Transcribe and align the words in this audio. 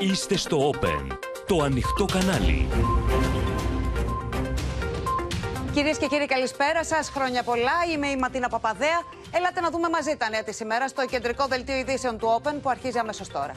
Είστε 0.00 0.36
στο 0.36 0.70
Open, 0.70 1.18
το 1.46 1.62
ανοιχτό 1.62 2.04
κανάλι. 2.04 2.68
Κυρίες 5.72 5.98
και 5.98 6.06
κύριοι, 6.06 6.26
καλησπέρα 6.26 6.84
σας. 6.84 7.08
Χρόνια 7.10 7.42
πολλά. 7.42 7.72
Είμαι 7.92 8.06
η 8.06 8.16
Ματίνα 8.16 8.48
Παπαδέα. 8.48 9.02
Ελάτε 9.30 9.60
να 9.60 9.70
δούμε 9.70 9.88
μαζί 9.88 10.16
τα 10.16 10.30
νέα 10.30 10.42
της 10.42 10.60
ημέρας 10.60 10.90
στο 10.90 11.06
κεντρικό 11.06 11.46
δελτίο 11.46 11.76
ειδήσεων 11.76 12.18
του 12.18 12.40
Open 12.42 12.54
που 12.62 12.70
αρχίζει 12.70 12.98
αμέσως 12.98 13.28
τώρα. 13.28 13.52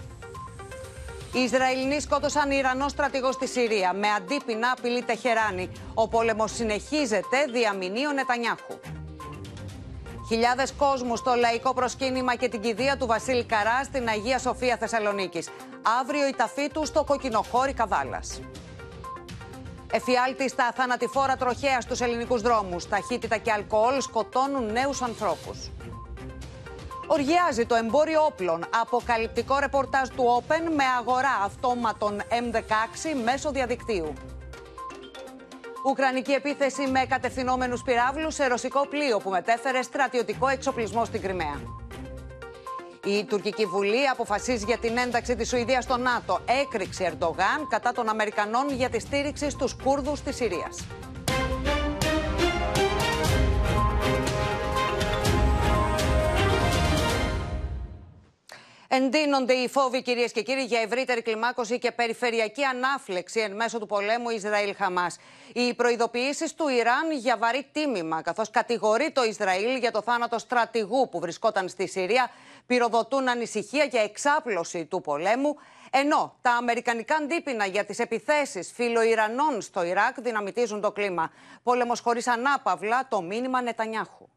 Οι 1.33 1.39
Ισραηλινοί 1.39 1.99
σκότωσαν 1.99 2.51
Ιρανός 2.51 2.91
στρατηγός 2.91 3.33
στη 3.33 3.47
Συρία. 3.47 3.93
Με 3.93 4.07
αντίπεινα 4.07 4.73
απειλή 4.77 5.03
Τεχεράνη. 5.03 5.71
Ο 5.93 6.07
πόλεμος 6.07 6.51
συνεχίζεται, 6.51 7.45
διαμηνεί 7.51 8.07
ο 8.07 8.11
Νετανιάχου. 8.11 8.79
Χιλιάδες 10.29 10.73
κόσμους 10.73 11.19
στο 11.19 11.33
λαϊκό 11.35 11.73
προσκύνημα 11.73 12.35
και 12.35 12.49
την 12.49 12.61
κηδεία 12.61 12.97
του 12.97 13.05
Βασίλη 13.05 13.43
Καρά 13.45 13.83
στην 13.83 14.07
Αγία 14.07 14.39
Σοφία 14.39 14.77
Θεσσαλονίκης. 14.77 15.49
Αύριο 15.99 16.27
η 16.27 16.33
ταφή 16.37 16.69
του 16.69 16.85
στο 16.85 17.03
κοκκινοχώρι 17.03 17.73
Καβάλας. 17.73 18.41
Εφιάλτη 19.91 20.49
στα 20.49 20.71
θανατηφόρα 20.75 21.35
τροχέα 21.35 21.81
στους 21.81 22.01
ελληνικούς 22.01 22.41
δρόμους. 22.41 22.87
Ταχύτητα 22.87 23.37
και 23.37 23.51
αλκοόλ 23.51 24.01
σκοτώνουν 24.01 24.71
νέους 24.71 25.01
ανθρώπους. 25.01 25.71
Οργιάζει 27.07 27.65
το 27.65 27.75
εμπόριο 27.75 28.25
όπλων. 28.25 28.65
Αποκαλυπτικό 28.81 29.59
ρεπορτάζ 29.59 30.07
του 30.09 30.43
Open 30.43 30.71
με 30.75 30.83
αγορά 30.99 31.41
αυτόματων 31.43 32.21
M16 32.29 33.23
μέσω 33.23 33.51
διαδικτύου. 33.51 34.13
Ουκρανική 35.83 36.31
επίθεση 36.31 36.87
με 36.87 37.05
κατευθυνόμενους 37.09 37.81
πυράβλους 37.81 38.33
σε 38.33 38.47
ρωσικό 38.47 38.87
πλοίο 38.87 39.17
που 39.17 39.29
μετέφερε 39.29 39.81
στρατιωτικό 39.81 40.47
εξοπλισμό 40.47 41.05
στην 41.05 41.21
Κρυμαία. 41.21 41.61
Η 43.05 43.23
τουρκική 43.23 43.65
Βουλή 43.65 44.07
αποφασίζει 44.07 44.65
για 44.65 44.77
την 44.77 44.97
ένταξη 44.97 45.35
της 45.35 45.49
Σουηδίας 45.49 45.83
στο 45.83 45.97
ΝΑΤΟ. 45.97 46.39
Έκρηξη 46.61 47.03
Ερντογάν 47.03 47.67
κατά 47.69 47.91
των 47.91 48.09
Αμερικανών 48.09 48.69
για 48.69 48.89
τη 48.89 48.99
στήριξη 48.99 49.49
στους 49.49 49.75
Κούρδους 49.83 50.21
της 50.21 50.35
Συρίας. 50.35 50.85
Εντείνονται 58.91 59.53
οι 59.53 59.67
φόβοι, 59.67 60.01
κυρίες 60.01 60.31
και 60.31 60.41
κύριοι, 60.41 60.63
για 60.63 60.79
ευρύτερη 60.79 61.21
κλιμάκωση 61.21 61.79
και 61.79 61.91
περιφερειακή 61.91 62.63
ανάφλεξη 62.63 63.39
εν 63.39 63.55
μέσω 63.55 63.79
του 63.79 63.85
πολέμου 63.85 64.29
Ισραήλ-Χαμάς. 64.29 65.17
Οι 65.53 65.73
προειδοποιήσεις 65.73 66.53
του 66.53 66.67
Ιράν 66.67 67.11
για 67.11 67.37
βαρύ 67.37 67.67
τίμημα, 67.71 68.21
καθώς 68.21 68.49
κατηγορεί 68.49 69.11
το 69.11 69.23
Ισραήλ 69.23 69.77
για 69.77 69.91
το 69.91 70.01
θάνατο 70.01 70.39
στρατηγού 70.39 71.09
που 71.09 71.19
βρισκόταν 71.19 71.69
στη 71.69 71.87
Συρία, 71.87 72.31
πυροδοτούν 72.65 73.29
ανησυχία 73.29 73.83
για 73.83 74.01
εξάπλωση 74.01 74.85
του 74.85 75.01
πολέμου. 75.01 75.55
Ενώ 75.89 76.35
τα 76.41 76.51
αμερικανικά 76.51 77.15
αντίπεινα 77.15 77.65
για 77.65 77.85
τις 77.85 77.99
επιθέσεις 77.99 78.71
φιλοϊρανών 78.71 79.61
στο 79.61 79.83
Ιράκ 79.83 80.21
δυναμητίζουν 80.21 80.81
το 80.81 80.91
κλίμα. 80.91 81.31
Πόλεμος 81.63 81.99
χωρίς 81.99 82.27
ανάπαυλα, 82.27 83.07
το 83.07 83.21
μήνυμα 83.21 83.61
Νετανιάχου. 83.61 84.27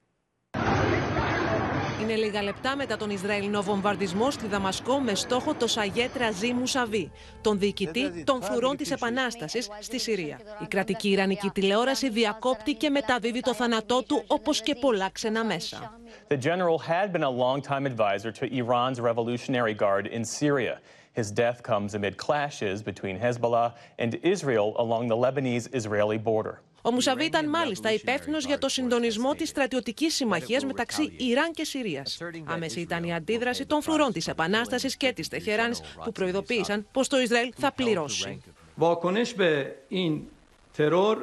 Είναι 2.02 2.14
λίγα 2.14 2.42
λεπτά 2.42 2.76
μετά 2.76 2.96
τον 2.96 3.10
Ισραηλινό 3.10 3.62
βομβαρδισμό 3.62 4.30
στη 4.30 4.46
Δαμασκό 4.46 4.98
με 4.98 5.14
στόχο 5.14 5.54
το 5.54 5.66
Σαγέτ 5.66 6.16
Ραζί 6.16 6.52
Μουσαβί, 6.52 7.10
τον 7.40 7.58
διοικητή 7.58 8.24
των 8.24 8.42
φρουρών 8.42 8.76
της 8.76 8.90
Επανάστασης 8.90 9.68
στη 9.80 9.98
Συρία. 10.00 10.40
Η 10.62 10.66
κρατική 10.66 11.10
Ιρανική 11.10 11.50
τηλεόραση 11.50 12.10
διακόπτει 12.10 12.74
και 12.74 12.90
μεταδίδει 12.90 13.40
το 13.40 13.54
θάνατό 13.54 14.02
του 14.02 14.24
όπως 14.26 14.60
και 14.60 14.74
πολλά 14.74 15.10
ξένα 15.12 15.44
μέσα. 15.44 15.98
The 16.28 16.36
general 16.36 16.78
had 16.78 17.12
been 17.12 17.22
a 17.22 17.34
long-time 17.44 17.86
advisor 17.86 18.32
to 18.40 18.44
Iran's 18.62 19.00
Revolutionary 19.00 19.74
Guard 19.74 20.06
in 20.06 20.24
Syria. 20.24 20.74
His 21.20 21.30
death 21.30 21.58
comes 21.70 21.94
amid 21.94 22.16
clashes 22.26 22.82
between 22.90 23.16
Hezbollah 23.24 23.70
and 24.02 24.10
Israel 24.34 24.68
along 24.84 25.02
the 25.12 25.18
Lebanese-Israeli 25.24 26.18
border. 26.30 26.56
Ο 26.81 26.91
Μουσαβί 26.91 27.25
ήταν 27.25 27.49
μάλιστα 27.49 27.91
υπεύθυνο 27.93 28.37
για 28.37 28.57
το 28.57 28.69
συντονισμό 28.69 29.33
τη 29.33 29.45
στρατιωτική 29.45 30.09
συμμαχία 30.09 30.61
μεταξύ 30.65 31.13
Ιράν 31.17 31.51
και 31.51 31.63
Συρία. 31.63 32.05
Άμεση 32.45 32.79
ήταν 32.79 33.03
η 33.03 33.13
αντίδραση 33.13 33.65
των 33.65 33.81
φρουρών 33.81 34.11
τη 34.11 34.21
Επανάσταση 34.27 34.97
και 34.97 35.11
τη 35.11 35.29
Τεχεράνη 35.29 35.77
που 36.03 36.11
προειδοποίησαν 36.11 36.87
πω 36.91 37.07
το 37.07 37.19
Ισραήλ 37.19 37.53
θα 37.57 37.71
πληρώσει. 37.71 38.41
واکنش 38.79 39.33
به 39.33 39.75
این 39.89 40.27
ترور 40.73 41.17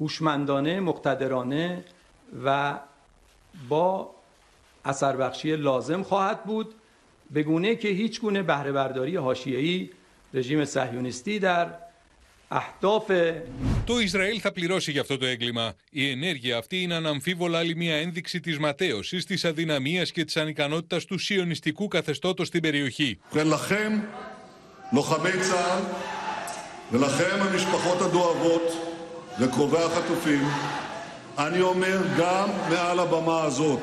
هوشمندانه 0.00 0.80
مقتدرانه 0.80 1.84
و 2.44 2.78
با 3.68 4.14
اثر 4.84 5.16
بخشی 5.16 5.56
لازم 5.56 6.02
خواهد 6.02 6.44
بود 6.44 6.74
به 7.30 7.42
گونه 7.42 7.74
که 7.74 7.88
هیچ 7.88 8.20
گونه 8.20 8.42
بهره 8.42 8.72
برداری 8.72 9.16
حاشیه‌ای 9.16 9.90
رژیم 10.34 10.64
صهیونیستی 10.64 11.38
در 11.38 11.66
اهداف 11.66 11.85
Το 13.84 14.00
Ισραήλ 14.00 14.38
θα 14.42 14.52
πληρώσει 14.52 14.90
για 14.90 15.00
αυτό 15.00 15.18
το 15.18 15.26
έγκλημα. 15.26 15.74
Η 15.90 16.10
ενέργεια 16.10 16.58
αυτή 16.58 16.82
είναι 16.82 16.94
αναμφίβολα 16.94 17.58
άλλη 17.58 17.76
μια 17.76 17.96
ένδειξη 17.96 18.40
τη 18.40 18.60
ματέωση, 18.60 19.16
τη 19.16 19.48
αδυναμία 19.48 20.04
και 20.04 20.24
τη 20.24 20.40
ανικανότητα 20.40 21.00
του 21.06 21.18
σιωνιστικού 21.18 21.88
καθεστώτο 21.88 22.44
στην 22.44 22.60
περιοχή. 22.60 23.18
ולכם, 23.32 24.00
לוחמי 24.92 25.30
צה"ל, 25.30 25.82
ולכם 26.92 27.42
המשפחות 27.42 28.00
הדואבות 28.00 28.62
וקרובי 29.40 29.76
החטופים, 29.76 30.44
אני 31.38 31.60
אומר 31.60 31.98
גם 32.18 32.48
מעל 32.70 32.98
הבמה 32.98 33.42
הזאת, 33.42 33.80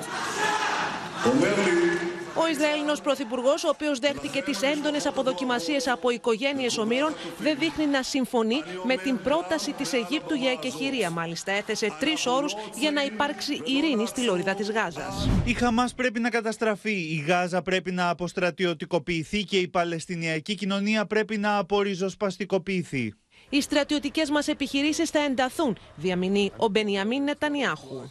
אומר 1.25 1.56
לי 1.66 1.92
ο 2.37 2.49
Ισραηλινός 2.50 3.00
Πρωθυπουργός, 3.00 3.65
ο 3.65 3.69
οποίος 3.69 3.99
δέχτηκε 3.99 4.43
τις 4.43 4.62
έντονες 4.62 5.06
αποδοκιμασίες 5.06 5.89
από 5.89 6.11
οικογένειες 6.11 6.78
ομήρων, 6.78 7.15
δεν 7.39 7.59
δείχνει 7.59 7.87
να 7.87 8.03
συμφωνεί 8.03 8.62
με 8.84 8.97
την 8.97 9.22
πρόταση 9.22 9.72
της 9.72 9.93
Αιγύπτου 9.93 10.34
για 10.34 10.50
εκεχηρία. 10.50 11.11
Μάλιστα, 11.11 11.53
έθεσε 11.53 11.97
τρεις 12.00 12.27
όρους 12.27 12.55
για 12.78 12.91
να 12.91 13.05
υπάρξει 13.05 13.62
ειρήνη 13.65 14.06
στη 14.06 14.21
λωρίδα 14.21 14.55
της 14.55 14.71
Γάζας. 14.71 15.28
Η 15.45 15.53
Χαμάς 15.53 15.95
πρέπει 15.95 16.21
να 16.21 16.31
καταστραφεί, 16.31 16.93
η 16.93 17.25
Γάζα 17.27 17.62
πρέπει 17.62 17.91
να 17.91 18.09
αποστρατιωτικοποιηθεί 18.09 19.45
και 19.45 19.59
η 19.59 19.69
Παλαιστινιακή 19.69 20.55
κοινωνία 20.55 21.06
πρέπει 21.06 21.37
να 21.39 21.59
απορριζοσπαστικοποιηθεί. 21.59 23.15
Οι 23.49 23.61
στρατιωτικές 23.61 24.31
μας 24.31 24.49
επιχειρήσεις 24.49 25.11
θα 25.11 25.19
ενταθούν, 25.19 25.77
διαμηνεί 25.97 26.53
ο 26.56 26.69
Μπενιαμίν 26.69 27.22
Νετανιάχου. 27.22 28.06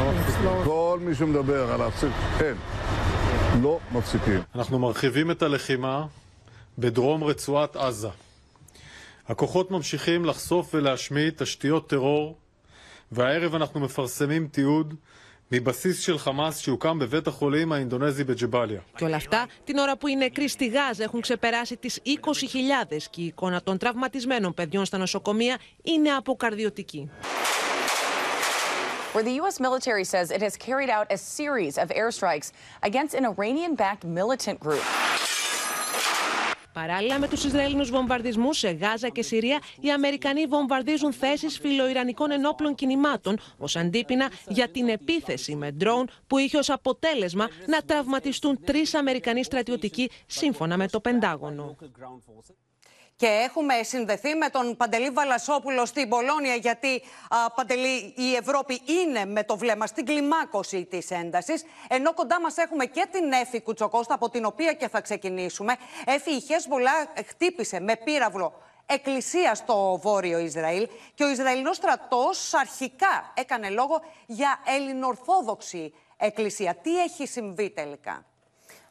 לא 0.00 0.12
מפסיקים. 0.12 0.64
כל 0.64 0.98
מי 1.02 1.14
שמדבר 1.14 1.72
על 1.72 1.80
להפסיק, 1.80 2.10
אין. 2.40 2.56
לא 3.62 3.78
מפסיקים. 3.92 4.40
אנחנו 4.54 4.78
מרחיבים 4.78 5.30
את 5.30 5.42
הלחימה 5.42 6.06
בדרום 6.78 7.24
רצועת 7.24 7.76
עזה. 7.76 8.08
הכוחות 9.28 9.70
ממשיכים 9.70 10.24
לחשוף 10.24 10.74
ולהשמיד 10.74 11.34
תשתיות 11.36 11.88
טרור, 11.88 12.36
והערב 13.12 13.54
אנחנו 13.54 13.80
מפרסמים 13.80 14.48
תיעוד 14.48 14.94
מבסיס 15.52 16.00
של 16.00 16.18
חמאס 16.18 16.58
שהוקם 16.58 16.98
בבית 16.98 17.26
החולים 17.26 17.72
האינדונזי 17.72 18.24
בג'באליה. 18.24 18.80
Και 18.96 19.04
όλα 19.04 19.16
αυτά 19.16 19.46
την 19.64 19.78
ώρα 19.78 19.96
που 19.96 20.08
οι 20.08 20.16
νεκροί 20.16 20.48
στη 20.48 20.66
Γάζα 20.66 21.04
έχουν 21.04 21.20
ξεπεράσει 21.20 21.76
τις 21.76 22.00
20.000 22.04 22.96
και 23.10 23.20
η 23.20 23.26
εικόνα 23.26 23.62
των 23.62 23.78
τραυματισμένων 23.78 24.54
παιδιών 24.54 24.84
στα 24.84 24.98
νοσοκομεία 24.98 25.58
είναι 25.84 26.10
αποκαρδιωτική. 26.10 27.10
Where 29.13 29.23
the 29.23 29.35
U.S. 29.41 29.59
military 29.59 30.05
says 30.13 30.31
it 30.31 30.41
has 30.41 30.55
carried 30.57 30.89
out 30.89 31.05
a 31.11 31.17
series 31.17 31.77
of 31.77 31.87
airstrikes 31.89 32.51
against 32.83 33.13
an 33.13 33.25
Iranian-backed 33.25 34.05
militant 34.05 34.59
group. 34.59 34.83
Παράλληλα 36.73 37.19
με 37.19 37.27
τους 37.27 37.43
Ισραηλινούς 37.43 37.89
βομβαρδισμούς 37.89 38.57
σε 38.57 38.69
Γάζα 38.69 39.09
και 39.09 39.21
Συρία, 39.21 39.59
οι 39.79 39.91
Αμερικανοί 39.91 40.45
βομβαρδίζουν 40.45 41.13
θέσεις 41.13 41.59
φιλοϊρανικών 41.59 42.31
ενόπλων 42.31 42.75
κινημάτων 42.75 43.39
ως 43.57 43.75
αντίπεινα 43.75 44.31
για 44.47 44.69
την 44.69 44.89
επίθεση 44.89 45.55
με 45.55 45.71
ντρόουν 45.71 46.09
που 46.27 46.37
είχε 46.37 46.57
ως 46.57 46.69
αποτέλεσμα 46.69 47.49
να 47.65 47.81
τραυματιστούν 47.81 48.63
τρεις 48.63 48.93
Αμερικανοί 48.93 49.43
στρατιωτικοί 49.43 50.09
σύμφωνα 50.25 50.77
με 50.77 50.87
το 50.87 50.99
Πεντάγωνο. 50.99 51.75
Και 53.21 53.27
έχουμε 53.27 53.83
συνδεθεί 53.83 54.35
με 54.35 54.49
τον 54.49 54.77
Παντελή 54.77 55.09
Βαλασόπουλο 55.09 55.85
στην 55.85 56.09
Πολώνια, 56.09 56.55
γιατί 56.55 57.01
α, 57.29 57.51
Παντελή, 57.51 58.13
η 58.17 58.35
Ευρώπη 58.35 58.81
είναι 58.85 59.25
με 59.25 59.43
το 59.43 59.57
βλέμμα 59.57 59.87
στην 59.87 60.05
κλιμάκωση 60.05 60.85
της 60.85 61.11
έντασης. 61.11 61.63
Ενώ 61.87 62.13
κοντά 62.13 62.41
μας 62.41 62.57
έχουμε 62.57 62.85
και 62.85 63.07
την 63.11 63.31
Έφη 63.31 63.61
Κουτσοκώστα, 63.61 64.13
από 64.13 64.29
την 64.29 64.45
οποία 64.45 64.73
και 64.73 64.87
θα 64.87 65.01
ξεκινήσουμε. 65.01 65.75
Έφη, 66.05 66.31
η 66.31 66.39
Χέσβολα 66.39 66.91
χτύπησε 67.27 67.79
με 67.79 67.95
πύραυλο 67.95 68.53
εκκλησία 68.85 69.55
στο 69.55 69.99
βόρειο 70.01 70.39
Ισραήλ 70.39 70.87
και 71.13 71.23
ο 71.23 71.29
Ισραηλινός 71.29 71.75
στρατός 71.75 72.53
αρχικά 72.53 73.33
έκανε 73.33 73.69
λόγο 73.69 74.01
για 74.25 74.59
ελληνορθόδοξη 74.65 75.93
εκκλησία. 76.17 76.75
Τι 76.75 77.01
έχει 77.01 77.27
συμβεί 77.27 77.69
τελικά; 77.69 78.25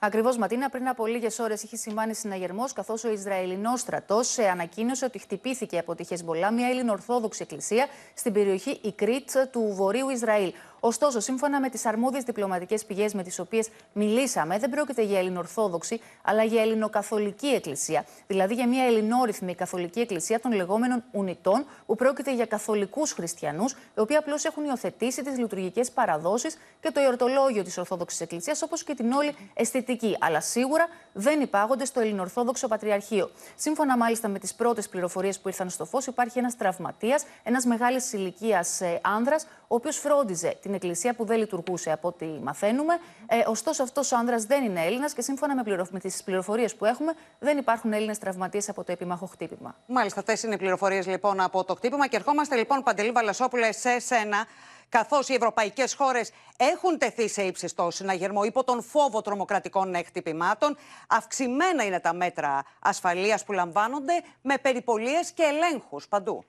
Ακριβώς, 0.02 0.36
Ματίνα, 0.36 0.68
πριν 0.68 0.88
από 0.88 1.06
λίγες 1.06 1.38
ώρες 1.38 1.62
είχε 1.62 1.76
συμβάνει 1.76 2.14
συναγερμός, 2.14 2.72
καθώς 2.72 3.04
ο 3.04 3.10
Ισραηλινό 3.10 3.76
στρατό 3.76 4.20
ανακοίνωσε 4.50 5.04
ότι 5.04 5.18
χτυπήθηκε 5.18 5.78
από 5.78 5.94
τη 5.94 6.04
Χεσμολά 6.04 6.52
μια 6.52 6.68
Ελληνοορθόδοξη 6.68 7.42
εκκλησία 7.42 7.86
στην 8.14 8.32
περιοχή 8.32 8.80
Ικρίτ 8.82 9.30
του 9.50 9.72
βορείου 9.74 10.08
Ισραήλ. 10.08 10.52
Ωστόσο, 10.80 11.20
σύμφωνα 11.20 11.60
με 11.60 11.68
τις 11.68 11.86
αρμόδιες 11.86 12.24
διπλωματικές 12.24 12.84
πηγές 12.84 13.14
με 13.14 13.22
τις 13.22 13.38
οποίες 13.38 13.68
μιλήσαμε, 13.92 14.58
δεν 14.58 14.70
πρόκειται 14.70 15.02
για 15.02 15.18
Ελληνοορθόδοξη, 15.18 16.00
αλλά 16.22 16.44
για 16.44 16.62
Ελληνοκαθολική 16.62 17.46
Εκκλησία. 17.46 18.04
Δηλαδή 18.26 18.54
για 18.54 18.68
μια 18.68 18.84
ελληνόρυθμη 18.84 19.54
καθολική 19.54 20.00
εκκλησία 20.00 20.40
των 20.40 20.52
λεγόμενων 20.52 21.04
Ουνιτών, 21.10 21.66
που 21.86 21.94
πρόκειται 21.94 22.34
για 22.34 22.46
καθολικούς 22.46 23.12
χριστιανούς, 23.12 23.72
οι 23.72 24.00
οποίοι 24.00 24.16
απλώς 24.16 24.44
έχουν 24.44 24.64
υιοθετήσει 24.64 25.22
τις 25.22 25.38
λειτουργικές 25.38 25.90
παραδόσεις 25.90 26.56
και 26.80 26.90
το 26.90 27.00
εορτολόγιο 27.00 27.62
της 27.64 27.78
Ορθόδοξης 27.78 28.20
Εκκλησίας, 28.20 28.62
όπως 28.62 28.84
και 28.84 28.94
την 28.94 29.12
όλη 29.12 29.34
αισθητική. 29.54 30.16
Αλλά 30.20 30.40
σίγουρα 30.40 30.88
δεν 31.12 31.40
υπάγονται 31.40 31.84
στο 31.84 32.00
Ελληνοορθόδοξο 32.00 32.68
Πατριαρχείο. 32.68 33.30
Σύμφωνα 33.56 33.96
μάλιστα 33.96 34.28
με 34.28 34.38
τις 34.38 34.54
πρώτες 34.54 34.88
πληροφορίες 34.88 35.38
που 35.38 35.48
ήρθαν 35.48 35.70
στο 35.70 35.84
φως, 35.84 36.06
υπάρχει 36.06 36.38
ένας 36.38 36.56
τραυματίας, 36.56 37.24
ένας 37.42 37.64
μεγάλης 37.64 38.12
ηλικίας 38.12 38.80
ε, 38.80 39.00
άνδρας, 39.02 39.44
ο 39.44 39.74
οποίος 39.74 39.96
φρόντιζε 39.96 40.58
την 40.62 40.74
εκκλησία 40.74 41.14
που 41.14 41.24
δεν 41.24 41.38
λειτουργούσε 41.38 41.92
από 41.92 42.08
ό,τι 42.08 42.26
μαθαίνουμε. 42.26 42.98
Ε, 43.26 43.42
ωστόσο, 43.46 43.82
αυτός 43.82 44.12
ο 44.12 44.16
άνδρας 44.16 44.44
δεν 44.44 44.64
είναι 44.64 44.84
Έλληνας 44.84 45.12
και 45.12 45.22
σύμφωνα 45.22 45.54
με, 45.54 45.62
πληρο... 45.62 45.86
με 45.90 45.98
τις 45.98 46.22
πληροφορίες 46.22 46.74
που 46.74 46.84
έχουμε, 46.84 47.12
δεν 47.38 47.58
υπάρχουν 47.58 47.92
Έλληνες 47.92 48.18
τραυματίες 48.18 48.68
από 48.68 48.84
το 48.84 48.92
επίμαχο 48.92 49.26
χτύπημα. 49.26 49.74
Μάλιστα, 49.86 50.20
αυτές 50.20 50.42
είναι 50.42 50.54
οι 50.54 50.58
πληροφορίες 50.58 51.06
λοιπόν 51.06 51.40
από 51.40 51.64
το 51.64 51.74
χτύπημα. 51.74 52.06
Και 52.06 52.16
ερχόμαστε 52.16 52.56
λοιπόν, 52.56 52.82
Παντελή 52.82 53.10
Βαλασόπουλε, 53.10 53.72
σε 53.72 53.90
εσένα 53.90 54.46
καθώς 54.90 55.28
οι 55.28 55.34
ευρωπαϊκές 55.34 55.94
χώρες 55.94 56.32
έχουν 56.56 56.98
τεθεί 56.98 57.28
σε 57.28 57.42
ύψιστο 57.42 57.90
συναγερμό 57.90 58.44
υπό 58.44 58.64
τον 58.64 58.82
φόβο 58.82 59.20
τρομοκρατικών 59.20 59.94
χτυπημάτων. 59.94 60.76
Αυξημένα 61.08 61.84
είναι 61.84 62.00
τα 62.00 62.14
μέτρα 62.14 62.64
ασφαλείας 62.80 63.44
που 63.44 63.52
λαμβάνονται 63.52 64.12
με 64.42 64.54
περιπολίες 64.62 65.32
και 65.32 65.42
ελέγχους 65.42 66.08
παντού. 66.08 66.44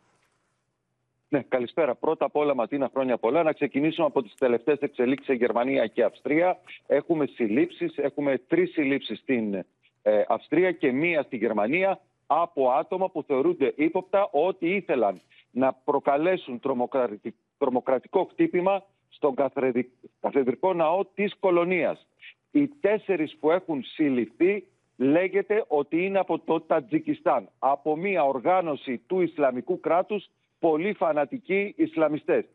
Ναι, 1.29 1.41
καλησπέρα. 1.41 1.95
Πρώτα 1.95 2.25
απ' 2.25 2.35
όλα, 2.35 2.55
Ματίνα, 2.55 2.89
χρόνια 2.93 3.17
πολλά. 3.17 3.43
Να 3.43 3.53
ξεκινήσουμε 3.53 4.07
από 4.07 4.21
τις 4.21 4.35
τελευταίες 4.35 4.79
εξελίξεις 4.79 5.25
σε 5.25 5.33
Γερμανία 5.33 5.87
και 5.87 6.03
Αυστρία. 6.03 6.59
Έχουμε 6.87 7.25
συλλήψεις. 7.25 7.97
Έχουμε 7.97 8.37
τρεις 8.37 8.71
συλλήψεις 8.71 9.19
στην 9.19 9.53
ε, 10.01 10.23
Αυστρία 10.27 10.71
και 10.71 10.91
μία 10.91 11.23
στη 11.23 11.37
Γερμανία 11.37 11.99
από 12.27 12.69
άτομα 12.69 13.09
που 13.09 13.23
θεωρούνται 13.23 13.73
ύποπτα 13.75 14.29
ότι 14.31 14.75
ήθελαν 14.75 15.21
να 15.51 15.73
προκαλέσουν 15.73 16.59
τρομοκρατικό 16.59 17.35
χτύπημα 18.29 18.83
στον 19.09 19.35
καθεδρικό 20.19 20.73
ναό 20.73 21.05
της 21.05 21.35
κολονίας. 21.39 22.07
Οι 22.51 22.67
τέσσερις 22.67 23.37
που 23.39 23.51
έχουν 23.51 23.83
συλληφθεί 23.83 24.65
λέγεται 24.97 25.65
ότι 25.67 26.05
είναι 26.05 26.19
από 26.19 26.39
το 26.39 26.61
Τατζικιστάν, 26.61 27.49
από 27.59 27.95
μια 27.95 28.23
οργάνωση 28.23 28.97
του 28.97 29.21
Ισλαμικού 29.21 29.79
κράτους, 29.79 30.29
πολύ 30.59 30.93
φανατικοί 30.93 31.73
Ισλαμιστές. 31.77 32.45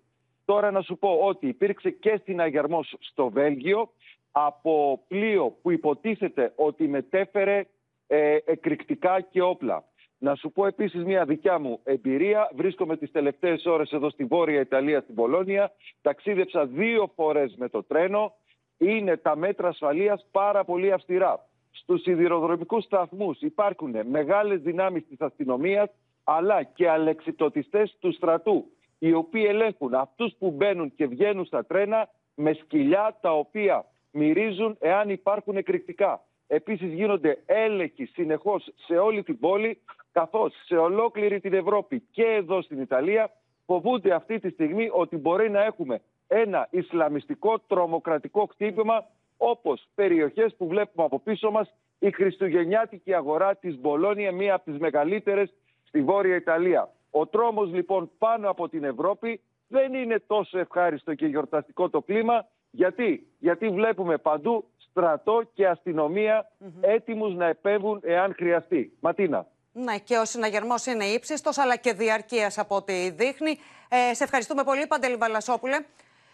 Τώρα 0.45 0.71
να 0.71 0.81
σου 0.81 0.99
πω 0.99 1.09
ότι 1.23 1.47
υπήρξε 1.47 1.91
και 1.91 2.19
στην 2.23 2.41
Αγερμός 2.41 2.97
στο 2.99 3.31
Βέλγιο 3.31 3.91
από 4.33 5.05
πλοίο 5.09 5.57
που 5.63 5.71
υποτίθεται 5.71 6.53
ότι 6.57 6.89
μετέφερε 6.89 7.67
ε, 8.07 8.37
εκρηκτικά 8.45 9.21
και 9.21 9.43
όπλα. 9.43 9.85
Να 10.19 10.35
σου 10.35 10.53
πω 10.53 10.67
επίσης 10.67 11.05
μια 11.05 11.25
δικιά 11.25 11.59
μου 11.59 11.81
εμπειρία. 11.85 12.51
Βρίσκομαι 12.55 12.97
τις 12.97 13.11
τελευταίες 13.11 13.65
ώρες 13.67 13.91
εδώ 13.93 14.11
στη 14.11 14.25
Βόρεια 14.25 14.61
Ιταλία, 14.61 15.01
στην 15.01 15.15
Πολώνια. 15.15 15.73
Ταξίδεψα 16.03 16.67
δύο 16.67 17.13
φορές 17.15 17.55
με 17.57 17.69
το 17.69 17.83
τρένο. 17.83 18.35
Είναι 18.79 19.17
τα 19.17 19.37
μέτρα 19.37 19.69
ασφαλείας 19.69 20.27
πάρα 20.31 20.65
πολύ 20.65 20.93
αυστηρά. 20.93 21.47
Στους 21.71 22.03
σιδηροδρομικούς 22.03 22.85
σταθμούς 22.85 23.41
υπάρχουν 23.41 23.95
μεγάλες 24.09 24.61
δυνάμεις 24.61 25.07
της 25.07 25.21
αστυνομίας 25.21 25.91
αλλά 26.25 26.63
και 26.63 26.89
αλεξιτοτιστές 26.89 27.97
του 28.01 28.13
στρατού 28.13 28.65
οι 28.99 29.13
οποίοι 29.13 29.45
ελέγχουν 29.49 29.95
αυτούς 29.95 30.35
που 30.39 30.51
μπαίνουν 30.51 30.95
και 30.95 31.07
βγαίνουν 31.07 31.45
στα 31.45 31.65
τρένα 31.65 32.09
με 32.35 32.53
σκυλιά 32.53 33.19
τα 33.21 33.33
οποία 33.33 33.85
μυρίζουν 34.11 34.77
εάν 34.81 35.09
υπάρχουν 35.09 35.57
εκρηκτικά. 35.57 36.21
Επίσης 36.47 36.93
γίνονται 36.93 37.43
έλεγχοι 37.47 38.05
συνεχώς 38.05 38.73
σε 38.87 38.97
όλη 38.97 39.23
την 39.23 39.39
πόλη, 39.39 39.81
καθώς 40.21 40.55
σε 40.65 40.77
ολόκληρη 40.77 41.41
την 41.41 41.53
Ευρώπη 41.53 42.03
και 42.11 42.23
εδώ 42.25 42.63
στην 42.63 42.81
Ιταλία 42.81 43.31
φοβούνται 43.67 44.15
αυτή 44.15 44.39
τη 44.39 44.51
στιγμή 44.51 44.89
ότι 44.93 45.17
μπορεί 45.17 45.51
να 45.51 45.65
έχουμε 45.65 46.01
ένα 46.27 46.69
ισλαμιστικό 46.71 47.59
τρομοκρατικό 47.67 48.47
χτύπημα 48.47 49.05
όπως 49.37 49.89
περιοχές 49.95 50.55
που 50.57 50.67
βλέπουμε 50.67 51.05
από 51.05 51.19
πίσω 51.19 51.51
μας 51.51 51.75
η 51.99 52.11
χριστουγεννιάτικη 52.11 53.15
αγορά 53.15 53.57
της 53.57 53.79
Μπολόνια, 53.79 54.33
μία 54.33 54.55
από 54.55 54.65
τις 54.71 54.81
μεγαλύτερες 54.81 55.55
στη 55.85 56.03
Βόρεια 56.03 56.37
Ιταλία. 56.37 56.91
Ο 57.11 57.27
τρόμος 57.27 57.73
λοιπόν 57.73 58.11
πάνω 58.19 58.51
από 58.51 58.69
την 58.69 58.85
Ευρώπη 58.85 59.41
δεν 59.69 59.95
είναι 59.95 60.23
τόσο 60.27 60.59
ευχάριστο 60.59 61.15
και 61.15 61.27
γιορταστικό 61.27 61.89
το 61.91 62.03
κλίμα. 62.03 62.47
Γιατί, 62.71 63.27
Γιατί 63.39 63.69
βλέπουμε 63.69 64.19
παντού 64.19 64.65
στρατό 64.77 65.43
και 65.55 65.67
αστυνομία 65.67 66.51
mm 66.61 66.67
έτοιμους 66.81 67.35
να 67.35 67.47
επέμβουν 67.47 68.01
εάν 68.03 68.35
χρειαστεί. 68.35 68.93
Ματίνα. 69.01 69.47
Ναι, 69.79 69.99
και 69.99 70.19
ο 70.19 70.25
συναγερμός 70.25 70.87
είναι 70.87 71.05
ύψιστος, 71.05 71.59
αλλά 71.59 71.77
και 71.77 71.93
διαρκείας 71.93 72.59
από 72.59 72.77
ό,τι 72.77 73.11
δείχνει. 73.11 73.59
Ε, 73.89 74.15
σε 74.15 74.25
ευχαριστούμε 74.25 74.65
πολύ, 74.65 74.87
Παντελή 74.87 75.17
Βαλασόπουλε. 75.17 75.79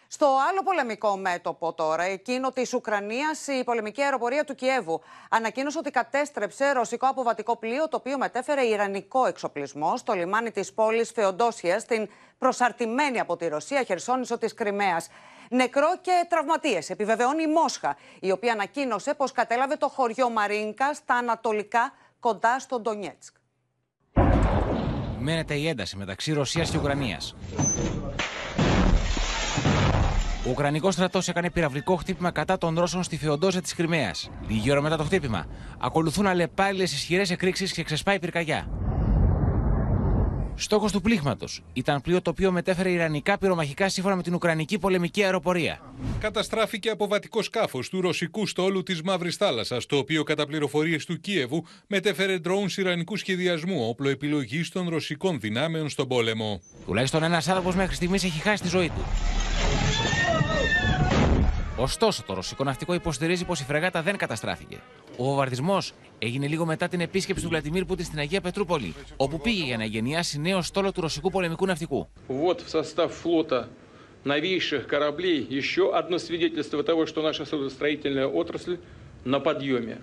Στο 0.08 0.26
άλλο 0.50 0.62
πολεμικό 0.62 1.16
μέτωπο 1.16 1.72
τώρα, 1.72 2.02
εκείνο 2.02 2.52
της 2.52 2.74
Ουκρανίας, 2.74 3.46
η 3.46 3.64
πολεμική 3.64 4.02
αεροπορία 4.02 4.44
του 4.44 4.54
Κιέβου 4.54 5.00
ανακοίνωσε 5.28 5.78
ότι 5.78 5.90
κατέστρεψε 5.90 6.72
ρωσικό 6.72 7.06
αποβατικό 7.06 7.56
πλοίο 7.56 7.88
το 7.88 7.96
οποίο 7.96 8.18
μετέφερε 8.18 8.64
ιρανικό 8.66 9.26
εξοπλισμό 9.26 9.96
στο 9.96 10.12
λιμάνι 10.12 10.50
της 10.50 10.72
πόλης 10.72 11.10
Φεοντόσια, 11.10 11.78
στην 11.78 12.08
προσαρτημένη 12.38 13.20
από 13.20 13.36
τη 13.36 13.48
Ρωσία 13.48 13.82
χερσόνησο 13.82 14.38
της 14.38 14.54
Κρυμαίας. 14.54 15.08
Νεκρό 15.48 15.98
και 16.00 16.26
τραυματίες, 16.28 16.90
επιβεβαιώνει 16.90 17.42
η 17.42 17.46
Μόσχα, 17.46 17.96
η 18.20 18.30
οποία 18.30 18.52
ανακοίνωσε 18.52 19.14
πως 19.14 19.32
κατέλαβε 19.32 19.76
το 19.76 19.88
χωριό 19.88 20.30
Μαρίνκα 20.30 20.94
στα 20.94 21.14
ανατολικά 21.14 21.92
κοντά 22.22 22.58
στο 22.58 22.80
Ντονιέτσκ. 22.80 23.34
Μένεται 25.18 25.54
η 25.54 25.68
ένταση 25.68 25.96
μεταξύ 25.96 26.32
Ρωσίας 26.32 26.70
και 26.70 26.78
Ουκρανίας. 26.78 27.34
Ο 30.46 30.50
Ουκρανικός 30.50 30.94
στρατός 30.94 31.28
έκανε 31.28 31.50
πυραυλικό 31.50 31.96
χτύπημα 31.96 32.30
κατά 32.30 32.58
των 32.58 32.78
Ρώσων 32.78 33.02
στη 33.02 33.16
Φεοντόζα 33.16 33.60
της 33.60 33.74
Κρυμαίας. 33.74 34.30
Λίγη 34.48 34.70
ώρα 34.70 34.80
μετά 34.80 34.96
το 34.96 35.04
χτύπημα, 35.04 35.46
ακολουθούν 35.78 36.26
αλλεπάλληλες 36.26 36.92
ισχυρές 36.92 37.30
εκρήξεις 37.30 37.72
και 37.72 37.82
ξεσπάει 37.82 38.18
πυρκαγιά. 38.18 38.68
Στόχος 40.54 40.92
του 40.92 41.00
πλήγματος 41.00 41.62
ήταν 41.72 42.00
πλοίο 42.00 42.22
το 42.22 42.30
οποίο 42.30 42.52
μετέφερε 42.52 42.90
Ιρανικά 42.90 43.38
πυρομαχικά 43.38 43.88
σύμφωνα 43.88 44.16
με 44.16 44.22
την 44.22 44.34
Ουκρανική 44.34 44.78
πολεμική 44.78 45.22
αεροπορία. 45.22 45.80
Καταστράφηκε 46.20 46.90
αποβατικό 46.90 47.42
σκάφος 47.42 47.88
του 47.88 48.00
ρωσικού 48.00 48.46
στόλου 48.46 48.82
της 48.82 49.02
Μαύρης 49.02 49.36
Θάλασσας, 49.36 49.86
το 49.86 49.96
οποίο 49.96 50.22
κατά 50.22 50.46
πληροφορίες 50.46 51.04
του 51.04 51.20
Κίεβου 51.20 51.64
μετέφερε 51.86 52.38
ντρόουν 52.38 52.70
Ιρανικού 52.76 53.16
σχεδιασμού, 53.16 53.88
όπλο 53.88 54.08
επιλογής 54.08 54.68
των 54.68 54.88
ρωσικών 54.88 55.40
δυνάμεων 55.40 55.88
στον 55.88 56.08
πόλεμο. 56.08 56.60
Τουλάχιστον 56.86 57.22
ένας 57.22 57.48
άνθρωπος 57.48 57.74
μέχρι 57.74 57.94
στιγμής 57.94 58.24
έχει 58.24 58.40
χάσει 58.40 58.62
τη 58.62 58.68
ζωή 58.68 58.88
του. 58.88 59.04
Ωστόσο, 61.81 62.23
το 62.23 62.33
ρωσικό 62.33 62.63
ναυτικό 62.63 62.93
υποστηρίζει 62.93 63.45
πω 63.45 63.53
η 63.59 63.63
φρεγάτα 63.63 64.01
δεν 64.01 64.17
καταστράφηκε. 64.17 64.77
Ο 65.17 65.23
βομβαρδισμό 65.23 65.77
έγινε 66.19 66.47
λίγο 66.47 66.65
μετά 66.65 66.87
την 66.87 67.01
επίσκεψη 67.01 67.43
του 67.43 67.49
Βλαντιμίρ 67.49 67.85
Πούτιν 67.85 68.05
στην 68.05 68.19
Αγία 68.19 68.41
Πετρούπολη, 68.41 68.93
όπου 69.17 69.39
πήγε 69.39 69.63
για 69.63 69.77
να 69.77 69.85
γενιάσει 69.85 70.39
νέο 70.39 70.61
στόλο 70.61 70.91
του 70.91 71.01
ρωσικού 71.01 71.29
πολεμικού 71.31 71.65
ναυτικού. 71.65 72.07
Вот 72.27 72.61
в 72.61 72.69
состав 72.69 73.11
флота 73.23 73.67
новейших 74.23 74.87
кораблей 74.87 75.47
еще 75.49 75.83
одно 75.99 76.17
свидетельство 76.17 76.83
того, 76.83 77.05
что 77.05 77.21
наша 77.21 77.45
судостроительная 77.45 78.27
отрасль 78.27 78.77
на 79.23 79.39
подъеме. 79.39 79.97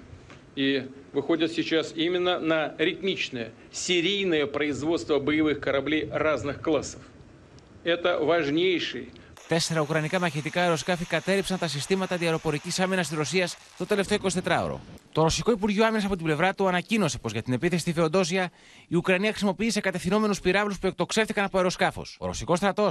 И 0.57 0.87
выходят 1.13 1.51
сейчас 1.53 1.93
именно 1.97 2.39
на 2.39 2.75
ритмичное, 2.79 3.53
серийное 3.73 4.47
производство 4.47 5.19
боевых 5.19 5.61
кораблей 5.61 6.09
разных 6.11 6.63
классов. 6.63 7.01
Это 7.83 8.19
важнейший 8.19 9.11
Τέσσερα 9.49 9.81
ουκρανικά 9.81 10.21
μαχητικά 10.21 10.61
αεροσκάφη 10.63 11.05
κατέριψαν 11.05 11.59
τα 11.59 11.69
συστήματα 11.69 12.17
διαρροπορική 12.17 12.83
άμυνα 12.83 13.05
τη 13.05 13.15
Ρωσία 13.15 13.49
το 13.77 13.87
τελευταίο 13.87 14.19
24ωρο. 14.23 14.77
Το 15.13 15.23
Ρωσικό 15.23 15.51
Υπουργείο 15.51 15.87
Άμυνα 15.87 16.05
από 16.07 16.17
την 16.17 16.25
πλευρά 16.25 16.55
του 16.55 16.69
ανακοίνωσε 16.69 17.19
πω 17.19 17.29
για 17.29 17.43
την 17.43 17.53
επίθεση 17.53 17.81
στη 17.81 17.93
Φεοντόζια 17.93 18.51
η 18.89 18.97
Ουκρανία 18.97 19.31
χρησιμοποίησε 19.31 19.81
κατευθυνόμενου 19.81 20.35
πυράβλου 20.43 20.75
που 20.81 20.87
εκτοξεύτηκαν 20.87 21.45
από 21.45 21.57
αεροσκάφο. 21.57 22.05
Ο 22.19 22.27
Ρωσικό 22.27 22.57
στρατό 22.57 22.89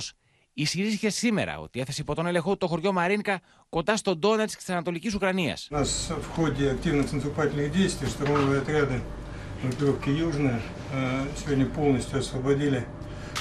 ισχυρίστηκε 0.53 1.09
σήμερα 1.09 1.59
ότι 1.59 1.79
έθεσε 1.79 2.01
υπό 2.01 2.15
τον 2.15 2.25
έλεγχό 2.25 2.51
του 2.51 2.57
το 2.57 2.67
χωριό 2.67 2.91
Μαρίνκα 2.91 3.41
κοντά 3.69 3.97
στον 3.97 4.19
Ντόνατ 4.19 4.49
τη 4.49 4.73
Ανατολική 4.73 5.11
Ουκρανία. 5.15 5.57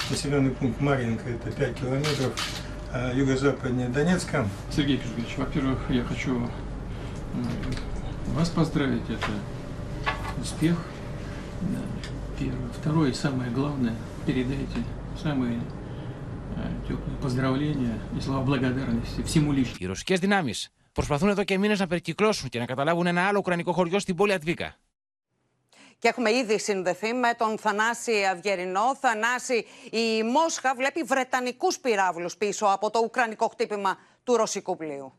населенный 0.09 0.51
пункт 0.51 0.79
Маринка, 0.81 1.29
это 1.29 1.49
5 1.51 1.73
километров 1.79 2.33
юго-западнее 3.15 3.89
Донецка. 3.89 4.47
Сергей 4.71 4.97
Кузьмич, 4.97 5.37
во-первых, 5.37 5.79
я 5.89 6.03
хочу 6.03 6.49
вас 8.27 8.49
поздравить. 8.49 9.09
Это 9.09 9.31
успех. 10.41 10.75
Первое. 12.39 12.69
Второе, 12.79 13.13
самое 13.13 13.51
главное, 13.51 13.95
передайте 14.25 14.83
самые 15.21 15.59
теплые 16.87 17.17
поздравления 17.21 17.97
и 18.17 18.21
слова 18.21 18.41
благодарности 18.41 19.21
всему 19.23 19.51
лично. 19.51 19.75
Οι 19.79 19.85
ρωσικέ 19.85 20.15
δυνάμει 20.15 20.53
προσπαθούν 20.93 21.29
εδώ 21.29 21.43
και 21.43 21.57
μήνε 21.57 21.75
να 21.77 21.87
περικυκλώσουν 21.87 22.49
και 22.49 22.59
να 22.59 22.65
καταλάβουν 22.65 23.07
ένα 23.07 23.27
άλλο 23.27 23.39
ουκρανικό 23.39 23.71
χωριό 23.73 23.99
στην 23.99 24.15
πόλη 24.15 24.33
Ατβίκα. 24.33 24.75
Και 25.98 26.08
έχουμε 26.08 26.32
ήδη 26.32 26.58
συνδεθεί 26.58 27.12
με 27.12 27.34
τον 27.38 27.58
Θανάση 27.58 28.12
Αυγερινό. 28.32 28.96
Θανάση, 29.00 29.66
η 29.90 30.22
Μόσχα 30.22 30.74
βλέπει 30.74 31.02
βρετανικούς 31.02 31.78
πυράβλους 31.78 32.36
πίσω 32.36 32.66
από 32.66 32.90
το 32.90 33.00
ουκρανικό 33.04 33.48
χτύπημα 33.48 33.96
του 34.24 34.36
ρωσικού 34.36 34.76
πλοίου. 34.76 35.12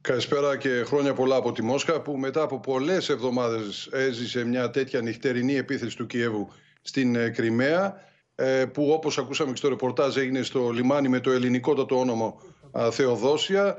Καλησπέρα 0.00 0.56
και 0.56 0.84
χρόνια 0.84 1.14
πολλά 1.14 1.36
από 1.36 1.52
τη 1.52 1.62
Μόσχα 1.62 2.00
που 2.00 2.16
μετά 2.16 2.42
από 2.42 2.60
πολλές 2.60 3.08
εβδομάδες 3.08 3.88
έζησε 3.92 4.44
μια 4.44 4.70
τέτοια 4.70 5.00
νυχτερινή 5.00 5.54
επίθεση 5.54 5.96
του 5.96 6.06
Κιέβου 6.06 6.52
στην 6.82 7.14
ε, 7.14 7.28
Κρυμαία 7.28 8.00
ε, 8.34 8.64
που 8.64 8.90
όπως 8.90 9.18
ακούσαμε 9.18 9.50
και 9.50 9.56
στο 9.56 9.68
ρεπορτάζ 9.68 10.16
έγινε 10.16 10.42
στο 10.42 10.70
λιμάνι 10.70 11.08
με 11.08 11.20
το 11.20 11.30
ελληνικότατο 11.30 11.98
όνομα 11.98 12.34
Θεοδόσια. 12.90 13.76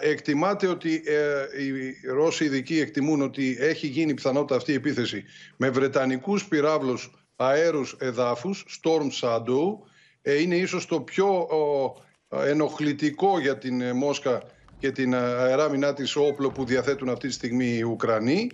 Εκτιμάται 0.00 0.66
ότι 0.66 1.02
ε, 1.06 1.62
οι 1.62 1.96
Ρώσοι 2.08 2.44
ειδικοί 2.44 2.80
εκτιμούν 2.80 3.22
ότι 3.22 3.56
έχει 3.60 3.86
γίνει 3.86 4.14
πιθανότητα 4.14 4.56
αυτή 4.56 4.72
η 4.72 4.74
επίθεση 4.74 5.24
με 5.56 5.70
βρετανικούς 5.70 6.48
πυράβλους 6.48 7.26
αέρους 7.36 7.96
εδάφους, 7.98 8.80
Storm 8.82 9.08
Shadow. 9.20 9.78
Είναι 10.40 10.56
ίσως 10.56 10.86
το 10.86 11.00
πιο 11.00 11.48
ενοχλητικό 12.28 13.40
για 13.40 13.58
την 13.58 13.96
Μόσχα 13.96 14.42
και 14.78 14.90
την 14.90 15.14
αεράμινά 15.14 15.94
της 15.94 16.16
όπλο 16.16 16.50
που 16.50 16.64
διαθέτουν 16.64 17.08
αυτή 17.08 17.26
τη 17.26 17.32
στιγμή 17.32 17.76
οι 17.76 17.82
Ουκρανοί. 17.82 18.50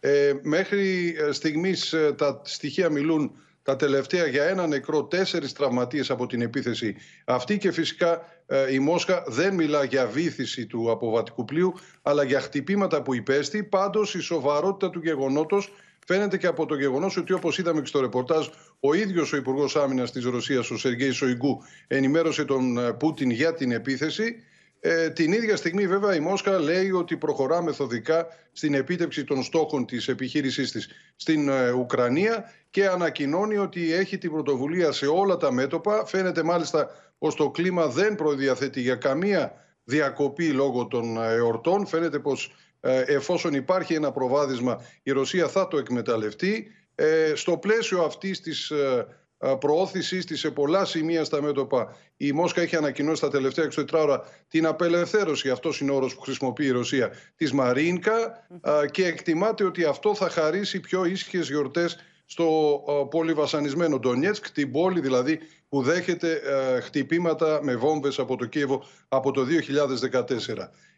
Ε, 0.00 0.32
μέχρι 0.42 1.14
στιγμής 1.30 1.94
τα 2.16 2.40
στοιχεία 2.44 2.90
μιλούν 2.90 3.32
τα 3.62 3.76
τελευταία 3.76 4.26
για 4.26 4.44
ένα 4.44 4.66
νεκρό, 4.66 5.04
τέσσερις 5.04 5.52
τραυματίες 5.52 6.10
από 6.10 6.26
την 6.26 6.40
επίθεση 6.40 6.96
αυτή 7.24 7.58
και 7.58 7.72
φυσικά 7.72 8.20
ε, 8.46 8.72
η 8.72 8.78
Μόσχα 8.78 9.24
δεν 9.26 9.54
μιλά 9.54 9.84
για 9.84 10.06
βήθηση 10.06 10.66
του 10.66 10.90
αποβατικού 10.90 11.44
πλοίου, 11.44 11.74
αλλά 12.02 12.24
για 12.24 12.40
χτυπήματα 12.40 13.02
που 13.02 13.14
υπέστη. 13.14 13.62
Πάντως 13.62 14.14
η 14.14 14.20
σοβαρότητα 14.20 14.90
του 14.90 15.00
γεγονότος 15.02 15.72
φαίνεται 16.06 16.36
και 16.36 16.46
από 16.46 16.66
το 16.66 16.74
γεγονός 16.74 17.16
ότι, 17.16 17.32
όπως 17.32 17.58
είδαμε 17.58 17.80
και 17.80 17.86
στο 17.86 18.00
ρεπορτάζ, 18.00 18.46
ο 18.80 18.94
ίδιος 18.94 19.32
ο 19.32 19.36
Υπουργός 19.36 19.76
Άμυνας 19.76 20.12
της 20.12 20.24
Ρωσίας, 20.24 20.70
ο 20.70 20.78
Σεργέη 20.78 21.10
Σοϊγκού, 21.10 21.62
ενημέρωσε 21.86 22.44
τον 22.44 22.78
ε, 22.78 22.92
Πούτιν 22.92 23.30
για 23.30 23.54
την 23.54 23.72
επίθεση. 23.72 24.44
Ε, 24.84 25.10
την 25.10 25.32
ίδια 25.32 25.56
στιγμή 25.56 25.86
βέβαια 25.86 26.14
η 26.14 26.20
Μόσχα 26.20 26.58
λέει 26.58 26.90
ότι 26.90 27.16
προχωρά 27.16 27.62
μεθοδικά 27.62 28.26
στην 28.52 28.74
επίτευξη 28.74 29.24
των 29.24 29.42
στόχων 29.42 29.86
της 29.86 30.08
επιχείρησής 30.08 30.70
της 30.70 30.88
στην 31.16 31.48
ε, 31.48 31.70
Ουκρανία 31.70 32.52
και 32.70 32.86
ανακοινώνει 32.86 33.56
ότι 33.56 33.92
έχει 33.92 34.18
την 34.18 34.30
πρωτοβουλία 34.30 34.92
σε 34.92 35.06
όλα 35.06 35.36
τα 35.36 35.52
μέτωπα. 35.52 36.06
Φαίνεται 36.06 36.42
μάλιστα 36.42 36.90
πως 37.18 37.34
το 37.34 37.50
κλίμα 37.50 37.86
δεν 37.86 38.14
προδιαθέτει 38.14 38.80
για 38.80 38.94
καμία 38.94 39.52
διακοπή 39.84 40.48
λόγω 40.48 40.86
των 40.86 41.22
ε, 41.22 41.32
εορτών. 41.32 41.86
Φαίνεται 41.86 42.18
πως 42.18 42.54
ε, 42.80 43.00
εφόσον 43.00 43.54
υπάρχει 43.54 43.94
ένα 43.94 44.12
προβάδισμα 44.12 44.84
η 45.02 45.10
Ρωσία 45.10 45.48
θα 45.48 45.68
το 45.68 45.78
εκμεταλλευτεί. 45.78 46.66
στο 47.34 47.56
πλαίσιο 47.56 48.02
αυτής 48.02 48.40
της 48.40 48.72
προώθηση 49.58 50.18
της 50.18 50.40
σε 50.40 50.50
πολλά 50.50 50.84
σημεία 50.84 51.24
στα 51.24 51.42
μέτωπα. 51.42 51.96
Η 52.16 52.32
Μόσχα 52.32 52.60
έχει 52.60 52.76
ανακοινώσει 52.76 53.20
τα 53.20 53.30
τελευταία 53.30 53.68
24 53.76 53.84
ώρα 53.92 54.24
την 54.48 54.66
απελευθέρωση, 54.66 55.50
αυτός 55.50 55.80
είναι 55.80 55.90
ο 55.90 55.94
όρος 55.94 56.14
που 56.14 56.20
χρησιμοποιεί 56.20 56.64
η 56.66 56.70
Ρωσία, 56.70 57.10
της 57.36 57.52
Μαρίνκα 57.52 58.46
και 58.90 59.06
εκτιμάται 59.06 59.64
ότι 59.64 59.84
αυτό 59.84 60.14
θα 60.14 60.28
χαρίσει 60.28 60.80
πιο 60.80 61.04
ήσυχε 61.04 61.38
γιορτές 61.38 61.96
στο 62.24 62.80
πολύ 63.10 63.32
βασανισμένο 63.32 63.98
Ντονιέτσκ, 63.98 64.50
την 64.50 64.72
πόλη 64.72 65.00
δηλαδή 65.00 65.38
που 65.68 65.82
δέχεται 65.82 66.40
χτυπήματα 66.82 67.60
με 67.62 67.76
βόμβες 67.76 68.18
από 68.18 68.36
το 68.36 68.44
Κίεβο 68.44 68.84
από 69.08 69.30
το 69.30 69.42
2014. 69.42 70.24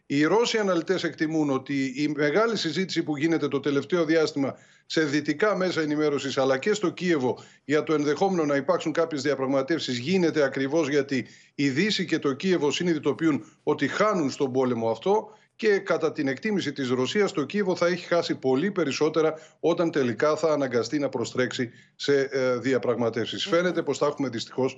Οι 0.07 0.25
Ρώσοι 0.25 0.59
αναλυτές 0.59 1.05
εκτιμούν 1.05 1.51
ότι 1.51 1.85
η 1.85 2.13
μεγάλη 2.17 2.57
συζήτηση 2.57 3.03
που 3.03 3.17
γίνεται 3.17 3.49
το 3.49 3.61
τελευταίο 3.61 4.05
διάστημα 4.05 4.55
σε 4.87 5.05
δυτικά 5.05 5.57
μέσα 5.57 5.81
ενημέρωσης 5.81 6.39
αλλά 6.39 6.59
και 6.59 6.75
στο 6.75 6.91
Κίεβο 6.91 7.39
για 7.65 7.83
το 7.83 7.95
ενδεχόμενο 7.95 8.45
να 8.45 8.57
υπάρξουν 8.57 8.93
κάποιες 8.93 9.23
διαπραγματεύσεις 9.23 9.99
γίνεται 9.99 10.43
ακριβώς 10.43 10.89
γιατί 10.89 11.27
η 11.55 11.69
Δύση 11.69 12.05
και 12.05 12.19
το 12.19 12.33
Κίεβο 12.33 12.71
συνειδητοποιούν 12.71 13.45
ότι 13.63 13.89
χάνουν 13.89 14.31
στον 14.31 14.53
πόλεμο 14.53 14.91
αυτό 14.91 15.29
και 15.57 15.79
κατά 15.79 16.13
την 16.13 16.29
εκτίμηση 16.29 16.73
της 16.73 16.89
Ρωσίας 16.89 17.33
το 17.33 17.45
Κίεβο 17.45 17.77
θα 17.77 17.87
έχει 17.87 18.07
χάσει 18.07 18.35
πολύ 18.35 18.71
περισσότερα 18.71 19.35
όταν 19.61 19.91
τελικά 19.91 20.37
θα 20.37 20.53
αναγκαστεί 20.53 20.99
να 20.99 21.09
προστρέξει 21.09 21.71
σε 21.95 22.21
ε, 22.21 22.57
διαπραγματεύσεις. 22.57 23.47
Φαίνεται 23.47 23.83
πως 23.83 23.99
θα 23.99 24.07
έχουμε 24.07 24.29
δυστυχώς 24.29 24.77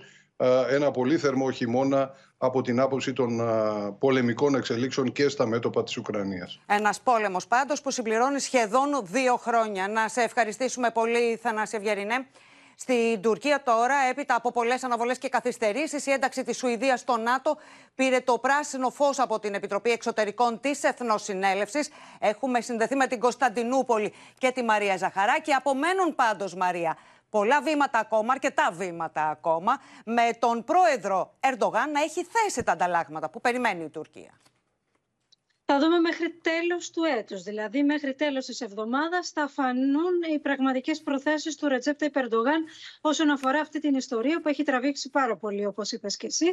ένα 0.71 0.90
πολύ 0.90 1.16
θερμό 1.16 1.50
χειμώνα 1.50 2.11
από 2.38 2.62
την 2.62 2.80
άποψη 2.80 3.12
των 3.12 3.40
πολεμικών 3.98 4.54
εξελίξεων 4.54 5.12
και 5.12 5.28
στα 5.28 5.46
μέτωπα 5.46 5.82
της 5.82 5.96
Ουκρανίας. 5.96 6.60
Ένας 6.66 7.00
πόλεμος 7.00 7.46
πάντως 7.46 7.80
που 7.80 7.90
συμπληρώνει 7.90 8.40
σχεδόν 8.40 9.00
δύο 9.02 9.36
χρόνια. 9.36 9.88
Να 9.88 10.08
σε 10.08 10.22
ευχαριστήσουμε 10.22 10.90
πολύ 10.90 11.36
Θανάση 11.42 11.76
Ευγερινέ. 11.76 12.26
Στην 12.78 13.20
Τουρκία 13.20 13.62
τώρα, 13.62 13.94
έπειτα 14.10 14.34
από 14.34 14.52
πολλές 14.52 14.84
αναβολές 14.84 15.18
και 15.18 15.28
καθυστερήσεις, 15.28 16.06
η 16.06 16.10
ένταξη 16.10 16.44
της 16.44 16.56
Σουηδίας 16.56 17.00
στο 17.00 17.16
ΝΑΤΟ 17.16 17.56
πήρε 17.94 18.20
το 18.20 18.38
πράσινο 18.38 18.90
φως 18.90 19.18
από 19.18 19.38
την 19.38 19.54
Επιτροπή 19.54 19.90
Εξωτερικών 19.90 20.60
της 20.60 20.82
Εθνοσυνέλευσης. 20.82 21.88
Έχουμε 22.18 22.60
συνδεθεί 22.60 22.96
με 22.96 23.06
την 23.06 23.20
Κωνσταντινούπολη 23.20 24.12
και 24.38 24.50
τη 24.50 24.62
Μαρία 24.62 24.96
Ζαχαράκη. 24.96 25.52
Απομένουν 25.52 26.14
πάντως, 26.14 26.54
Μαρία, 26.54 26.96
πολλά 27.30 27.62
βήματα 27.62 27.99
ακόμα, 27.99 28.33
αρκετά 28.33 28.71
βήματα 28.73 29.28
ακόμα, 29.28 29.80
με 30.04 30.30
τον 30.38 30.64
πρόεδρο 30.64 31.35
Ερντογάν 31.40 31.90
να 31.90 32.00
έχει 32.00 32.25
θέσει 32.25 32.62
τα 32.62 32.73
ανταλλάγματα 32.73 33.30
που 33.30 33.40
περιμένει 33.40 33.85
η 33.85 33.88
Τουρκία 33.88 34.40
θα 35.68 35.78
δούμε 35.78 35.99
μέχρι 36.00 36.40
τέλος 36.42 36.90
του 36.90 37.02
έτους. 37.18 37.42
Δηλαδή 37.42 37.82
μέχρι 37.82 38.14
τέλος 38.14 38.44
της 38.46 38.61
εβδομάδας 38.61 39.30
θα 39.30 39.49
φανούν 39.49 40.14
οι 40.35 40.38
πραγματικές 40.38 41.00
προθέσεις 41.02 41.56
του 41.56 41.68
Ρετζέπτα 41.68 42.04
Υπερντογάν 42.04 42.64
όσον 43.00 43.30
αφορά 43.30 43.61
αυτή 43.61 43.78
την 43.80 43.94
ιστορία 43.94 44.40
που 44.40 44.49
έχει 44.49 44.62
τραβήξει 44.62 45.11
πάρα 45.11 45.37
πολύ 45.37 45.66
όπως 45.66 45.92
είπες 45.92 46.16
και 46.16 46.26
εσύ. 46.26 46.46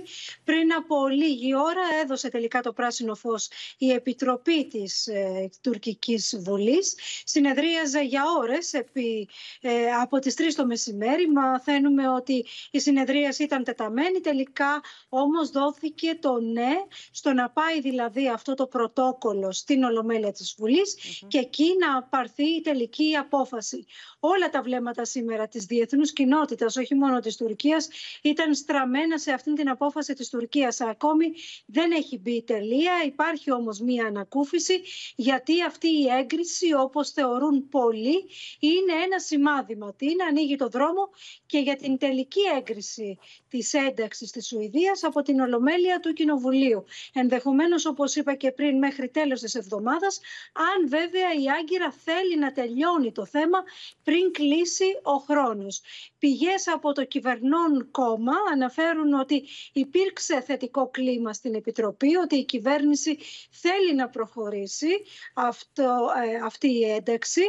Πριν 0.44 0.74
από 0.74 1.08
λίγη 1.08 1.56
ώρα 1.56 1.82
έδωσε 2.04 2.30
τελικά 2.30 2.62
το 2.62 2.74
πράσινο 2.74 3.16
φως 3.16 3.50
η 3.78 3.92
Επιτροπή 3.92 4.68
της 4.68 5.08
ε, 5.08 5.50
Τουρκικής 5.62 6.36
Βουλής. 6.40 6.96
Συνεδρίαζε 7.24 8.02
για 8.02 8.24
ώρες 8.40 8.74
επί, 8.74 9.30
ε, 9.62 9.92
από 10.02 10.20
τις 10.20 10.36
3 10.38 10.54
το 10.56 10.66
μεσημέρι. 10.66 11.32
Μαθαίνουμε 11.32 12.10
ότι 12.10 12.46
η 12.72 12.80
συνεδρίαση 12.80 13.44
ήταν 13.44 13.64
τεταμένη. 13.64 14.20
Τελικά 14.20 14.82
όμως 15.10 15.50
δόθηκε 15.50 16.18
το 16.22 16.40
ναι 16.40 16.72
στο 17.12 17.34
να 17.34 17.50
πάει 17.50 17.82
δηλαδή 17.82 18.30
αυτό 18.30 18.54
το 18.54 18.68
πρωτό 18.68 19.02
πρωτόκολλο 19.04 19.52
στην 19.52 19.84
Ολομέλεια 19.84 20.32
της 20.32 20.56
βουλης 20.58 20.96
και 21.28 21.38
εκεί 21.38 21.66
να 21.80 22.04
πάρθει 22.04 22.44
η 22.44 22.62
τελική 22.62 23.16
απόφαση. 23.16 23.86
Όλα 24.26 24.50
τα 24.50 24.62
βλέμματα 24.62 25.06
σήμερα 25.06 25.48
της 25.48 25.66
διεθνούς 25.66 26.14
κοινότητας, 26.14 26.76
όχι 26.76 26.96
μόνο 26.96 27.20
της 27.20 27.38
Τουρκίας, 27.38 27.88
ήταν 28.22 28.56
στραμμένα 28.56 29.18
σε 29.18 29.32
αυτήν 29.32 29.56
την 29.56 29.70
απόφαση 29.70 30.14
της 30.14 30.30
Τουρκίας. 30.30 30.82
Ακόμη 30.82 31.26
δεν 31.66 31.92
έχει 31.92 32.18
μπει 32.18 32.32
η 32.32 32.44
τελεία, 32.44 32.94
υπάρχει 33.06 33.52
όμως 33.52 33.80
μία 33.80 34.06
ανακούφιση, 34.06 34.82
γιατί 35.16 35.64
αυτή 35.64 35.88
η 35.88 36.08
έγκριση, 36.20 36.74
όπως 36.74 37.10
θεωρούν 37.10 37.70
πολλοί, 37.70 38.30
είναι 38.60 38.94
ένα 39.04 39.20
σημάδι 39.20 39.78
είναι 39.98 40.24
ανοίγει 40.30 40.56
το 40.56 40.68
δρόμο 40.68 41.10
και 41.46 41.58
για 41.58 41.76
την 41.76 41.98
τελική 41.98 42.42
έγκριση 42.58 43.18
της 43.50 43.74
ένταξης 43.74 44.32
της 44.32 44.48
Σουηδίας 44.48 45.04
από 45.04 45.22
την 45.22 45.40
Ολομέλεια 45.40 46.00
του 46.00 46.14
Κοινοβουλίου. 46.14 46.84
Ενδεχομένως, 47.14 47.86
όπως 47.86 48.16
είπα 48.16 48.36
και 48.36 48.52
πριν, 48.52 48.78
μέχρι 48.78 49.10
τέλος 49.10 49.40
της 49.40 49.56
εβδομάδας, 49.56 50.20
αν 50.54 50.90
βέβαια 50.90 51.34
η 51.34 51.50
Άγκυρα 51.60 51.92
θέλει 52.04 52.38
να 52.38 52.52
τελειώνει 52.52 53.12
το 53.12 53.26
θέμα 53.26 53.64
πριν 54.04 54.13
κλείσει 54.22 54.86
ο 55.04 55.14
χρόνος. 55.18 55.82
Πηγές 56.20 56.68
από 56.68 56.92
το 56.94 57.06
κυβερνών 57.06 57.92
κόμμα 57.92 58.34
αναφέρουν 58.52 59.14
ότι 59.14 59.44
υπήρξε 59.74 60.42
θετικό 60.42 60.90
κλίμα 60.90 61.34
στην 61.34 61.56
Επιτροπή, 61.56 62.16
ότι 62.16 62.36
η 62.36 62.46
κυβέρνηση 62.46 63.18
θέλει 63.52 63.96
να 63.96 64.10
προχωρήσει 64.10 64.88
αυτό, 65.34 66.08
ε, 66.26 66.46
αυτή 66.46 66.68
η 66.68 66.92
ένταξη. 66.92 67.42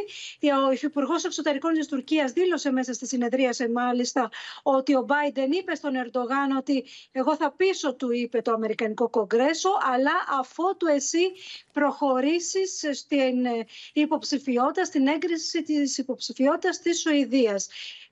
Ο 0.67 0.71
Υφυπουργός 0.71 1.23
Εξωτερικών 1.23 1.73
της 1.73 1.87
Τουρκίας 1.87 2.31
δήλωσε 2.31 2.71
μέσα 2.71 2.93
στη 2.93 3.07
συνεδρίαση 3.07 3.67
μάλιστα 3.67 4.29
ότι 4.63 4.95
ο 4.95 5.01
Μπάιντεν 5.01 5.51
είπε 5.51 5.75
στον 5.75 5.95
Ερντογάν 5.95 6.57
ότι 6.57 6.85
εγώ 7.11 7.35
θα 7.35 7.51
πίσω 7.51 7.95
του 7.95 8.11
είπε 8.11 8.41
το 8.41 8.51
Αμερικανικό 8.51 9.09
Κογκρέσο 9.09 9.69
αλλά 9.93 10.11
αφότου 10.39 10.85
εσύ 10.87 11.31
προχωρήσεις 11.71 12.83
στην 12.91 13.45
υποψηφιότητα, 13.93 14.85
στην 14.85 15.07
έγκριση 15.07 15.63
της 15.63 15.97
υποψηφιότητας 15.97 16.54
της 16.59 16.99
Σουηδίας. 16.99 17.67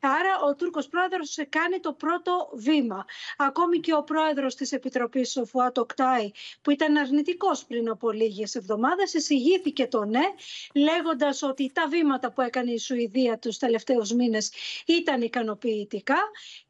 Άρα 0.05 0.39
ο 0.47 0.55
Τούρκος 0.55 0.87
πρόεδρος 0.87 1.37
κάνει 1.49 1.79
το 1.79 1.93
πρώτο 1.93 2.49
βήμα. 2.53 3.05
Ακόμη 3.37 3.79
και 3.79 3.93
ο 3.93 4.03
πρόεδρος 4.03 4.55
της 4.55 4.71
Επιτροπής, 4.71 5.37
ο 5.37 5.45
Φουάτ 5.45 5.77
Οκτάι, 5.77 6.31
που 6.61 6.71
ήταν 6.71 6.97
αρνητικός 6.97 7.65
πριν 7.65 7.89
από 7.89 8.11
λίγες 8.11 8.55
εβδομάδες, 8.55 9.13
εισηγήθηκε 9.13 9.87
το 9.87 10.05
ναι, 10.05 10.23
λέγοντας 10.73 11.41
ότι 11.41 11.71
τα 11.73 11.87
βήματα 11.87 12.31
που 12.31 12.41
έκανε 12.41 12.71
η 12.71 12.77
Σουηδία 12.77 13.37
τους 13.39 13.57
τελευταίους 13.57 14.11
μήνες 14.11 14.51
ήταν 14.85 15.21
ικανοποιητικά 15.21 16.17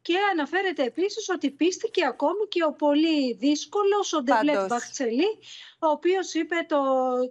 και 0.02 0.18
αναφέρεται 0.32 0.84
επίσης 0.84 1.30
ότι 1.30 1.52
πίστηκε 1.52 2.06
ακόμη 2.06 2.48
και 2.50 2.64
ο 2.64 2.72
πολύ 2.72 3.34
δύσκολος 3.34 4.14
ο 4.14 4.24
Ντεβλέτ 4.24 4.66
Μπαχτσελή, 4.68 5.38
ο 5.88 5.90
οποίος 5.90 6.34
είπε 6.34 6.56
το, 6.68 6.78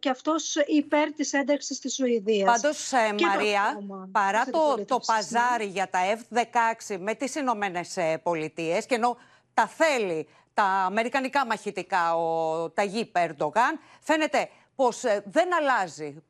και 0.01 0.09
αυτός 0.09 0.57
υπέρ 0.67 1.13
της 1.13 1.33
ένταξης 1.33 1.79
της 1.79 1.95
Σουηδίας. 1.95 2.61
Πάντως, 2.61 2.93
ε, 2.93 3.15
Μαρία, 3.27 3.79
παρά 4.13 4.45
το, 4.45 4.85
το 4.85 5.01
παζάρι 5.07 5.65
για 5.65 5.89
τα 5.91 5.99
F-16 6.15 6.97
με 6.99 7.15
τις 7.15 7.35
Ηνωμένες 7.35 7.99
Πολιτείες 8.23 8.87
και 8.87 8.95
ενώ 8.95 9.17
τα 9.55 9.67
θέλει 9.67 10.29
τα 10.55 10.63
αμερικανικά 10.63 11.47
μαχητικά 11.47 12.17
ο 12.17 12.71
Ταγί 12.71 13.05
Περντογάν, 13.05 13.81
φαίνεται 14.01 14.49
πως 14.77 15.05
ε, 15.05 15.23
δεν 15.27 15.55
αλλάζει 15.55 16.23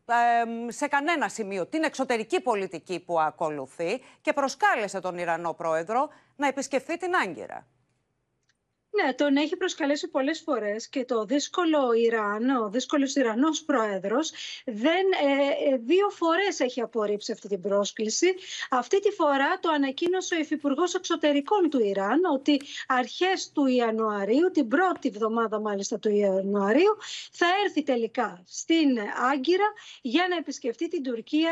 σε 0.68 0.86
κανένα 0.86 1.28
σημείο 1.28 1.66
την 1.66 1.82
εξωτερική 1.82 2.40
πολιτική 2.40 3.00
που 3.00 3.20
ακολουθεί 3.20 4.02
και 4.20 4.32
προσκάλεσε 4.32 5.00
τον 5.00 5.18
Ιρανό 5.18 5.52
πρόεδρο 5.52 6.08
να 6.36 6.46
επισκεφθεί 6.46 6.96
την 6.96 7.14
Άγκυρα. 7.14 7.66
Ναι, 8.94 9.14
τον 9.14 9.36
έχει 9.36 9.56
προσκαλέσει 9.56 10.08
πολλές 10.08 10.40
φορές 10.40 10.88
και 10.88 11.04
το 11.04 11.24
δύσκολο 11.24 11.92
Ιράν, 11.92 12.48
ο 12.50 12.70
δύσκολος 12.70 13.14
Ιρανός 13.14 13.62
πρόεδρος, 13.62 14.32
δεν, 14.64 15.06
ε, 15.22 15.72
ε, 15.72 15.76
δύο 15.76 16.08
φορές 16.08 16.60
έχει 16.60 16.80
απορρίψει 16.80 17.32
αυτή 17.32 17.48
την 17.48 17.60
πρόσκληση. 17.60 18.34
Αυτή 18.70 19.00
τη 19.00 19.10
φορά 19.10 19.58
το 19.60 19.68
ανακοίνωσε 19.70 20.34
ο 20.34 20.38
Υφυπουργός 20.38 20.94
Εξωτερικών 20.94 21.70
του 21.70 21.78
Ιράν 21.84 22.20
ότι 22.34 22.60
αρχές 22.86 23.50
του 23.54 23.66
Ιανουαρίου, 23.66 24.50
την 24.50 24.68
πρώτη 24.68 25.08
εβδομάδα 25.08 25.60
μάλιστα 25.60 25.98
του 25.98 26.08
Ιανουαρίου, 26.08 26.96
θα 27.32 27.46
έρθει 27.64 27.82
τελικά 27.82 28.42
στην 28.46 28.88
Άγκυρα 29.32 29.72
για 30.02 30.26
να 30.30 30.36
επισκεφτεί 30.36 30.88
την 30.88 31.02
Τουρκία 31.02 31.50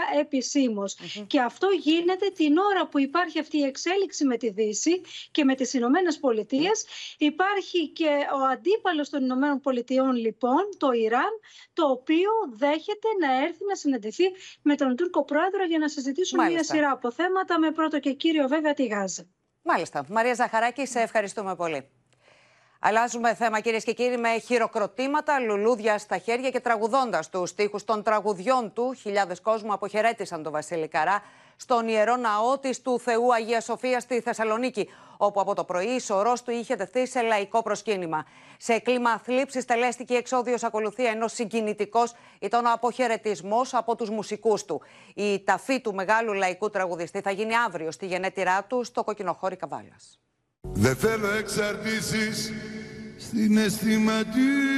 Και 1.27 1.41
αυτό 1.41 1.69
γίνεται 1.83 2.31
την 2.31 2.59
ώρα 2.59 2.87
που 2.87 2.99
υπάρχει 2.99 3.39
αυτή 3.39 3.59
η 3.59 3.63
εξέλιξη 3.63 4.25
με 4.25 4.37
τη 4.37 4.51
Δύση 4.51 5.01
και 5.31 5.45
με 5.45 5.55
τις 5.55 5.73
Ηνωμένες 5.73 6.19
Πολιτείες 6.19 6.85
Υπάρχει 7.33 7.89
και 7.89 8.11
ο 8.41 8.41
αντίπαλος 8.53 9.09
των 9.11 9.23
Ηνωμένων 9.23 9.61
Πολιτειών 9.61 10.13
λοιπόν, 10.15 10.63
το 10.79 10.91
Ιράν, 10.93 11.33
το 11.73 11.87
οποίο 11.87 12.31
δέχεται 12.57 13.09
να 13.21 13.43
έρθει 13.45 13.65
να 13.69 13.75
συναντηθεί 13.75 14.25
με 14.63 14.75
τον 14.75 14.97
Τούρκο 14.97 15.25
πρόεδρο 15.25 15.65
για 15.65 15.79
να 15.79 15.89
συζητήσουν 15.89 16.45
μια 16.45 16.65
σειρά 16.65 16.91
από 16.91 17.13
θέματα 17.13 17.59
με 17.59 17.71
πρώτο 17.71 18.01
και 18.01 18.13
κύριο 18.13 18.49
βέβαια 18.49 18.75
τη 18.75 18.87
Γάζα. 18.87 19.27
Μάλιστα. 19.63 20.05
Μαρία 20.09 20.35
Ζαχαράκη, 20.35 20.87
σε 20.87 21.01
ευχαριστούμε 21.01 21.57
πολύ. 21.57 21.89
Αλλάζουμε 22.83 23.35
θέμα 23.35 23.61
κυρίες 23.61 23.85
και 23.85 23.93
κύριοι 23.93 24.17
με 24.17 24.39
χειροκροτήματα, 24.39 25.41
λουλούδια 25.41 25.99
στα 25.99 26.19
χέρια 26.19 26.51
και 26.51 26.61
τραγουδώντας 26.61 27.31
τους 27.31 27.51
στίχους 27.51 27.85
των 27.85 28.03
τραγουδιών 28.03 28.73
του. 28.73 28.93
Χιλιάδες 28.93 29.41
κόσμου 29.41 29.73
αποχαιρέτησαν 29.73 30.43
τον 30.43 30.53
Βασίλη 30.53 30.89
Καρά 30.89 31.23
στον 31.63 31.89
ιερό 31.89 32.17
ναό 32.17 32.59
της 32.59 32.83
του 32.83 33.01
Θεού 33.01 33.35
Αγίας 33.35 33.65
Σοφίας 33.65 34.03
στη 34.03 34.21
Θεσσαλονίκη, 34.21 34.89
όπου 35.17 35.41
από 35.41 35.55
το 35.55 35.65
πρωί 35.65 35.87
η 35.87 36.01
σωρός 36.01 36.43
του 36.43 36.51
είχε 36.51 36.77
τεθεί 36.77 37.07
σε 37.07 37.21
λαϊκό 37.21 37.63
προσκύνημα. 37.63 38.25
Σε 38.59 38.79
κλίμα 38.79 39.19
θλίψης 39.19 39.65
τελέστηκε 39.65 40.15
η 40.15 40.17
εξόδιος 40.17 40.63
ακολουθία, 40.63 41.11
ενώ 41.11 41.29
συγκινητικός 41.29 42.13
ήταν 42.41 42.65
ο 42.65 42.73
αποχαιρετισμός 42.73 43.75
από 43.75 43.97
τους 43.97 44.11
μουσικούς 44.11 44.65
του. 44.65 44.83
Η 45.15 45.41
ταφή 45.45 45.81
του 45.81 45.95
μεγάλου 45.95 46.33
λαϊκού 46.33 46.71
τραγουδιστή 46.71 47.21
θα 47.21 47.31
γίνει 47.31 47.57
αύριο 47.67 47.91
στη 47.91 48.07
γενέτειρά 48.07 48.65
του 48.65 48.85
στο 48.85 49.05
κοκκινοχώρι 49.05 49.57
Καβάλας. 49.57 50.21
Δεν 50.61 50.97
θέλω 50.97 51.31
εξαρτήσεις 51.31 52.53
στην 53.19 53.57
αισθηματικές 53.57 54.71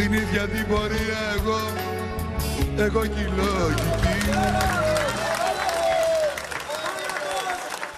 Στην 0.00 0.12
ίδια 0.12 0.48
την 0.48 0.66
πορεία 0.66 1.18
εγώ 1.36 1.58
έχω 2.78 2.98
λογική 2.98 3.30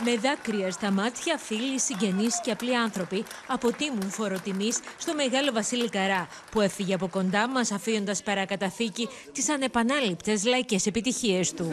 Με 0.04 0.16
δάκρυα 0.16 0.70
στα 0.70 0.90
μάτια, 0.90 1.38
φίλοι, 1.38 1.80
συγγενείς 1.80 2.40
και 2.40 2.50
απλοί 2.50 2.76
άνθρωποι 2.76 3.24
αποτίμουν 3.46 4.10
φοροτιμής 4.10 4.80
στο 4.98 5.14
μεγάλο 5.14 5.52
Βασίλη 5.52 5.88
Καρά, 5.88 6.28
που 6.50 6.60
έφυγε 6.60 6.94
από 6.94 7.08
κοντά 7.08 7.48
μας 7.48 7.72
αφήνοντας 7.72 8.22
παρακαταθήκη 8.22 9.08
τις 9.32 9.48
ανεπανάληπτες 9.48 10.44
λαϊκές 10.44 10.86
επιτυχίες 10.86 11.52
του. 11.52 11.70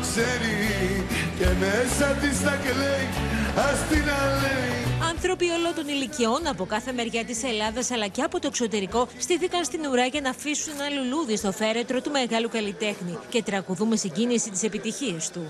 Ξέρει 0.00 1.06
και 1.38 1.46
μέσα 1.60 2.06
της 2.20 2.42
τα 2.42 2.58
κλαίει 2.64 3.08
Ας 3.56 3.78
την 3.90 4.04
αλέει 4.22 4.78
Άνθρωποι 5.08 5.48
όλων 5.48 5.74
των 5.74 5.88
ηλικιών 5.88 6.46
από 6.46 6.64
κάθε 6.66 6.92
μεριά 6.92 7.24
της 7.24 7.42
Ελλάδας 7.42 7.90
αλλά 7.90 8.06
και 8.06 8.22
από 8.22 8.40
το 8.40 8.46
εξωτερικό 8.46 9.08
στήθηκαν 9.18 9.64
στην 9.64 9.86
ουρά 9.86 10.06
για 10.06 10.20
να 10.20 10.30
αφήσουν 10.30 10.72
ένα 10.80 10.88
λουλούδι 10.88 11.36
στο 11.36 11.52
φέρετρο 11.52 12.00
του 12.00 12.10
μεγάλου 12.10 12.48
καλλιτέχνη 12.48 13.18
και 13.28 13.42
τραγουδούμε 13.42 13.96
συγκίνηση 13.96 14.50
τι 14.50 14.66
επιτυχίε 14.66 15.16
του. 15.32 15.42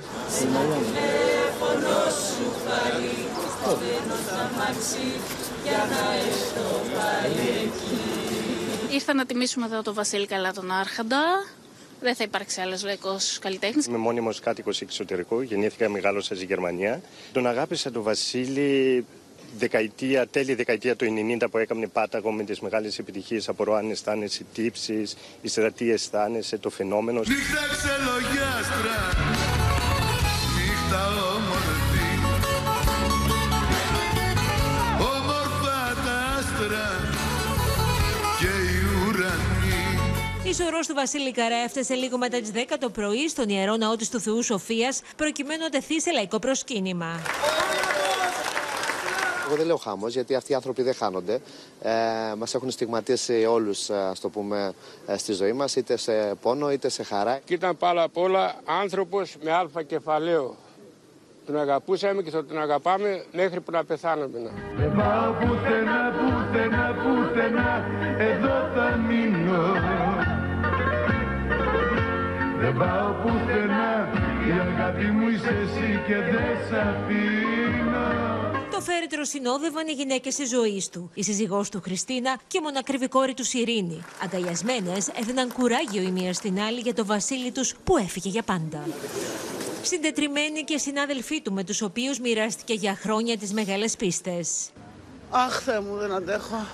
Ήρθα 8.90 9.14
να 9.14 9.26
τιμήσουμε 9.26 9.66
εδώ 9.66 9.82
τον 9.82 9.94
Βασίλη 9.94 10.26
Καλά 10.26 10.52
τον 10.52 10.70
Άρχαντα. 10.70 11.22
Δεν 12.00 12.14
θα 12.14 12.24
υπάρξει 12.24 12.60
άλλος 12.60 12.84
λαϊκός 12.84 13.38
καλλιτέχνης. 13.40 13.86
Είμαι 13.86 13.96
μόνιμος 13.98 14.40
κάτοικος 14.40 14.80
εξωτερικού. 14.80 15.40
Γεννήθηκα, 15.40 15.88
μεγάλωσα 15.88 16.34
στη 16.34 16.44
Γερμανία. 16.44 17.00
Τον 17.32 17.46
αγάπησα 17.46 17.90
τον 17.90 18.02
Βασίλη 18.02 19.04
δεκαετία, 19.58 20.26
τέλη 20.26 20.54
δεκαετία 20.54 20.96
του 20.96 21.04
90 21.40 21.50
που 21.50 21.58
έκανε 21.58 21.86
πάταγο 21.86 22.32
με 22.32 22.44
τις 22.44 22.60
μεγάλες 22.60 22.98
επιτυχίες 22.98 23.48
από 23.48 23.72
αν 23.74 23.90
αισθάνεσαι 23.90 24.44
τύψεις, 24.54 25.16
η 25.42 25.48
στρατή 25.48 25.90
αισθάνεσαι, 25.90 26.58
το 26.58 26.70
φαινόμενο. 26.70 27.18
Νύχτα 27.20 27.76
ξελογιάστρα, 27.76 28.98
νύχτα 30.56 31.06
όμορφη, 31.06 31.77
Η 40.48 40.54
σωρό 40.54 40.78
του 40.86 40.94
Βασίλη 40.94 41.32
Καρά 41.32 41.56
έφτασε 41.56 41.94
λίγο 41.94 42.18
μετά 42.18 42.40
τις 42.40 42.50
10 42.54 42.76
το 42.80 42.90
πρωί 42.90 43.28
στον 43.28 43.48
ιερό 43.48 43.76
ναό 43.76 43.96
της 43.96 44.10
του 44.10 44.20
Θεού 44.20 44.42
Σοφίας, 44.42 45.00
προκειμένου 45.16 45.62
να 45.62 45.68
τεθεί 45.68 46.00
σε 46.00 46.12
λαϊκό 46.12 46.38
προσκύνημα. 46.38 47.20
Εγώ 49.46 49.56
δεν 49.56 49.66
λέω 49.66 49.76
χάμος, 49.76 50.12
γιατί 50.12 50.34
αυτοί 50.34 50.52
οι 50.52 50.54
άνθρωποι 50.54 50.82
δεν 50.82 50.94
χάνονται. 50.94 51.40
Ε, 51.82 51.90
μας 52.36 52.54
έχουν 52.54 52.70
στιγματίσει 52.70 53.44
όλους, 53.44 53.90
ας 53.90 54.20
το 54.20 54.28
πούμε, 54.28 54.72
ε, 55.06 55.16
στη 55.16 55.32
ζωή 55.32 55.52
μας, 55.52 55.76
είτε 55.76 55.96
σε 55.96 56.34
πόνο 56.42 56.70
είτε 56.70 56.88
σε 56.88 57.02
χαρά. 57.02 57.40
Και 57.44 57.54
ήταν 57.54 57.76
πάρα 57.76 58.02
απ' 58.02 58.16
όλα 58.16 58.54
άνθρωπος 58.64 59.36
με 59.42 59.52
αλφα 59.52 59.82
κεφαλαίο. 59.82 60.56
Τον 61.46 61.58
αγαπούσαμε 61.58 62.22
και 62.22 62.30
θα 62.30 62.44
τον 62.44 62.60
αγαπάμε 62.60 63.24
μέχρι 63.32 63.60
που 63.60 63.70
να 63.70 63.84
πεθάνουμε. 63.84 64.50
Δεν 64.76 64.94
πάω 64.96 65.32
πουθενά, 65.32 66.12
πουθενά, 66.18 66.94
πουθενά, 67.02 67.84
εδώ 68.18 68.70
θα 68.74 68.96
μείνω. 68.96 70.27
Δεν 72.60 72.76
πάω 72.76 73.12
πουθενά, 73.12 74.10
η 74.48 74.50
αγάπη 74.50 75.04
μου 75.04 75.28
είσαι 75.28 75.48
εσύ 75.64 76.02
και 76.06 76.14
δεν 76.14 76.56
σ' 76.68 76.72
αφήνω. 76.72 78.06
Το 78.70 78.80
φέρετρο 78.80 79.24
συνόδευαν 79.24 79.88
οι 79.88 79.92
γυναίκες 79.92 80.34
της 80.34 80.48
ζωής 80.48 80.88
του, 80.88 81.10
η 81.14 81.22
σύζυγός 81.22 81.68
του 81.68 81.80
Χριστίνα 81.80 82.38
και 82.46 82.58
η 82.58 82.60
μονακριβή 82.60 83.08
κόρη 83.08 83.34
του 83.34 83.44
Ειρήνη. 83.52 84.04
Αγκαλιασμένες 84.22 85.08
έδιναν 85.08 85.52
κουράγιο 85.52 86.02
η 86.02 86.10
μία 86.10 86.32
στην 86.32 86.60
άλλη 86.60 86.80
για 86.80 86.94
το 86.94 87.04
βασίλη 87.04 87.52
τους 87.52 87.74
που 87.84 87.96
έφυγε 87.96 88.28
για 88.28 88.42
πάντα. 88.42 88.86
Συντετριμένοι 89.82 90.64
και 90.64 90.78
συνάδελφοί 90.78 91.40
του 91.42 91.52
με 91.52 91.64
τους 91.64 91.82
οποίους 91.82 92.18
μοιράστηκε 92.18 92.72
για 92.72 92.94
χρόνια 92.94 93.38
τις 93.38 93.52
μεγάλες 93.52 93.96
πίστες. 93.96 94.68
Αχ, 95.30 95.60
Θεέ 95.60 95.80
μου, 95.80 95.96
δεν 95.96 96.12
αντέχω. 96.12 96.66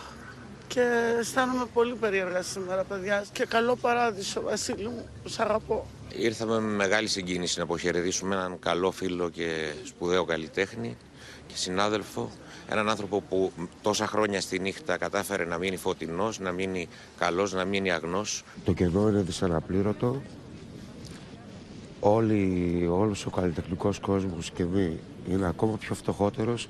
Και 0.67 0.81
αισθάνομαι 1.19 1.67
πολύ 1.73 1.95
περίεργα 1.95 2.43
σήμερα, 2.43 2.85
παιδιά. 2.85 3.25
Και 3.33 3.45
καλό 3.45 3.77
παράδεισο, 3.77 4.41
Βασίλη 4.43 4.85
μου, 4.89 5.09
σ' 5.25 5.39
αγαπώ. 5.41 5.87
Ήρθαμε 6.17 6.61
με 6.61 6.75
μεγάλη 6.75 7.09
συγκίνηση 7.09 7.59
να 7.59 7.65
αποχαιρετήσουμε 7.65 8.35
έναν 8.35 8.59
καλό 8.59 8.91
φίλο 8.91 9.29
και 9.29 9.73
σπουδαίο 9.85 10.25
καλλιτέχνη 10.25 10.97
και 11.47 11.55
συνάδελφο. 11.57 12.31
Έναν 12.69 12.89
άνθρωπο 12.89 13.21
που 13.21 13.53
τόσα 13.83 14.07
χρόνια 14.07 14.41
στη 14.41 14.59
νύχτα 14.59 14.97
κατάφερε 14.97 15.45
να 15.45 15.59
μείνει 15.59 15.77
φωτεινός, 15.77 16.39
να 16.39 16.53
μείνει 16.53 16.89
καλός, 17.19 17.53
να 17.53 17.65
μείνει 17.65 17.91
αγνός. 17.91 18.45
Το 18.65 18.73
κενό 18.73 19.09
είναι 19.09 19.21
δυσαναπλήρωτο. 19.21 20.23
όλοι, 22.01 22.87
όλος 22.91 23.27
ο 23.27 23.31
καλλιτεχνικός 23.31 23.99
κόσμος 23.99 24.51
και 24.51 24.65
μη 24.65 24.99
είναι 25.29 25.47
ακόμα 25.47 25.77
πιο 25.77 25.95
φτωχότερος 25.95 26.69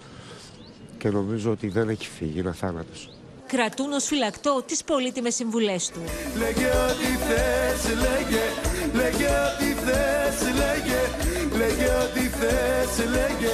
και 0.99 1.11
νομίζω 1.11 1.51
ότι 1.51 1.69
δεν 1.69 1.89
έχει 1.89 2.09
φύγει, 2.09 2.39
είναι 2.39 2.53
θάνατος. 2.53 3.14
Κρατούν 3.47 3.93
ως 3.93 4.05
φυλακτό 4.05 4.63
τις 4.67 4.85
πολύτιμες 4.85 5.35
συμβουλές 5.35 5.89
του. 5.89 6.01
Λέγε 6.39 6.67
ό,τι 6.67 7.11
θες, 7.27 7.95
λέγε, 7.95 8.45
λέγε 8.95 9.27
ό,τι 9.27 9.65
θες, 9.85 10.41
λέγε, 10.61 11.01
λέγε 11.59 11.85
ό,τι 12.05 12.21
θες, 12.21 13.07
λέγε, 13.11 13.53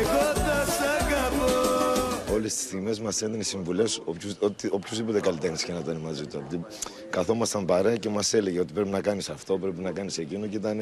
εγώ 0.00 0.34
θα 0.34 0.64
σ' 0.64 0.80
αγαπώ. 1.00 2.32
Όλες 2.34 2.54
τις 2.54 2.62
στιγμές 2.64 3.00
μας 3.00 3.22
έδινε 3.22 3.42
συμβουλές 3.42 4.00
οποιους, 4.04 4.34
οτι, 4.38 4.68
οποιουσδήποτε 4.72 5.20
καλλιτέχνης 5.20 5.64
και 5.64 5.72
να 5.72 5.78
ήταν 5.78 5.96
μαζί 5.96 6.26
του. 6.26 6.44
Δηλαδή, 6.48 6.66
καθόμασταν 7.10 7.64
παρέα 7.64 7.96
και 7.96 8.08
μας 8.08 8.32
έλεγε 8.34 8.60
ότι 8.60 8.72
πρέπει 8.72 8.88
να 8.88 9.00
κάνεις 9.00 9.28
αυτό, 9.28 9.58
πρέπει 9.58 9.80
να 9.80 9.90
κάνεις 9.90 10.18
εκείνο 10.18 10.46
και 10.46 10.56
ήταν, 10.56 10.78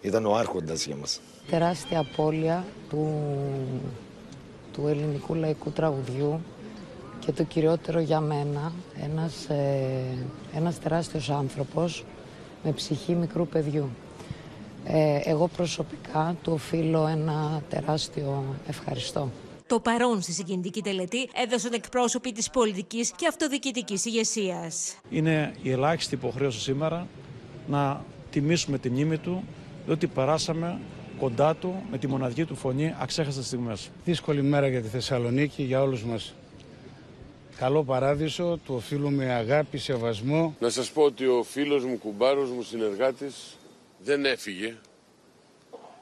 ήταν 0.00 0.26
ο 0.26 0.34
άρχοντας 0.36 0.86
για 0.86 0.96
μας. 0.96 1.20
Τεράστια 1.50 1.98
απώλεια 1.98 2.64
του, 2.88 3.22
του 4.72 4.86
ελληνικού 4.88 5.34
λαϊκού 5.34 5.70
τραγουδιού 5.70 6.40
και 7.28 7.34
το 7.34 7.42
κυριότερο 7.42 8.00
για 8.00 8.20
μένα, 8.20 8.72
ένας, 9.02 9.48
ε, 9.48 10.02
ένας 10.54 10.78
τεράστιος 10.78 11.30
άνθρωπος 11.30 12.04
με 12.64 12.72
ψυχή 12.72 13.14
μικρού 13.14 13.46
παιδιού. 13.46 13.88
Ε, 14.84 15.20
εγώ 15.24 15.48
προσωπικά 15.48 16.36
του 16.42 16.52
οφείλω 16.52 17.06
ένα 17.06 17.62
τεράστιο 17.68 18.44
ευχαριστώ. 18.68 19.30
Το 19.66 19.80
παρόν 19.80 20.22
στη 20.22 20.32
συγκινητική 20.32 20.82
τελετή 20.82 21.28
έδωσαν 21.44 21.72
εκπρόσωποι 21.72 22.32
της 22.32 22.50
πολιτικής 22.50 23.10
και 23.16 23.26
αυτοδιοικητικής 23.26 24.04
ηγεσίας. 24.04 24.96
Είναι 25.10 25.54
η 25.62 25.70
ελάχιστη 25.70 26.14
υποχρέωση 26.14 26.60
σήμερα 26.60 27.06
να 27.68 28.04
τιμήσουμε 28.30 28.78
τη 28.78 28.90
μνήμη 28.90 29.18
του, 29.18 29.44
διότι 29.86 30.06
περάσαμε 30.06 30.78
κοντά 31.18 31.54
του 31.54 31.82
με 31.90 31.98
τη 31.98 32.06
μοναδική 32.06 32.44
του 32.44 32.56
φωνή 32.56 32.94
αξέχαστες 32.98 33.46
στιγμές. 33.46 33.90
Δύσκολη 34.04 34.42
μέρα 34.42 34.68
για 34.68 34.82
τη 34.82 34.88
Θεσσαλονίκη, 34.88 35.62
για 35.62 35.82
όλους 35.82 36.04
μας. 36.04 36.34
Καλό 37.58 37.84
παράδεισο, 37.84 38.58
του 38.64 38.74
οφείλουμε 38.74 39.32
αγάπη, 39.32 39.78
σεβασμό. 39.78 40.54
Να 40.60 40.70
σας 40.70 40.90
πω 40.90 41.02
ότι 41.02 41.26
ο 41.26 41.42
φίλος 41.42 41.84
μου, 41.84 41.98
κουμπάρος 41.98 42.50
μου, 42.50 42.62
συνεργάτης 42.62 43.56
δεν 43.98 44.24
έφυγε. 44.24 44.74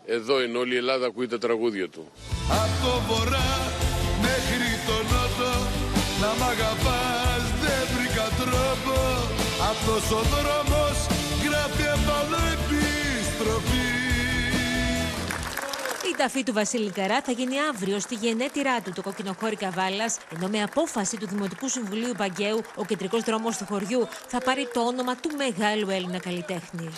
Εδώ 0.07 0.43
είναι 0.43 0.59
όλη 0.59 0.75
η 0.75 0.77
Ελλάδα, 0.77 1.07
ακούει 1.07 1.27
τα 1.27 1.39
τραγούδια 1.39 1.89
του. 1.89 2.05
Από 2.63 2.75
το 2.85 2.93
βορρά 3.09 3.51
μέχρι 4.27 4.71
το 4.87 4.97
νότο 5.11 5.53
να 6.21 6.31
μ' 6.39 6.49
αγαπάς 6.53 7.43
δεν 7.63 7.83
βρήκα 7.95 8.27
τρόπο 8.41 8.97
Αυτός 9.71 10.05
ο 10.19 10.21
δρόμος 10.33 10.97
γράφει 11.45 11.85
επάνω 11.97 12.39
επιστροφή 12.57 13.83
Η 13.83 13.86
ταφή 16.17 16.43
του 16.43 16.53
Βασίλη 16.53 16.91
Καρά 16.91 17.21
θα 17.21 17.33
γίνει 17.33 17.55
αύριο 17.71 18.01
στη 18.01 18.15
γενέτειρά 18.15 18.81
του, 18.81 18.93
το 18.93 19.03
κοκκινοχώρι 19.03 19.57
Καβάλα, 19.57 20.13
ενώ 20.35 20.49
με 20.49 20.63
απόφαση 20.63 21.17
του 21.17 21.27
Δημοτικού 21.27 21.69
Συμβουλίου 21.69 22.13
Μπαγκαίου, 22.17 22.63
ο 22.75 22.85
κεντρικός 22.85 23.23
δρόμος 23.23 23.57
του 23.57 23.67
χωριού 23.69 24.09
θα 24.27 24.39
πάρει 24.39 24.69
το 24.75 24.81
όνομα 24.81 25.17
του 25.17 25.31
μεγάλου 25.37 25.91
Έλληνα 25.91 26.19
καλλιτέχνη. 26.19 26.91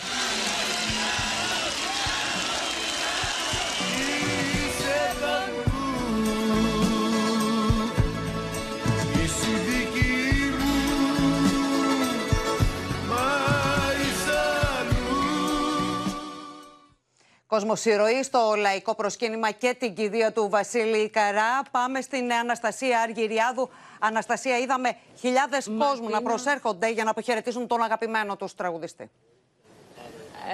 Κοσμοσυρωή 17.48 18.22
στο 18.22 18.54
λαϊκό 18.56 18.94
προσκύνημα 18.94 19.50
και 19.50 19.76
την 19.78 19.94
κηδεία 19.94 20.32
του 20.32 20.48
Βασίλη 20.48 21.08
Καρά. 21.10 21.62
Πάμε 21.70 22.00
στην 22.00 22.32
Αναστασία 22.32 23.00
Αργυριάδου. 23.00 23.68
Αναστασία, 23.98 24.58
είδαμε 24.58 24.96
χιλιάδες 25.18 25.70
κόσμου 25.78 26.08
να 26.08 26.22
προσέρχονται 26.22 26.90
για 26.90 27.04
να 27.04 27.10
αποχαιρετήσουν 27.10 27.66
τον 27.66 27.82
αγαπημένο 27.82 28.36
τους 28.36 28.54
τραγουδιστή. 28.54 29.10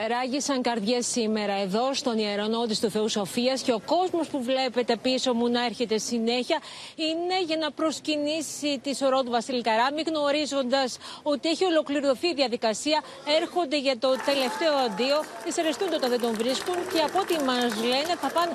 Ράγισαν 0.09 0.63
καρδιές 0.63 1.07
σήμερα 1.07 1.53
εδώ 1.53 1.95
στον 1.95 2.19
Ιερονότης 2.19 2.81
του 2.81 2.91
Θεού 2.91 3.09
Σοφίας 3.09 3.63
και 3.63 3.73
ο 3.73 3.81
κόσμος 3.87 4.27
που 4.29 4.43
βλέπετε 4.43 4.97
πίσω 4.97 5.35
μου 5.35 5.49
να 5.49 5.65
έρχεται 5.65 5.99
συνέχεια 5.99 6.59
είναι 6.97 7.43
για 7.47 7.57
να 7.57 7.71
προσκυνήσει 7.71 8.81
τη 8.83 8.95
σωρό 8.95 9.23
του 9.23 9.31
Βασίλη 9.31 9.63
Καράμι, 9.63 10.03
γνωρίζοντας 10.07 10.97
ότι 11.23 11.49
έχει 11.49 11.65
ολοκληρωθεί 11.65 12.27
η 12.27 12.35
διαδικασία. 12.35 13.03
Έρχονται 13.41 13.79
για 13.79 13.99
το 13.99 14.09
τελευταίο 14.25 14.75
αντίο, 14.87 15.25
δυσαρεστούν 15.45 15.93
όταν 15.95 16.11
δεν 16.11 16.21
τον 16.21 16.35
βρίσκουν 16.35 16.77
και 16.93 17.01
από 17.01 17.19
ό,τι 17.19 17.35
μας 17.45 17.73
λένε 17.91 18.13
θα 18.21 18.29
πάνε 18.37 18.53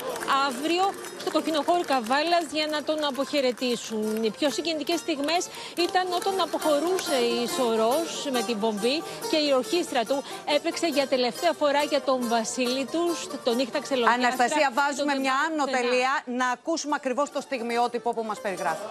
αύριο 0.47 0.83
στο 1.21 1.31
κοκκινοχώρι 1.31 1.83
Καβάλας 1.83 2.45
για 2.53 2.67
να 2.71 2.83
τον 2.83 3.05
αποχαιρετήσουν. 3.05 4.23
Οι 4.23 4.31
πιο 4.37 4.49
συγκινητικές 4.49 4.99
στιγμές 4.99 5.41
ήταν 5.87 6.05
όταν 6.19 6.41
αποχωρούσε 6.41 7.17
η 7.37 7.47
σωρός 7.55 8.27
με 8.31 8.41
την 8.47 8.59
πομπή 8.59 8.95
και 9.31 9.37
η 9.47 9.49
ορχήστρα 9.55 10.01
του 10.05 10.23
έπαιξε 10.55 10.87
για 10.87 11.07
τελευταία 11.07 11.27
φορά 11.53 11.83
για 11.83 12.01
τον 12.01 12.27
Βασίλη 12.27 12.85
τους, 12.85 13.27
τον 13.43 13.55
νύχτα 13.55 13.81
ξελονιάστρα. 13.81 14.27
Αναστασία, 14.27 14.71
βάζουμε 14.73 15.11
τον 15.13 15.21
μια 15.21 15.33
άνω 15.47 15.63
πουθενά. 15.63 15.77
τελεία 15.77 16.23
να 16.25 16.47
ακούσουμε 16.49 16.95
ακριβώς 16.95 17.31
το 17.31 17.41
στιγμιότυπο 17.41 18.13
που 18.13 18.23
μας 18.23 18.41
περιγράφει. 18.41 18.85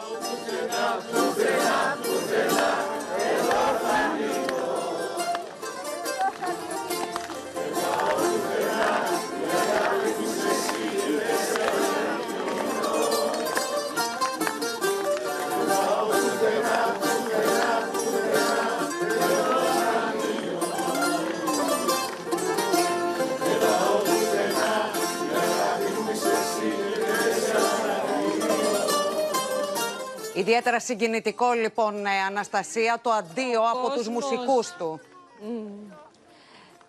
Ιδιαίτερα 30.48 30.80
συγκινητικό 30.80 31.52
λοιπόν, 31.52 32.06
ε, 32.06 32.10
Αναστασία, 32.26 32.98
το 33.02 33.10
αντίο 33.10 33.60
από 33.60 33.86
τους 33.88 34.06
κόσμος. 34.06 34.08
μουσικούς 34.08 34.72
του. 34.78 35.00
Μμμ. 35.42 35.92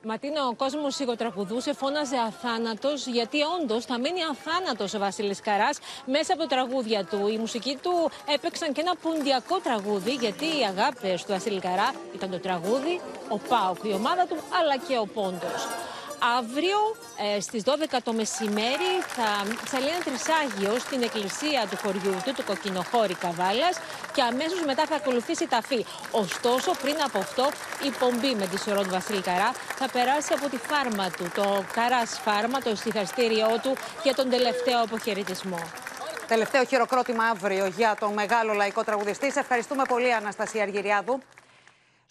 Ματίνα, 0.04 0.48
ο 0.48 0.54
κόσμος 0.54 0.96
σιγοτραγουδούσε, 0.96 1.74
φώναζε 1.74 2.18
αθάνατος, 2.18 3.06
γιατί 3.08 3.38
όντως 3.60 3.86
θα 3.86 4.00
μείνει 4.00 4.20
αθάνατος 4.32 4.94
ο 4.94 5.00
Βασίλης 5.00 5.40
Καράς 5.42 5.78
μέσα 6.06 6.34
από 6.34 6.42
τα 6.42 6.48
τραγούδια 6.48 7.06
του. 7.06 7.28
Η 7.28 7.38
μουσική 7.38 7.78
του 7.82 8.12
έπαιξαν 8.34 8.74
και 8.74 8.82
ένα 8.82 8.96
πουντιακό 9.02 9.58
τραγούδι, 9.60 10.12
γιατί 10.12 10.46
οι 10.46 10.64
αγάπες 10.68 11.24
του 11.24 11.32
Βασίλη 11.32 11.60
Καρά 11.60 11.92
ήταν 12.16 12.30
το 12.30 12.40
τραγούδι, 12.40 13.02
ο 13.30 13.38
Πάοκ, 13.38 13.78
η 13.84 13.94
ομάδα 13.94 14.26
του, 14.26 14.36
αλλά 14.60 14.78
και 14.88 14.98
ο 14.98 15.06
Πόντος. 15.14 15.68
Αύριο 16.20 16.80
ε, 17.36 17.40
στις 17.40 17.64
12 17.66 17.98
το 18.04 18.14
μεσημέρι 18.14 18.92
θα 19.08 19.30
ψαλεί 19.64 19.88
ένα 19.88 20.04
τρισάγιο 20.04 20.80
στην 20.80 21.04
εκκλησία 21.04 21.68
του 21.70 21.78
χωριού 21.84 22.16
του, 22.26 22.34
του 22.36 22.44
Κοκκινοχώρη 22.44 23.14
Καβάλας 23.14 23.76
και 24.14 24.22
αμέσως 24.22 24.62
μετά 24.66 24.86
θα 24.86 24.96
ακολουθήσει 24.96 25.44
η 25.44 25.48
ταφή. 25.48 25.86
Ωστόσο, 26.12 26.72
πριν 26.82 26.96
από 27.06 27.18
αυτό, 27.18 27.50
η 27.88 27.90
πομπή 28.00 28.36
με 28.36 28.48
τη 28.48 28.58
σωρό 28.60 28.82
του 28.82 28.90
Βασίλη 28.90 29.22
Καρά 29.22 29.52
θα 29.76 29.90
περάσει 29.90 30.34
από 30.34 30.50
τη 30.50 30.58
φάρμα 30.58 31.10
του, 31.10 31.32
το 31.36 31.64
Καράς 31.74 32.20
Φάρμα, 32.24 32.60
το 32.60 32.70
ησυχαστήριό 32.70 33.60
του 33.64 33.76
για 34.04 34.16
τον 34.16 34.30
τελευταίο 34.30 34.82
αποχαιρετισμό. 34.84 35.60
Τελευταίο 36.28 36.64
χειροκρότημα 36.66 37.24
αύριο 37.24 37.66
για 37.66 37.96
τον 38.00 38.14
μεγάλο 38.14 38.54
λαϊκό 38.54 38.84
τραγουδιστή. 38.84 39.32
Σε 39.32 39.40
ευχαριστούμε 39.40 39.84
πολύ, 39.88 40.14
Αναστασία 40.14 40.62
Αργυριάδου. 40.62 41.20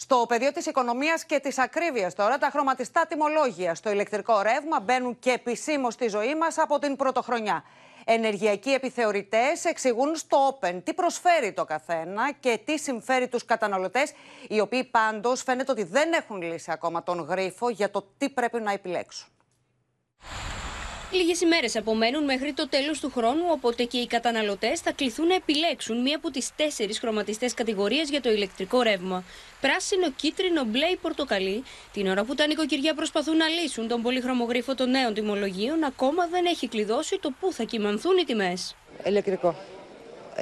Στο 0.01 0.25
πεδίο 0.29 0.53
της 0.53 0.67
οικονομίας 0.67 1.25
και 1.25 1.39
της 1.39 1.59
ακρίβειας 1.59 2.15
τώρα, 2.15 2.39
τα 2.39 2.51
χρωματιστά 2.53 3.07
τιμολόγια 3.09 3.75
στο 3.75 3.91
ηλεκτρικό 3.91 4.41
ρεύμα 4.43 4.81
μπαίνουν 4.81 5.19
και 5.19 5.31
επισήμως 5.31 5.95
στη 5.95 6.09
ζωή 6.09 6.35
μας 6.35 6.59
από 6.59 6.79
την 6.79 6.97
πρωτοχρονιά. 6.97 7.65
Ενεργειακοί 8.05 8.71
επιθεωρητές 8.71 9.65
εξηγούν 9.65 10.17
στο 10.17 10.59
Open 10.61 10.81
τι 10.85 10.95
προσφέρει 10.95 11.53
το 11.53 11.65
καθένα 11.65 12.33
και 12.41 12.61
τι 12.65 12.79
συμφέρει 12.79 13.29
τους 13.29 13.45
καταναλωτές, 13.45 14.13
οι 14.49 14.61
οποίοι 14.61 14.85
πάντως 14.85 15.43
φαίνεται 15.43 15.71
ότι 15.71 15.83
δεν 15.83 16.13
έχουν 16.13 16.43
λύσει 16.43 16.71
ακόμα 16.71 17.03
τον 17.03 17.21
γρίφο 17.21 17.69
για 17.69 17.91
το 17.91 18.09
τι 18.19 18.31
πρέπει 18.31 18.61
να 18.61 18.73
επιλέξουν. 18.73 19.29
Λίγες 21.13 21.41
ημέρες 21.41 21.77
απομένουν 21.77 22.25
μέχρι 22.25 22.53
το 22.53 22.69
τέλος 22.69 23.01
του 23.01 23.11
χρόνου, 23.15 23.43
οπότε 23.51 23.85
και 23.85 23.99
οι 23.99 24.07
καταναλωτές 24.07 24.81
θα 24.81 24.93
κληθούν 24.93 25.27
να 25.27 25.35
επιλέξουν 25.35 26.01
μία 26.03 26.17
από 26.17 26.31
τις 26.31 26.51
τέσσερις 26.57 26.99
χρωματιστές 26.99 27.55
κατηγορίες 27.55 28.11
για 28.11 28.21
το 28.21 28.31
ηλεκτρικό 28.31 28.83
ρεύμα. 28.83 29.25
Πράσινο, 29.61 30.11
κίτρινο, 30.11 30.65
μπλε 30.65 30.87
ή 30.87 30.97
πορτοκαλί. 30.97 31.63
Την 31.93 32.09
ώρα 32.09 32.25
που 32.25 32.35
τα 32.35 32.47
νοικοκυριά 32.47 32.95
προσπαθούν 32.95 33.37
να 33.37 33.49
λύσουν 33.49 33.89
τον 33.89 34.03
πολύχρωμο 34.03 34.45
γρίφο 34.45 34.75
των 34.75 34.91
νέων 34.91 35.15
τιμολογίων, 35.15 35.85
ακόμα 35.85 36.27
δεν 36.27 36.45
έχει 36.47 36.69
κλειδώσει 36.69 37.19
το 37.21 37.33
πού 37.41 37.53
θα 37.53 37.63
κοιμανθούν 37.63 38.17
οι 38.17 38.25
τιμές. 38.25 38.75
Ηλεκτρικό. 39.05 39.55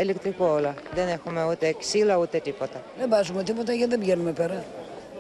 Ηλεκτρικό 0.01 0.47
όλα. 0.47 0.75
Δεν 0.95 1.09
έχουμε 1.09 1.45
ούτε 1.51 1.75
ξύλα 1.79 2.17
ούτε 2.17 2.39
τίποτα. 2.39 2.83
Δεν 2.99 3.09
βάζουμε 3.09 3.43
τίποτα 3.43 3.73
γιατί 3.73 3.91
δεν 3.91 3.99
πηγαίνουμε 3.99 4.33
πέρα. 4.33 4.65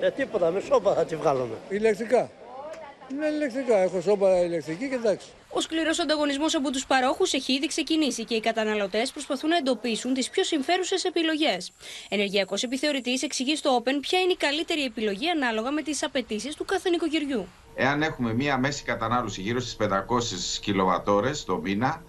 Ε, 0.00 0.10
τίποτα, 0.10 0.50
με 0.50 0.60
σώπα 0.60 0.94
θα 0.94 1.04
τη 1.04 1.16
βγάλουμε. 1.16 1.54
Ηλεκτρικά. 1.68 2.30
Ναι, 3.18 3.26
ηλεκτρικά. 3.26 3.76
Έχω 3.76 4.00
σώπα 4.00 4.40
ηλεκτρική 4.40 4.88
και 4.88 4.94
εντάξει. 4.94 5.26
Ο 5.50 5.60
σκληρός 5.60 5.98
ανταγωνισμός 5.98 6.54
από 6.54 6.70
τους 6.70 6.86
παρόχους 6.86 7.32
έχει 7.32 7.52
ήδη 7.52 7.66
ξεκινήσει 7.66 8.24
και 8.24 8.34
οι 8.34 8.40
καταναλωτές 8.40 9.10
προσπαθούν 9.12 9.50
να 9.50 9.56
εντοπίσουν 9.56 10.14
τις 10.14 10.30
πιο 10.30 10.44
συμφέρουσες 10.44 11.04
επιλογές. 11.04 11.72
Ενεργειακός 12.08 12.62
επιθεωρητής 12.62 13.22
εξηγεί 13.22 13.56
στο 13.56 13.82
Open 13.82 13.98
ποια 14.00 14.20
είναι 14.20 14.32
η 14.32 14.36
καλύτερη 14.36 14.84
επιλογή 14.84 15.30
ανάλογα 15.30 15.70
με 15.70 15.82
τις 15.82 16.02
απαιτήσεις 16.02 16.54
του 16.54 16.64
κάθε 16.64 16.90
νοικοκυριού. 16.90 17.46
Εάν 17.74 18.02
έχουμε 18.02 18.34
μία 18.34 18.58
μέση 18.58 18.84
κατανάλωση 18.84 19.40
γύρω 19.40 19.60
στις 19.60 19.76
500 19.76 20.58
κιλοβατόρες 20.60 21.44
το 21.44 21.56
μήνα, 21.56 22.02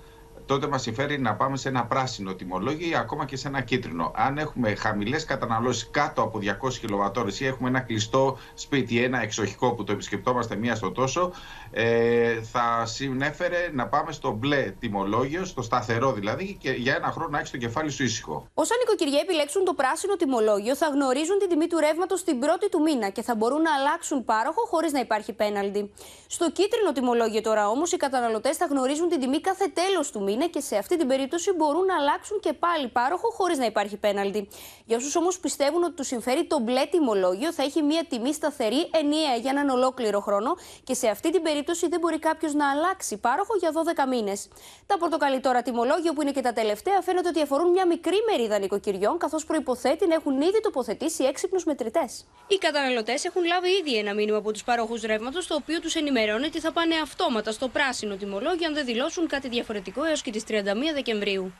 τότε 0.47 0.67
μας 0.67 0.81
συμφέρει 0.81 1.19
να 1.19 1.35
πάμε 1.35 1.57
σε 1.57 1.69
ένα 1.69 1.85
πράσινο 1.85 2.33
τιμολόγιο 2.33 2.89
ή 2.89 2.95
ακόμα 2.95 3.25
και 3.25 3.37
σε 3.37 3.47
ένα 3.47 3.61
κίτρινο. 3.61 4.11
Αν 4.15 4.37
έχουμε 4.37 4.75
χαμηλές 4.75 5.25
καταναλώσεις 5.25 5.89
κάτω 5.91 6.21
από 6.21 6.39
200 6.67 6.73
κιλοβατόρες 6.79 7.39
ή 7.39 7.45
έχουμε 7.45 7.69
ένα 7.69 7.79
κλειστό 7.79 8.37
σπίτι, 8.53 9.03
ένα 9.03 9.21
εξοχικό 9.21 9.73
που 9.73 9.83
το 9.83 9.91
επισκεπτόμαστε 9.91 10.55
μία 10.55 10.75
στο 10.75 10.91
τόσο, 10.91 11.31
ε, 11.71 12.41
θα 12.41 12.85
συνέφερε 12.85 13.69
να 13.73 13.87
πάμε 13.87 14.11
στο 14.11 14.31
μπλε 14.31 14.73
τιμολόγιο, 14.79 15.45
στο 15.45 15.61
σταθερό 15.61 16.11
δηλαδή, 16.11 16.57
και 16.59 16.71
για 16.71 16.95
ένα 16.95 17.11
χρόνο 17.11 17.29
να 17.29 17.37
έχεις 17.37 17.51
το 17.51 17.57
κεφάλι 17.57 17.89
σου 17.89 18.03
ήσυχο. 18.03 18.47
Όσα 18.53 18.75
νοικοκυριά 18.79 19.19
επιλέξουν 19.19 19.63
το 19.65 19.73
πράσινο 19.73 20.15
τιμολόγιο 20.15 20.75
θα 20.75 20.87
γνωρίζουν 20.87 21.37
την 21.39 21.49
τιμή 21.49 21.67
του 21.67 21.77
ρεύματος 21.79 22.23
την 22.23 22.39
πρώτη 22.39 22.69
του 22.69 22.81
μήνα 22.81 23.09
και 23.09 23.21
θα 23.21 23.35
μπορούν 23.35 23.61
να 23.61 23.73
αλλάξουν 23.73 24.25
πάροχο 24.25 24.61
χωρίς 24.65 24.91
να 24.91 24.99
υπάρχει 24.99 25.33
πέναλτι. 25.33 25.91
Στο 26.27 26.51
κίτρινο 26.51 26.91
τιμολόγιο 26.91 27.41
τώρα 27.41 27.69
όμως 27.69 27.91
οι 27.91 27.97
καταναλωτές 27.97 28.57
θα 28.57 28.65
γνωρίζουν 28.65 29.09
την 29.09 29.19
τιμή 29.19 29.41
κάθε 29.41 29.65
τέλος 29.73 30.11
του 30.11 30.23
μήνα 30.23 30.36
και 30.45 30.59
σε 30.59 30.77
αυτή 30.77 30.97
την 30.97 31.07
περίπτωση 31.07 31.51
μπορούν 31.51 31.85
να 31.85 31.95
αλλάξουν 31.95 32.39
και 32.39 32.53
πάλι 32.53 32.87
πάροχο 32.87 33.29
χωρίς 33.31 33.57
να 33.57 33.65
υπάρχει 33.65 33.97
πέναλτι. 33.97 34.47
Για 34.85 34.97
όσους 34.97 35.15
όμως 35.15 35.39
πιστεύουν 35.39 35.83
ότι 35.83 35.93
του 35.93 36.03
συμφέρει 36.03 36.45
το 36.45 36.59
μπλε 36.59 36.85
τιμολόγιο, 36.85 37.53
θα 37.53 37.63
έχει 37.63 37.81
μια 37.81 38.05
τιμή 38.09 38.33
σταθερή 38.33 38.89
ενιαία 38.91 39.35
για 39.35 39.51
έναν 39.51 39.69
ολόκληρο 39.69 40.19
χρόνο 40.19 40.55
και 40.83 40.93
σε 40.93 41.07
αυτή 41.07 41.31
την 41.31 41.41
περίπτωση 41.41 41.87
δεν 41.87 41.99
μπορεί 41.99 42.19
κάποιος 42.19 42.53
να 42.53 42.71
αλλάξει 42.71 43.17
πάροχο 43.17 43.55
για 43.59 43.71
12 44.05 44.07
μήνες. 44.09 44.47
Τα 44.85 44.97
πορτοκαλί 44.97 45.39
τώρα 45.39 45.61
τιμολόγιο 45.61 46.13
που 46.13 46.21
είναι 46.21 46.31
και 46.31 46.41
τα 46.41 46.53
τελευταία 46.53 47.01
φαίνεται 47.01 47.27
ότι 47.27 47.41
αφορούν 47.41 47.71
μια 47.71 47.87
μικρή 47.87 48.17
μερίδα 48.31 48.59
νοικοκυριών, 48.59 49.17
καθώς 49.17 49.45
προποθέτει 49.45 50.07
να 50.07 50.15
έχουν 50.15 50.41
ήδη 50.41 50.61
τοποθετήσει 50.61 51.23
έξυπνους 51.23 51.63
μετρητές. 51.63 52.25
Οι 52.47 52.57
καταναλωτές 52.57 53.25
έχουν 53.25 53.45
λάβει 53.45 53.69
ήδη 53.69 53.97
ένα 53.97 54.13
μήνυμα 54.13 54.37
από 54.37 54.51
τους 54.51 54.63
παρόχους 54.63 55.01
ρεύματος, 55.01 55.47
το 55.47 55.55
οποίο 55.55 55.79
τους 55.79 55.95
ενημερώνει 55.95 56.45
ότι 56.45 56.59
θα 56.59 56.71
πάνε 56.71 56.95
αυτόματα 57.03 57.51
στο 57.51 57.67
πράσινο 57.67 58.15
τιμολόγιο 58.15 58.67
αν 58.67 58.73
δεν 58.73 58.85
δηλώσουν 58.85 59.27
κάτι 59.27 59.47
διαφορετικό 59.49 60.03
έως 60.03 60.21
και 60.31 60.39
τις 60.39 60.43
31 60.47 60.93
Δεκεμβρίου. 60.93 61.53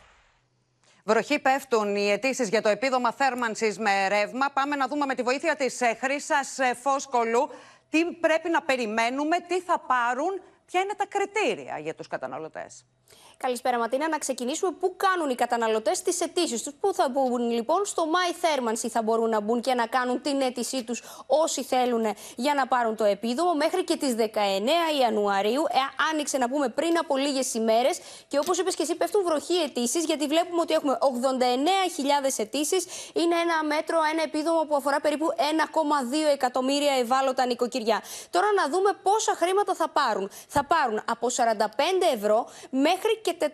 Βροχή 1.04 1.40
πέφτουν 1.40 1.96
οι 1.96 2.12
αιτήσεις 2.12 2.50
για 2.50 2.62
το 2.62 2.70
επίδομα 2.70 3.12
θέρμανσης 3.12 3.80
με 3.80 4.08
ρεύμα. 4.08 4.50
Πάμε 4.50 4.76
να 4.76 4.88
δούμε 4.88 5.06
με 5.06 5.16
τη 5.16 5.22
βοήθεια 5.22 5.56
της 5.56 5.82
Χρήσας 6.02 6.58
Φόσκολου 6.82 7.50
τι 7.90 8.06
πρέπει 8.06 8.50
να 8.50 8.62
περιμένουμε, 8.62 9.40
τι 9.40 9.62
θα 9.62 9.80
πάρουν, 9.80 10.42
ποια 10.66 10.82
είναι 10.82 10.94
τα 10.98 11.06
κριτήρια 11.06 11.80
για 11.80 11.96
τους 11.96 12.08
καταναλωτές. 12.08 12.86
Καλησπέρα, 13.40 13.78
Ματίνα. 13.78 14.08
Να 14.10 14.18
ξεκινήσουμε 14.18 14.72
πού 14.80 14.96
κάνουν 14.98 15.30
οι 15.30 15.36
καταναλωτές 15.36 16.02
τις 16.02 16.22
αιτήσεις 16.22 16.64
τους; 16.64 16.74
Πού 16.80 16.94
θα 16.94 17.10
μπουν 17.10 17.50
λοιπόν, 17.52 17.86
στο 17.86 18.04
My 18.14 18.34
Thermancy 18.44 18.88
θα 18.90 19.02
μπορούν 19.02 19.30
να 19.30 19.40
μπουν 19.40 19.62
και 19.62 19.74
να 19.74 19.88
κάνουν 19.88 20.22
την 20.22 20.42
αίτησή 20.42 20.84
τους 20.84 21.04
όσοι 21.26 21.64
θέλουν 21.64 22.06
για 22.36 22.54
να 22.54 22.68
πάρουν 22.68 22.96
το 22.96 23.04
επίδομο. 23.04 23.54
Μέχρι 23.54 23.84
και 23.84 23.98
τις 23.98 24.16
19 24.18 24.22
Ιανουαρίου. 25.02 25.64
Ε, 25.70 25.78
άνοιξε 26.12 26.38
να 26.38 26.50
πούμε 26.50 26.70
πριν 26.70 26.98
από 26.98 27.18
λίγες 27.18 27.54
ημέρες. 27.54 28.00
Και 28.28 28.38
όπως 28.40 28.58
είπες 28.58 28.76
και 28.76 28.84
εσύ, 28.84 28.96
πέφτουν 28.96 29.24
βροχή 29.24 29.54
αιτήσεις, 29.54 30.06
γιατί 30.06 30.28
βλέπουμε 30.28 30.62
ότι 30.62 30.74
έχουμε 30.74 30.98
89.000 31.02 32.38
αιτήσεις. 32.38 32.86
Είναι 33.14 33.36
ένα 33.36 33.64
μέτρο, 33.64 33.98
ένα 34.12 34.22
επίδομο 34.24 34.62
που 34.68 34.76
αφορά 34.76 35.00
περίπου 35.00 35.28
1,2 35.38 36.32
εκατομμύρια 36.34 36.94
ευάλωτα 36.94 37.46
νοικοκυριά. 37.46 38.02
Τώρα 38.30 38.48
να 38.56 38.70
δούμε 38.70 38.92
πόσα 39.04 39.34
χρήματα 39.36 39.74
θα 39.74 39.90
πάρουν. 39.90 40.30
Θα 40.48 40.66
πάρουν 40.66 41.02
από 41.06 41.28
45 41.30 42.08
ευρώ 42.14 42.48
μέχρι 42.70 43.22
και 43.28 43.52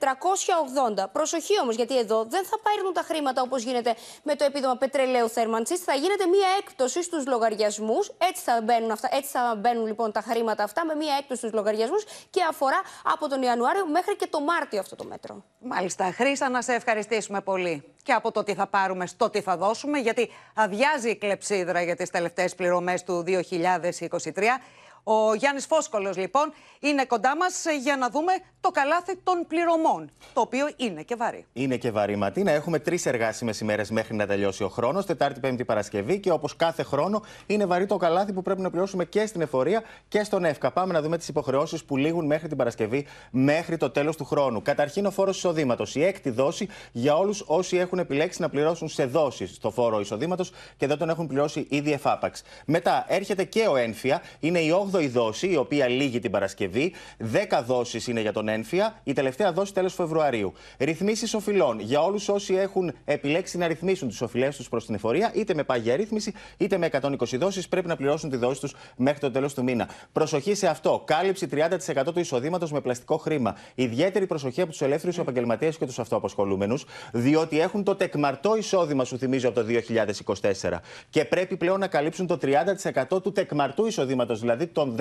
480. 0.99 1.09
Προσοχή 1.11 1.59
όμως, 1.61 1.75
γιατί 1.75 1.97
εδώ 1.97 2.23
δεν 2.23 2.43
θα 2.45 2.57
πάρουν 2.59 2.93
τα 2.93 3.01
χρήματα 3.01 3.41
όπως 3.41 3.63
γίνεται 3.63 3.95
με 4.23 4.35
το 4.35 4.43
επίδομα 4.43 4.75
πετρελαίου 4.75 5.29
θέρμανσης. 5.29 5.79
Θα 5.79 5.93
γίνεται 5.93 6.25
μία 6.25 6.47
έκπτωση 6.59 7.03
στους 7.03 7.25
λογαριασμούς. 7.27 8.11
Έτσι 8.17 8.41
θα 8.43 8.61
μπαίνουν, 8.63 8.91
αυτά, 8.91 9.09
έτσι 9.11 9.29
θα 9.29 9.55
μπαίνουν 9.57 9.85
λοιπόν 9.85 10.11
τα 10.11 10.21
χρήματα 10.21 10.63
αυτά 10.63 10.85
με 10.85 10.95
μία 10.95 11.15
έκπτωση 11.19 11.39
στους 11.39 11.53
λογαριασμούς 11.53 12.03
και 12.29 12.41
αφορά 12.49 12.81
από 13.03 13.29
τον 13.29 13.41
Ιανουάριο 13.41 13.85
μέχρι 13.87 14.15
και 14.15 14.27
τον 14.27 14.43
Μάρτιο 14.43 14.79
αυτό 14.79 14.95
το 14.95 15.03
μέτρο. 15.03 15.43
Μάλιστα. 15.59 16.11
Χρήσα, 16.11 16.49
να 16.49 16.61
σε 16.61 16.73
ευχαριστήσουμε 16.73 17.41
πολύ 17.41 17.83
και 18.03 18.11
από 18.11 18.31
το 18.31 18.43
τι 18.43 18.53
θα 18.53 18.67
πάρουμε 18.67 19.05
στο 19.05 19.29
τι 19.29 19.41
θα 19.41 19.57
δώσουμε, 19.57 19.99
γιατί 19.99 20.29
αδειάζει 20.55 21.09
η 21.09 21.15
κλεψίδρα 21.15 21.81
για 21.81 21.95
τις 21.95 22.09
τελευταίες 22.09 22.55
πληρωμές 22.55 23.03
του 23.03 23.23
2023. 23.27 24.59
Ο 25.03 25.33
Γιάννης 25.33 25.65
Φόσκολο, 25.65 26.13
λοιπόν, 26.15 26.53
είναι 26.79 27.05
κοντά 27.05 27.37
μας 27.37 27.65
για 27.81 27.97
να 27.97 28.09
δούμε 28.09 28.33
το 28.61 28.71
καλάθι 28.71 29.17
των 29.23 29.45
πληρωμών. 29.47 30.09
Το 30.33 30.41
οποίο 30.41 30.69
είναι 30.75 31.01
και 31.01 31.15
βαρύ. 31.15 31.45
Είναι 31.53 31.77
και 31.77 31.91
βαρύ, 31.91 32.15
Ματίνα. 32.15 32.51
Έχουμε 32.51 32.79
τρεις 32.79 33.05
εργάσιμες 33.05 33.59
ημέρες 33.59 33.89
μέχρι 33.89 34.15
να 34.15 34.27
τελειώσει 34.27 34.63
ο 34.63 34.69
χρόνος. 34.69 35.05
Τετάρτη, 35.05 35.39
Πέμπτη, 35.39 35.65
Παρασκευή. 35.65 36.19
Και 36.19 36.31
όπως 36.31 36.55
κάθε 36.55 36.83
χρόνο, 36.83 37.23
είναι 37.45 37.65
βαρύ 37.65 37.85
το 37.85 37.97
καλάθι 37.97 38.33
που 38.33 38.41
πρέπει 38.41 38.61
να 38.61 38.69
πληρώσουμε 38.69 39.05
και 39.05 39.25
στην 39.25 39.41
εφορία 39.41 39.83
και 40.07 40.23
στον 40.23 40.45
ΕΦΚΑ. 40.45 40.71
Πάμε 40.71 40.93
να 40.93 41.01
δούμε 41.01 41.17
τις 41.17 41.27
υποχρεώσεις 41.27 41.83
που 41.83 41.97
λήγουν 41.97 42.25
μέχρι 42.25 42.47
την 42.47 42.57
Παρασκευή, 42.57 43.07
μέχρι 43.31 43.77
το 43.77 43.89
τέλος 43.89 44.17
του 44.17 44.25
χρόνου. 44.25 44.61
Καταρχήν, 44.61 45.05
ο 45.05 45.11
φόρος 45.11 45.37
εισοδήματος. 45.37 45.95
Η 45.95 46.03
έκτη 46.03 46.29
δόση 46.29 46.67
για 46.91 47.17
όλους 47.17 47.43
όσοι 47.47 47.77
έχουν 47.77 47.99
επιλέξει 47.99 48.41
να 48.41 48.49
πληρώσουν 48.49 48.89
σε 48.89 49.05
δόσεις 49.05 49.55
στο 49.55 49.71
φόρο 49.71 49.99
εισοδήματος 49.99 50.51
και 50.77 50.87
δεν 50.87 50.97
τον 50.97 51.09
έχουν 51.09 51.27
πληρώσει 51.27 51.67
ήδη 51.69 51.91
εφάπαξ. 51.91 52.41
Μετά 52.65 53.05
έρχεται 53.07 53.43
και 53.43 53.67
ο 53.67 53.75
ένφια. 53.75 54.21
Είναι 54.39 54.59
η 54.59 54.71
8η 54.93 55.09
δόση, 55.09 55.47
η 55.51 55.55
οποία 55.55 55.87
λύγει 55.87 56.19
την 56.19 56.31
Παρασκευή. 56.31 56.93
10 57.17 57.63
δόσεις 57.65 58.07
είναι 58.07 58.21
για 58.21 58.33
τον 58.33 58.47
ένφια. 58.47 58.99
Η 59.03 59.13
τελευταία 59.13 59.53
δόση 59.53 59.73
τέλος 59.73 59.93
Φεβρουαρίου. 59.93 60.53
Ρυθμίσεις 60.77 61.33
οφειλών 61.33 61.79
για 61.79 62.01
όλους 62.01 62.29
όσοι 62.29 62.53
έχουν 62.55 62.93
επιλέξει 63.05 63.57
να 63.57 63.67
ρυθμίσουν 63.67 64.07
τις 64.07 64.21
οφειλές 64.21 64.55
τους 64.55 64.69
προς 64.69 64.85
την 64.85 64.95
εφορία, 64.95 65.31
είτε 65.35 65.53
με 65.53 65.63
πάγια 65.63 65.95
ρύθμιση, 65.95 66.33
είτε 66.57 66.77
με 66.77 66.85
120 66.85 67.37
δόσεις, 67.37 67.67
πρέπει 67.67 67.87
να 67.87 67.95
πληρώσουν 67.95 68.29
τη 68.29 68.37
δόση 68.37 68.59
τους 68.59 68.75
μέχρι 68.95 69.19
το 69.19 69.31
τέλος 69.31 69.53
του 69.53 69.63
μήνα. 69.63 69.89
Προσοχή 70.11 70.53
σε 70.53 70.67
αυτό. 70.67 71.03
Κάλυψη 71.05 71.47
30% 71.47 72.13
του 72.13 72.19
εισοδήματος 72.19 72.71
με 72.71 72.81
πλαστικό 72.81 73.17
χρήμα. 73.17 73.55
Ιδιαίτερη 73.75 74.27
προσοχή 74.27 74.61
από 74.61 74.71
τους 74.71 74.81
ελεύθερους 74.81 75.17
επαγγελματίες 75.17 75.77
και 75.77 75.85
τους 75.85 75.99
αυτοαπασχολούμενου, 75.99 76.77
διότι 77.11 77.59
έχουν 77.59 77.83
το 77.83 77.95
τεκμαρτό 77.95 78.55
εισόδημα, 78.55 79.03
σου 79.03 79.17
θυμίζω, 79.17 79.49
από 79.49 79.59
το 79.59 79.65
2024. 79.65 80.81
Και 81.09 81.25
πρέπει 81.25 81.57
πλέον 81.57 81.79
να 81.79 81.87
καλύψουν 81.87 82.27
το 82.27 82.37
30% 82.37 83.21
του 83.23 83.31
τεκμαρτού 83.31 83.85
εισοδήματος, 83.85 84.39
δηλαδή 84.39 84.67
των 84.83 84.95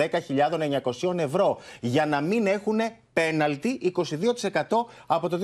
10.900 1.11 1.17
ευρώ, 1.17 1.57
για 1.79 2.05
να 2.05 2.21
μην 2.21 2.47
έχουν 2.47 2.79
πέναλτι 3.13 3.91
22% 3.95 4.01
από 5.05 5.29
το 5.29 5.39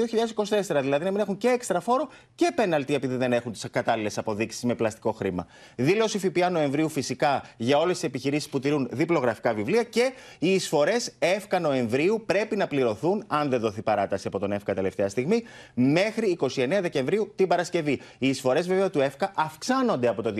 2024. 0.50 0.80
Δηλαδή 0.82 1.04
να 1.04 1.12
μην 1.12 1.20
έχουν 1.20 1.38
και 1.38 1.48
έξτρα 1.48 1.80
φόρο 1.80 2.10
και 2.36 2.52
πέναλτι 2.56 2.94
επειδή 2.94 3.16
δεν 3.16 3.34
έχουν 3.34 3.52
τις 3.52 3.70
κατάλληλες 3.72 4.18
αποδείξεις 4.18 4.64
με 4.64 4.76
πλαστικό 4.76 5.12
χρήμα. 5.12 5.48
Δήλωση 5.76 6.20
ΦΠΑ 6.20 6.50
Νοεμβρίου 6.50 6.90
φυσικά 6.90 7.44
για 7.58 7.78
όλες 7.78 7.94
τις 7.94 8.04
επιχειρήσεις 8.04 8.50
που 8.50 8.60
τηρούν 8.60 8.88
διπλογραφικά 8.92 9.54
βιβλία 9.54 9.84
και 9.84 10.14
οι 10.40 10.54
εισφορές 10.54 11.12
ΕΦΚΑ 11.20 11.60
Νοεμβρίου 11.60 12.24
πρέπει 12.26 12.56
να 12.56 12.68
πληρωθούν, 12.68 13.24
αν 13.28 13.50
δεν 13.50 13.60
δοθεί 13.60 13.82
παράταση 13.82 14.28
από 14.28 14.40
τον 14.40 14.52
ΕΦΚΑ 14.52 14.74
τελευταία 14.74 15.10
στιγμή, 15.10 15.44
μέχρι 15.74 16.38
29 16.42 16.48
Δεκεμβρίου 16.82 17.32
την 17.36 17.48
Παρασκευή. 17.48 18.00
Οι 18.18 18.28
εισφορές 18.28 18.68
βέβαια 18.68 18.90
του 18.90 19.02
ΕΦΚΑ 19.02 19.32
αυξάνονται 19.36 20.08
από 20.08 20.22
το 20.22 20.34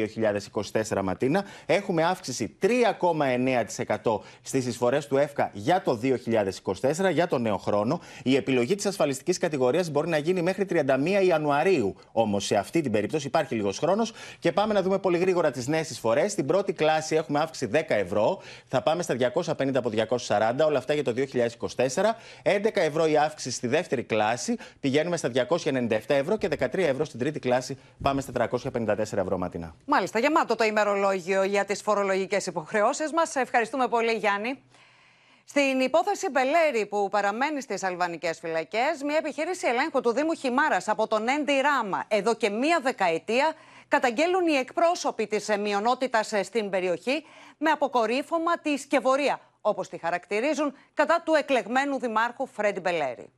2024 0.92 1.02
Ματίνα. 1.04 1.44
Έχουμε 1.66 2.04
αύξηση 2.04 2.56
3,9% 2.62 4.20
στις 4.42 4.66
εισφορές 4.66 5.08
του 5.08 5.18
ΕΦΚΑ 5.18 5.50
για 5.54 5.82
το 5.82 6.00
2024 6.04 7.10
για 7.20 7.28
τον 7.28 7.42
νέο 7.42 7.58
χρόνο. 7.58 8.02
Η 8.24 8.36
επιλογή 8.36 8.76
της 8.76 8.86
ασφαλιστικής 8.86 9.38
κατηγορίας 9.38 9.90
μπορεί 9.90 10.10
να 10.10 10.18
γίνει 10.18 10.42
μέχρι 10.42 10.66
31 10.70 10.84
Ιανουαρίου. 11.28 11.96
Όμως 12.12 12.46
σε 12.46 12.56
αυτή 12.56 12.82
την 12.82 12.92
περίπτωση 12.92 13.28
υπάρχει 13.28 13.56
λίγος 13.56 13.78
χρόνος 13.78 14.14
και 14.40 14.52
πάμε 14.52 14.74
να 14.74 14.82
δούμε 14.82 15.00
πολύ 15.00 15.18
γρήγορα 15.18 15.52
τις 15.52 15.68
νέες 15.68 15.90
εισφορές. 15.90 16.32
Στην 16.32 16.46
πρώτη 16.46 16.74
κλάση 16.74 17.16
έχουμε 17.16 17.40
αύξηση 17.40 17.72
10 17.74 17.82
ευρώ. 17.88 18.42
Θα 18.68 18.82
πάμε 18.82 19.04
στα 19.04 19.16
250 19.16 19.76
από 19.76 19.90
240, 19.90 20.66
όλα 20.66 20.78
αυτά 20.78 20.94
για 20.94 21.04
το 21.04 21.14
2024. 21.14 22.16
11 22.44 22.70
ευρώ 22.74 23.08
η 23.08 23.18
αύξηση 23.18 23.56
στη 23.56 23.68
δεύτερη 23.68 24.04
κλάση. 24.04 24.58
Πηγαίνουμε 24.80 25.18
στα 25.18 25.30
297 25.30 26.00
ευρώ 26.08 26.38
και 26.38 26.48
13 26.60 26.78
ευρώ 26.78 27.06
στην 27.06 27.20
τρίτη 27.20 27.40
κλάση. 27.40 27.78
Πάμε 28.02 28.22
στα 28.22 28.32
354 28.34 28.98
ευρώ 28.98 29.38
ματινά. 29.38 29.76
Μάλιστα, 29.86 30.20
γεμάτο 30.20 30.56
το 30.56 30.64
ημερολόγιο 30.64 31.44
για 31.44 31.66
τις 31.66 31.82
φορολογικές 31.82 32.46
υποχρεώσεις 32.46 33.12
μας. 33.14 33.36
Ευχαριστούμε 33.36 33.88
πολύ, 33.88 34.12
Γιάννη. 34.12 34.60
Στην 35.52 35.80
υπόθεση 35.80 36.30
Μπελέρη 36.30 36.86
που 36.86 37.10
παραμένει 37.10 37.62
στις 37.62 37.84
αλβανικές 37.84 38.40
φυλακές, 38.40 39.04
μια 39.06 39.16
επιχείρηση 39.18 39.68
ελέγχου 39.68 40.02
του 40.02 40.14
Δήμου 40.14 40.34
Χιμάρας 40.34 40.88
από 40.88 41.08
τον 41.08 41.28
Έντι 41.28 41.62
Ράμα 41.62 42.04
εδώ 42.08 42.36
και 42.36 42.50
μία 42.50 42.80
δεκαετία 42.80 43.54
καταγγέλουν 43.88 44.48
οι 44.48 44.54
εκπρόσωποι 44.54 45.28
της 45.28 45.48
μειονότητας 45.60 46.34
στην 46.42 46.70
περιοχή 46.70 47.26
με 47.58 47.70
αποκορύφωμα 47.70 48.60
τη 48.60 48.78
σκευωρία, 48.78 49.40
όπως 49.62 49.90
τη 49.90 49.98
χαρακτηρίζουν, 49.98 50.74
κατά 50.94 51.22
του 51.26 51.34
εκλεγμένου 51.34 52.00
δημάρχου 52.00 52.48
Φρέντι 52.48 52.80
Μπελέρη. 52.80 53.30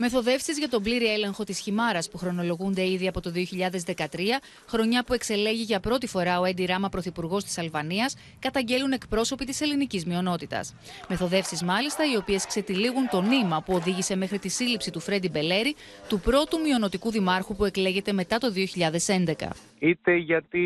Μεθοδεύσεις 0.00 0.58
για 0.58 0.68
τον 0.68 0.82
πλήρη 0.82 1.12
έλεγχο 1.12 1.44
της 1.44 1.58
χυμάρας 1.58 2.10
που 2.10 2.18
χρονολογούνται 2.18 2.88
ήδη 2.90 3.08
από 3.08 3.20
το 3.20 3.30
2013, 3.30 4.40
χρονιά 4.66 5.04
που 5.04 5.12
εξελέγει 5.14 5.62
για 5.62 5.80
πρώτη 5.80 6.06
φορά 6.06 6.40
ο 6.40 6.44
Έντι 6.44 6.64
Ράμα, 6.64 6.88
πρωθυπουργός 6.88 7.44
της 7.44 7.58
Αλβανίας, 7.58 8.16
καταγγέλουν 8.38 8.92
εκπρόσωποι 8.92 9.44
της 9.44 9.60
ελληνικής 9.60 10.04
μειονότητας. 10.06 10.74
Μεθοδεύσεις, 11.08 11.62
μάλιστα, 11.62 12.04
οι 12.12 12.16
οποίες 12.16 12.46
ξετυλίγουν 12.46 13.08
το 13.10 13.20
νήμα 13.20 13.62
που 13.62 13.72
οδήγησε 13.74 14.16
μέχρι 14.16 14.38
τη 14.38 14.48
σύλληψη 14.48 14.90
του 14.90 15.00
Φρέντι 15.00 15.28
Μπελέρη, 15.28 15.74
του 16.08 16.20
πρώτου 16.20 16.60
μειονοτικού 16.60 17.10
δημάρχου 17.10 17.56
που 17.56 17.64
εκλέγεται 17.64 18.12
μετά 18.12 18.38
το 18.38 18.50
2011. 18.50 19.50
Είτε 19.78 20.16
γιατί 20.16 20.64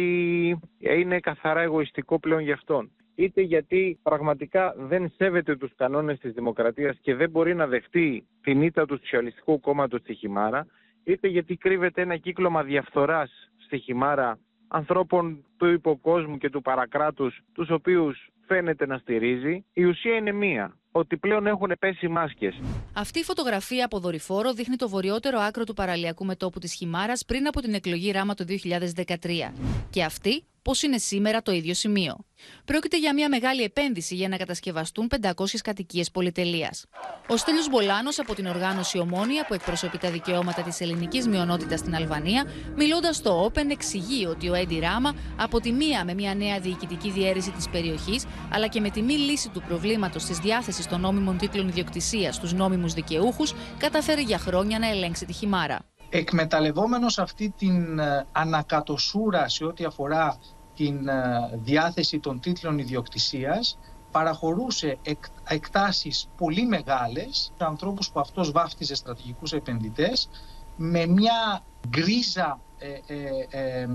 είναι 0.78 1.20
καθαρά 1.20 1.60
εγωιστικό 1.60 2.18
πλέον 2.18 2.40
για 2.40 2.54
αυτόν 2.54 2.90
είτε 3.14 3.40
γιατί 3.40 3.98
πραγματικά 4.02 4.74
δεν 4.78 5.12
σέβεται 5.16 5.56
τους 5.56 5.72
κανόνες 5.76 6.18
της 6.18 6.32
δημοκρατίας 6.32 6.98
και 7.00 7.14
δεν 7.14 7.30
μπορεί 7.30 7.54
να 7.54 7.66
δεχτεί 7.66 8.26
την 8.42 8.62
ήττα 8.62 8.86
του 8.86 8.96
Σοσιαλιστικού 8.96 9.60
Κόμματος 9.60 10.00
στη 10.00 10.14
Χιμάρα, 10.14 10.66
είτε 11.04 11.28
γιατί 11.28 11.56
κρύβεται 11.56 12.02
ένα 12.02 12.16
κύκλωμα 12.16 12.62
διαφθοράς 12.62 13.50
στη 13.64 13.78
Χιμάρα 13.78 14.38
ανθρώπων 14.68 15.44
του 15.56 15.66
υποκόσμου 15.66 16.38
και 16.38 16.50
του 16.50 16.62
παρακράτους, 16.62 17.40
τους 17.52 17.70
οποίους 17.70 18.28
φαίνεται 18.46 18.86
να 18.86 18.98
στηρίζει, 18.98 19.64
η 19.72 19.84
ουσία 19.84 20.16
είναι 20.16 20.32
μία. 20.32 20.76
Ότι 20.94 21.16
πλέον 21.16 21.46
έχουν 21.46 21.72
πέσει 21.78 22.08
μάσκες. 22.08 22.60
Αυτή 22.94 23.18
η 23.18 23.22
φωτογραφία 23.22 23.84
από 23.84 23.98
δορυφόρο 23.98 24.52
δείχνει 24.52 24.76
το 24.76 24.88
βορειότερο 24.88 25.38
άκρο 25.38 25.64
του 25.64 25.74
παραλιακού 25.74 26.24
μετόπου 26.24 26.58
της 26.58 26.74
Χιμάρας 26.74 27.24
πριν 27.24 27.46
από 27.46 27.60
την 27.60 27.74
εκλογή 27.74 28.10
Ράμα 28.10 28.34
το 28.34 28.44
2013. 28.44 29.52
Και 29.90 30.04
αυτή 30.04 30.44
πώς 30.62 30.82
είναι 30.82 30.98
σήμερα 30.98 31.42
το 31.42 31.52
ίδιο 31.52 31.74
σημείο. 31.74 32.16
Πρόκειται 32.64 32.98
για 32.98 33.14
μια 33.14 33.28
μεγάλη 33.28 33.62
επένδυση 33.62 34.14
για 34.14 34.28
να 34.28 34.36
κατασκευαστούν 34.36 35.08
500 35.20 35.44
κατοικίες 35.64 36.10
πολυτελείας. 36.10 36.84
Ο 37.28 37.36
Στέλιος 37.36 37.68
Μπολάνος 37.68 38.18
από 38.18 38.34
την 38.34 38.46
οργάνωση 38.46 38.98
Ομόνια, 38.98 39.46
που 39.46 39.54
εκπροσωπεί 39.54 39.98
τα 39.98 40.10
δικαιώματα 40.10 40.62
της 40.62 40.80
ελληνικής 40.80 41.28
μειονότητας 41.28 41.78
στην 41.78 41.94
Αλβανία, 41.94 42.46
μιλώντας 42.76 43.16
στο 43.16 43.46
Open, 43.46 43.70
εξηγεί 43.70 44.26
ότι 44.26 44.48
ο 44.48 44.54
Έντι 44.54 44.78
Ράμα, 44.78 45.14
από 45.36 45.60
τη 45.60 45.72
μία 45.72 46.04
με 46.04 46.14
μια 46.14 46.34
νέα 46.34 46.60
διοικητική 46.60 47.10
διαίρεση 47.10 47.50
της 47.50 47.68
περιοχής, 47.68 48.24
αλλά 48.52 48.66
και 48.66 48.80
με 48.80 48.90
τη 48.90 49.02
μη 49.02 49.14
λύση 49.14 49.48
του 49.48 49.62
προβλήματος 49.68 50.24
της 50.24 50.38
διάθεσης 50.38 50.86
των 50.86 51.00
νόμιμων 51.00 51.38
τίτλων 51.38 51.68
ιδιοκτησίας 51.68 52.34
στους 52.34 52.52
νόμιμους 52.52 52.92
δικαιούχους, 52.92 53.54
καταφέρει 53.78 54.22
για 54.22 54.38
χρόνια 54.38 54.78
να 54.78 54.88
ελέγξει 54.88 55.24
τη 55.24 55.32
χυμάρα 55.32 55.92
εκμεταλλευόμενος 56.12 57.18
αυτή 57.18 57.54
την 57.58 57.98
ε, 57.98 58.26
ανακατοσούρα 58.32 59.48
σε 59.48 59.64
ό,τι 59.64 59.84
αφορά 59.84 60.36
την 60.74 61.08
ε, 61.08 61.50
διάθεση 61.52 62.18
των 62.18 62.40
τίτλων 62.40 62.78
ιδιοκτησίας 62.78 63.78
παραχωρούσε 64.10 64.98
εκ, 65.02 65.24
εκτάσεις 65.48 66.28
πολύ 66.36 66.66
μεγάλες 66.66 67.52
σε 67.56 67.64
ανθρώπους 67.64 68.10
που 68.10 68.20
αυτός 68.20 68.50
βάφτιζε 68.50 68.94
στρατηγικούς 68.94 69.52
επενδυτές 69.52 70.28
με 70.76 71.06
μια 71.06 71.62
γκρίζα 71.88 72.60
ε, 72.78 73.86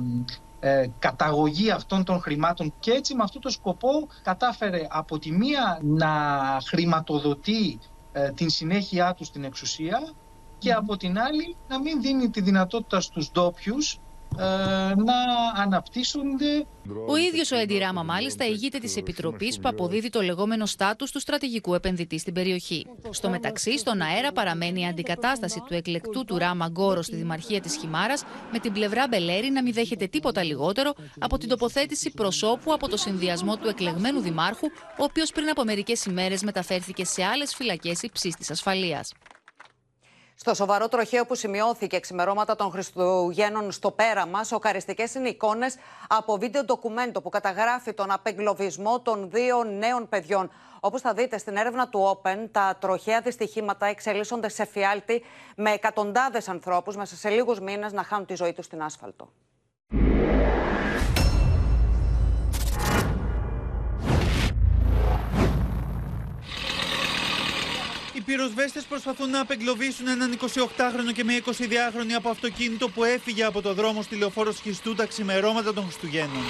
ε, 0.59 0.87
καταγωγή 0.99 1.71
αυτών 1.71 2.03
των 2.03 2.21
χρημάτων 2.21 2.73
και 2.79 2.91
έτσι 2.91 3.15
με 3.15 3.23
αυτό 3.23 3.39
το 3.39 3.49
σκοπό 3.49 4.07
κατάφερε 4.23 4.87
από 4.89 5.19
τη 5.19 5.31
μία 5.31 5.79
να 5.83 6.11
χρηματοδοτεί 6.65 7.79
την 8.35 8.49
συνέχειά 8.49 9.13
του 9.13 9.23
στην 9.23 9.43
εξουσία 9.43 10.13
και 10.57 10.73
από 10.73 10.97
την 10.97 11.19
άλλη 11.19 11.55
να 11.67 11.79
μην 11.79 12.01
δίνει 12.01 12.29
τη 12.29 12.41
δυνατότητα 12.41 13.01
στους 13.01 13.31
ντόπιους 13.31 13.99
ε, 14.35 14.43
να 14.95 15.15
αναπτύσσονται. 15.55 16.65
Ο 17.07 17.15
ίδιος 17.15 17.51
ο 17.51 17.55
Έντι 17.55 17.77
Ράμα, 17.77 18.03
μάλιστα, 18.03 18.45
ηγείται 18.45 18.77
της 18.77 18.97
επιτροπής 18.97 19.59
που 19.59 19.69
αποδίδει 19.69 20.09
το 20.09 20.21
λεγόμενο 20.21 20.65
στάτους 20.65 21.11
του 21.11 21.19
στρατηγικού 21.19 21.73
επενδυτή 21.73 22.19
στην 22.19 22.33
περιοχή. 22.33 22.85
Στο 23.09 23.29
μεταξύ, 23.29 23.77
στον 23.77 24.01
αέρα 24.01 24.31
παραμένει 24.31 24.81
η 24.81 24.85
αντικατάσταση 24.85 25.63
του 25.67 25.73
εκλεκτού 25.73 26.25
του 26.25 26.37
Ράμα 26.37 26.67
Γκόρο 26.67 27.01
στη 27.01 27.15
Δημαρχία 27.15 27.61
της 27.61 27.75
Χιμάρας, 27.75 28.23
με 28.51 28.59
την 28.59 28.73
πλευρά 28.73 29.07
Μπελέρη 29.09 29.49
να 29.49 29.63
μην 29.63 29.73
δέχεται 29.73 30.07
τίποτα 30.07 30.43
λιγότερο 30.43 30.93
από 31.19 31.37
την 31.37 31.49
τοποθέτηση 31.49 32.11
προσώπου 32.11 32.73
από 32.73 32.89
το 32.89 32.97
συνδυασμό 32.97 33.57
του 33.57 33.67
εκλεγμένου 33.67 34.19
δημάρχου, 34.19 34.65
ο 34.99 35.03
οποίος 35.03 35.31
πριν 35.31 35.49
από 35.49 35.63
μερικές 35.63 36.05
ημέρες 36.05 36.43
μεταφέρθηκε 36.43 37.05
σε 37.05 37.23
άλλες 37.23 37.55
φυλακές 37.55 38.01
υψής 38.01 38.51
ασφαλείας. 38.51 39.13
Στο 40.39 40.53
σοβαρό 40.53 40.87
τροχαίο 40.87 41.25
που 41.25 41.35
σημειώθηκε 41.35 41.99
ξημερώματα 41.99 42.55
των 42.55 42.71
Χριστουγέννων 42.71 43.71
στο 43.71 43.91
πέραμα, 43.91 44.43
σοκαριστικέ 44.43 45.03
είναι 45.15 45.29
εικόνες 45.29 45.75
από 46.07 46.37
βίντεο 46.37 46.63
ντοκουμέντο 46.63 47.21
που 47.21 47.29
καταγράφει 47.29 47.93
τον 47.93 48.11
απεγκλωβισμό 48.11 48.99
των 48.99 49.29
δύο 49.29 49.63
νέων 49.63 50.09
παιδιών. 50.09 50.51
Όπως 50.79 51.01
θα 51.01 51.13
δείτε 51.13 51.37
στην 51.37 51.55
έρευνα 51.55 51.87
του 51.87 52.19
Open, 52.23 52.47
τα 52.51 52.77
τροχαία 52.79 53.21
δυστυχήματα 53.21 53.85
εξελίσσονται 53.85 54.49
σε 54.49 54.65
φιάλτη 54.65 55.23
με 55.55 55.71
εκατοντάδες 55.71 56.49
ανθρώπους 56.49 56.95
μέσα 56.95 57.15
σε 57.15 57.29
λίγους 57.29 57.59
μήνες 57.59 57.93
να 57.93 58.03
χάνουν 58.03 58.25
τη 58.25 58.35
ζωή 58.35 58.53
τους 58.53 58.65
στην 58.65 58.83
άσφαλτο. 58.83 59.29
Πυροσβέστες 68.27 68.83
προσπαθούν 68.83 69.29
να 69.29 69.39
απεγκλωβίσουν 69.39 70.07
έναν 70.07 70.37
28χρονο 70.41 71.13
και 71.13 71.23
μια 71.23 71.41
22χρονη 71.45 72.13
από 72.17 72.29
αυτοκίνητο 72.29 72.89
που 72.89 73.03
έφυγε 73.03 73.43
από 73.43 73.61
το 73.61 73.73
δρόμο 73.73 74.01
στη 74.01 74.15
λεωφόρο 74.15 74.51
Σχιστού 74.51 74.95
τα 74.95 75.05
ξημερώματα 75.05 75.73
των 75.73 75.83
Χριστουγέννων. 75.83 76.43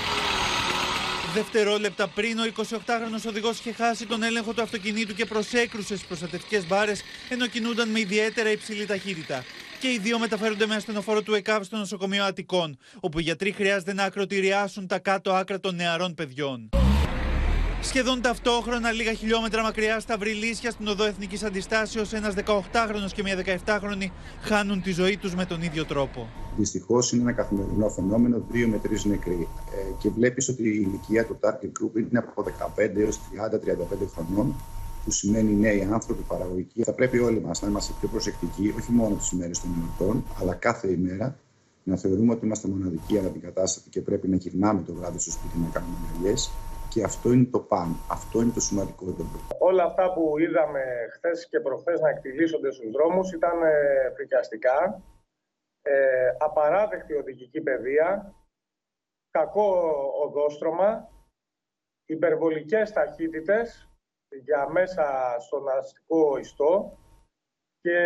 Δευτερόλεπτα 1.34 2.08
πριν, 2.08 2.40
ο 2.40 2.44
28χρονο 2.56 3.28
οδηγός 3.28 3.60
είχε 3.60 3.72
χάσει 3.72 4.06
τον 4.06 4.24
έλεγχο 4.24 4.54
του 4.54 4.62
αυτοκινήτου 4.62 5.14
και 5.14 5.26
προσέκρουσες 5.26 5.98
στι 5.98 6.08
προστατευτικές 6.08 6.68
μπάρες 6.68 7.02
ενώ 7.30 7.48
κινούνταν 7.48 7.90
με 7.90 8.00
ιδιαίτερα 8.00 8.52
υψηλή 8.52 8.86
ταχύτητα. 8.86 9.44
Και 9.80 9.88
οι 9.88 9.98
δύο 9.98 10.20
μεταφέρονται 10.20 10.66
με 10.66 10.76
ασθενοφόρο 10.76 11.22
του 11.22 11.34
ΕΚΑΒ 11.34 11.64
στο 11.64 11.78
νοσοκομείο 11.78 12.24
Αττικών, 12.24 12.78
όπου 13.00 13.20
οι 13.20 13.22
γιατροί 13.22 13.52
χρειάζεται 13.52 13.94
να 13.94 14.04
ακροτηριάσουν 14.04 14.88
τα 14.88 15.00
κάτω 15.00 15.34
άκρα 15.34 15.60
των 15.60 15.76
νεαρών 15.76 16.14
παιδιών. 16.14 16.70
Σχεδόν 17.82 18.22
ταυτόχρονα, 18.22 18.92
λίγα 18.92 19.14
χιλιόμετρα 19.14 19.62
μακριά 19.62 20.00
στα 20.00 20.18
Βρυλίσια, 20.18 20.72
στην 20.72 20.88
οδό 20.88 21.06
Εθνικής 21.06 21.44
Αντιστάσεως, 21.44 22.14
ένας 22.14 22.34
18χρονο 22.34 23.12
και 23.14 23.22
μια 23.24 23.36
17χρονη 23.66 24.12
χάνουν 24.42 24.82
τη 24.82 24.92
ζωή 24.92 25.18
τους 25.18 25.36
με 25.36 25.46
τον 25.46 25.62
ίδιο 25.62 25.86
τρόπο. 25.86 26.28
Δυστυχώς 26.58 27.12
είναι 27.12 27.22
ένα 27.22 27.32
καθημερινό 27.32 27.90
φαινόμενο, 27.90 28.44
δύο 28.52 28.68
με 28.68 28.78
τρεις 28.78 29.06
νεκροί. 29.06 29.48
Ε, 29.72 29.92
και 29.98 30.10
βλέπεις 30.10 30.50
ότι 30.50 30.64
η 30.64 30.86
ηλικία 30.88 31.26
του 31.26 31.40
target 31.42 31.66
group 31.66 31.96
είναι 31.96 32.20
από 32.20 32.44
15 32.44 32.98
έως 32.98 33.18
30-35 33.18 34.08
χρονών, 34.16 34.56
που 35.04 35.12
σημαίνει 35.12 35.54
νέοι 35.54 35.88
άνθρωποι, 35.92 36.22
παραγωγικοί. 36.28 36.84
Θα 36.84 36.94
πρέπει 36.94 37.20
όλοι 37.20 37.42
μας 37.42 37.62
να 37.62 37.68
είμαστε 37.68 37.94
πιο 38.00 38.08
προσεκτικοί, 38.08 38.74
όχι 38.80 38.92
μόνο 38.92 39.16
τις 39.16 39.32
ημέρες 39.32 39.60
των 39.60 39.70
εορτών, 39.82 40.24
αλλά 40.42 40.54
κάθε 40.54 40.92
ημέρα 40.92 41.38
να 41.84 41.98
θεωρούμε 41.98 42.34
ότι 42.34 42.46
είμαστε 42.46 42.68
μοναδικοί 42.68 43.18
αναντικατάστατοι 43.18 43.90
και 43.90 44.02
πρέπει 44.02 44.28
να 44.28 44.36
γυρνάμε 44.36 44.82
το 44.82 44.94
βράδυ 44.94 45.20
στο 45.20 45.32
σπίτι 45.32 45.58
να 45.58 45.68
κάνουμε 45.72 45.96
μαλλιέ 46.14 46.34
και 46.98 47.04
αυτό 47.04 47.32
είναι 47.32 47.46
το 47.46 47.60
πάνω. 47.60 47.96
Αυτό 48.10 48.42
είναι 48.42 48.52
το 48.52 48.60
σημαντικότερο. 48.60 49.28
Όλα 49.60 49.84
αυτά 49.84 50.14
που 50.14 50.38
είδαμε 50.38 50.82
χθες 51.12 51.48
και 51.50 51.60
προχθές 51.60 52.00
να 52.00 52.10
εκτιλήσονται 52.10 52.72
στους 52.72 52.92
δρόμους 52.92 53.32
ήταν 53.32 53.64
ε, 53.64 54.12
φρικιαστικά, 54.16 55.04
ε, 55.82 56.30
απαράδεκτη 56.40 57.14
οδηγική 57.14 57.62
παιδεία, 57.62 58.36
κακό 59.32 59.70
οδόστρωμα, 60.24 61.10
υπερβολικές 62.06 62.92
ταχύτητες 62.92 63.90
για 64.44 64.70
μέσα 64.70 65.36
στον 65.40 65.70
αστικό 65.70 66.38
ιστό 66.38 66.98
και 67.82 68.00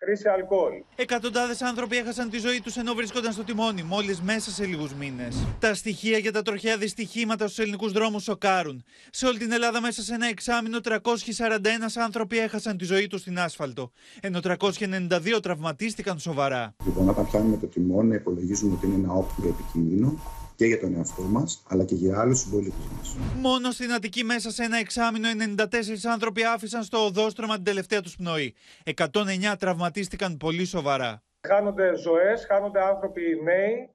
χρήση 0.00 0.28
αλκοόλ. 0.28 0.72
Εκατοντάδες 0.96 1.62
άνθρωποι 1.62 1.96
έχασαν 1.96 2.30
τη 2.30 2.38
ζωή 2.38 2.60
τους 2.60 2.76
ενώ 2.76 2.94
βρίσκονταν 2.94 3.32
στο 3.32 3.44
τιμόνι, 3.44 3.82
μόλις 3.82 4.20
μέσα 4.20 4.50
σε 4.50 4.66
λίγους 4.66 4.94
μήνες. 4.94 5.36
Τα 5.58 5.74
στοιχεία 5.74 6.18
για 6.18 6.32
τα 6.32 6.42
τροχαία 6.42 6.76
δυστυχήματα 6.76 7.44
στους 7.46 7.58
ελληνικούς 7.58 7.92
δρόμους 7.92 8.22
σοκάρουν. 8.22 8.84
Σε 9.10 9.26
όλη 9.26 9.38
την 9.38 9.52
Ελλάδα, 9.52 9.80
μέσα 9.80 10.02
σε 10.02 10.14
ένα 10.14 10.26
εξάμεινο, 10.26 10.80
341 10.80 11.96
άνθρωποι 11.96 12.38
έχασαν 12.38 12.76
τη 12.76 12.84
ζωή 12.84 13.06
τους 13.06 13.20
στην 13.20 13.38
άσφαλτο, 13.38 13.92
ενώ 14.20 14.40
392 14.40 15.40
τραυματίστηκαν 15.42 16.18
σοβαρά. 16.18 16.74
Λοιπόν, 16.84 17.08
όταν 17.08 17.26
πιάνουμε 17.26 17.56
το 17.56 17.66
τιμόνι, 17.66 18.14
υπολογίζουμε 18.14 18.72
ότι 18.72 18.86
είναι 18.86 18.94
ένα 18.94 19.12
όπλο 19.12 19.48
επικίνδυνο 19.48 20.18
και 20.58 20.66
για 20.66 20.80
τον 20.80 20.94
εαυτό 20.96 21.22
μας, 21.22 21.62
αλλά 21.68 21.84
και 21.84 21.94
για 21.94 22.20
άλλους 22.20 22.38
συμπολίτες 22.38 22.86
μας. 22.96 23.16
Μόνο 23.40 23.70
στην 23.70 23.92
Αττική, 23.92 24.24
μέσα 24.24 24.50
σε 24.50 24.62
ένα 24.62 24.78
εξάμεινο, 24.78 25.28
94 25.28 26.10
άνθρωποι 26.12 26.44
άφησαν 26.44 26.82
στο 26.82 27.04
οδόστρωμα 27.04 27.54
την 27.54 27.64
τελευταία 27.64 28.00
τους 28.00 28.16
πνοή. 28.16 28.54
109 28.84 29.56
τραυματίστηκαν 29.58 30.36
πολύ 30.36 30.64
σοβαρά. 30.64 31.22
Χάνονται 31.48 31.96
ζωές, 31.96 32.46
χάνονται 32.48 32.82
άνθρωποι 32.82 33.22
νέοι 33.44 33.90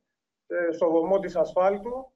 ε, 0.48 0.74
στο 0.74 0.90
βωμό 0.90 1.20
της 1.20 1.36
ασφάλτου 1.36 2.12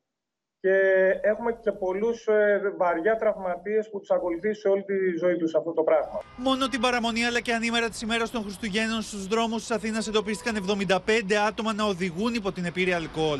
και 0.59 0.75
έχουμε 1.21 1.51
και 1.61 1.71
πολλούς 1.71 2.27
ε, 2.27 2.73
βαριά 2.77 3.15
τραυματίες 3.15 3.89
που 3.89 3.99
τους 3.99 4.11
ακολουθείς 4.11 4.59
σε 4.59 4.67
όλη 4.67 4.83
τη 4.83 5.17
ζωή 5.19 5.35
τους 5.35 5.55
αυτό 5.55 5.73
το 5.73 5.83
πράγμα. 5.83 6.21
Μόνο 6.37 6.67
την 6.67 6.81
παραμονή 6.81 7.25
αλλά 7.25 7.39
και 7.39 7.53
ανήμερα 7.53 7.89
της 7.89 8.01
ημέρας 8.01 8.31
των 8.31 8.41
Χριστουγέννων 8.41 9.01
στους 9.01 9.27
δρόμους 9.27 9.59
της 9.59 9.71
Αθήνας 9.71 10.07
εντοπίστηκαν 10.07 10.65
75 10.87 11.33
άτομα 11.47 11.73
να 11.73 11.83
οδηγούν 11.83 12.33
υπό 12.33 12.51
την 12.51 12.65
επίρρεια 12.65 12.95
αλκοόλ. 12.95 13.39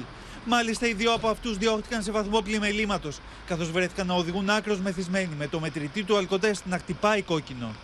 Μάλιστα, 0.49 0.87
οι 0.87 0.93
δύο 0.93 1.13
από 1.13 1.27
αυτούς 1.27 1.57
διώχτηκαν 1.57 2.03
σε 2.03 2.11
βαθμό 2.11 2.41
πλημελήματος, 2.41 3.19
καθώς 3.47 3.71
βρέθηκαν 3.71 4.07
να 4.07 4.13
οδηγούν 4.13 4.49
άκρος 4.49 4.79
μεθυσμένοι 4.79 5.35
με 5.37 5.47
το 5.47 5.59
μετρητή 5.59 6.03
του 6.03 6.17
αλκοτέστ 6.17 6.65
να 6.65 6.77
χτυπάει 6.77 7.21
κόκκινο. 7.21 7.75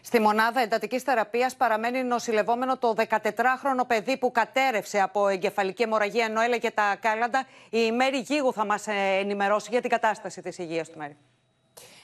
Στη 0.00 0.20
μονάδα 0.20 0.60
εντατικής 0.60 1.02
θεραπείας 1.02 1.56
παραμένει 1.56 2.02
νοσηλευόμενο 2.02 2.78
το 2.78 2.94
14χρονο 2.96 3.86
παιδί 3.86 4.16
που 4.18 4.30
κατέρευσε 4.30 5.00
από 5.00 5.28
εγκεφαλική 5.28 5.82
αιμορραγία 5.82 6.24
ενώ 6.24 6.40
έλεγε 6.40 6.70
τα 6.70 6.96
κάλαντα. 7.00 7.46
Η 7.70 7.92
Μέρη 7.92 8.18
Γίγου 8.18 8.52
θα 8.52 8.66
μας 8.66 8.86
ε, 8.86 8.92
ενημερώσει 9.20 9.68
για 9.70 9.80
την 9.80 9.90
κατάσταση 9.90 10.42
της 10.42 10.58
υγείας 10.58 10.90
του 10.90 10.98
Μέρη. 10.98 11.16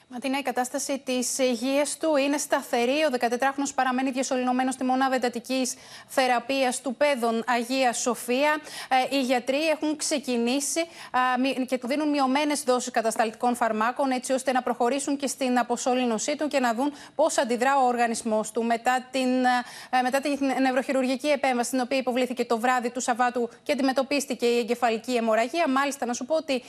Ματίνα, 0.07 0.37
η 0.37 0.41
κατάσταση 0.41 1.01
της 1.05 1.37
υγείας 1.37 1.97
του 1.97 2.15
είναι 2.15 2.37
σταθερή. 2.37 2.91
Ο 2.91 3.09
14χρονο 3.19 3.69
παραμένει 3.75 4.11
διασωληνωμένος 4.11 4.73
στη 4.73 4.83
μονάδα 4.83 5.15
εντατικής 5.15 5.73
θεραπείας 6.07 6.81
του 6.81 6.95
Πέδων 6.95 7.43
Αγία 7.47 7.93
Σοφία. 7.93 8.57
Ε, 9.11 9.15
οι 9.15 9.21
γιατροί 9.21 9.67
έχουν 9.67 9.95
ξεκινήσει 9.95 10.79
και 11.67 11.77
του 11.77 11.87
δίνουν 11.87 12.09
μειωμένες 12.09 12.63
δόσεις 12.63 12.91
κατασταλτικών 12.91 13.55
φαρμάκων, 13.55 14.11
έτσι 14.11 14.33
ώστε 14.33 14.51
να 14.51 14.61
προχωρήσουν 14.61 15.17
και 15.17 15.27
στην 15.27 15.59
αποσόλυνωσή 15.59 16.35
του 16.35 16.47
και 16.47 16.59
να 16.59 16.73
δουν 16.73 16.93
πώς 17.15 17.37
αντιδρά 17.37 17.77
ο 17.77 17.87
οργανισμός 17.87 18.51
του. 18.51 18.63
Μετά 18.63 19.07
την, 19.11 19.45
ε, 19.89 20.01
μετά 20.01 20.21
την 20.21 20.37
νευροχειρουργική 20.61 21.27
επέμβαση, 21.27 21.69
την 21.69 21.79
οποία 21.79 21.97
υποβλήθηκε 21.97 22.45
το 22.45 22.59
βράδυ 22.59 22.89
του 22.89 22.99
Σαββάτου 22.99 23.49
και 23.63 23.71
αντιμετωπίστηκε 23.71 24.45
η 24.45 24.57
εγκεφαλική 24.57 25.15
αιμορραγία. 25.15 25.69
Μάλιστα, 25.69 26.05
να 26.05 26.13
σου 26.13 26.25
πω 26.25 26.35
ότι 26.35 26.63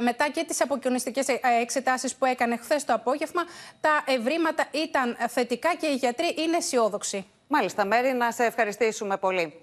μετά 0.00 0.28
και 0.28 0.44
τις 0.44 0.60
αποκοινωνιστικές 0.60 1.28
ε, 1.28 1.40
εξετάσεις 1.60 2.14
που 2.14 2.24
έκανε 2.24 2.56
χθες 2.76 2.84
το 2.84 2.94
απόγευμα. 2.94 3.42
Τα 3.80 4.02
ευρήματα 4.06 4.64
ήταν 4.70 5.16
θετικά 5.28 5.74
και 5.74 5.86
οι 5.86 5.94
γιατροί 5.94 6.34
είναι 6.38 6.56
αισιόδοξοι. 6.56 7.26
Μάλιστα, 7.48 7.84
Μέρη, 7.84 8.12
να 8.12 8.30
σε 8.30 8.44
ευχαριστήσουμε 8.44 9.16
πολύ. 9.16 9.62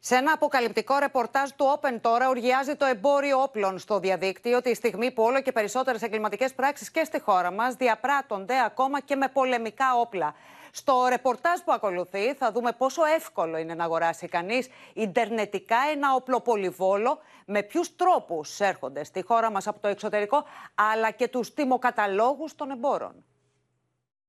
Σε 0.00 0.14
ένα 0.14 0.32
αποκαλυπτικό 0.32 0.98
ρεπορτάζ 0.98 1.50
του 1.56 1.78
Open 1.80 1.98
τώρα 2.00 2.28
οργιάζει 2.28 2.74
το 2.74 2.84
εμπόριο 2.84 3.42
όπλων 3.42 3.78
στο 3.78 3.98
διαδίκτυο 3.98 4.62
τη 4.62 4.74
στιγμή 4.74 5.10
που 5.10 5.22
όλο 5.22 5.40
και 5.40 5.52
περισσότερες 5.52 6.02
εγκληματικές 6.02 6.54
πράξεις 6.54 6.90
και 6.90 7.04
στη 7.04 7.20
χώρα 7.20 7.50
μας 7.52 7.74
διαπράττονται 7.74 8.54
ακόμα 8.64 9.00
και 9.00 9.16
με 9.16 9.28
πολεμικά 9.28 9.94
όπλα. 10.00 10.34
Στο 10.78 11.06
ρεπορτάζ 11.08 11.60
που 11.60 11.72
ακολουθεί 11.72 12.34
θα 12.34 12.52
δούμε 12.52 12.72
πόσο 12.72 13.04
εύκολο 13.04 13.56
είναι 13.58 13.74
να 13.74 13.84
αγοράσει 13.84 14.28
κανείς 14.28 14.68
ιντερνετικά 14.94 15.76
ένα 15.92 16.14
οπλοπολιβόλο, 16.14 17.18
με 17.46 17.62
ποιους 17.62 17.96
τρόπους 17.96 18.60
έρχονται 18.60 19.04
στη 19.04 19.22
χώρα 19.22 19.50
μας 19.50 19.66
από 19.66 19.80
το 19.80 19.88
εξωτερικό, 19.88 20.44
αλλά 20.74 21.10
και 21.10 21.28
τους 21.28 21.54
τιμοκαταλόγους 21.54 22.54
των 22.54 22.70
εμπόρων. 22.70 23.24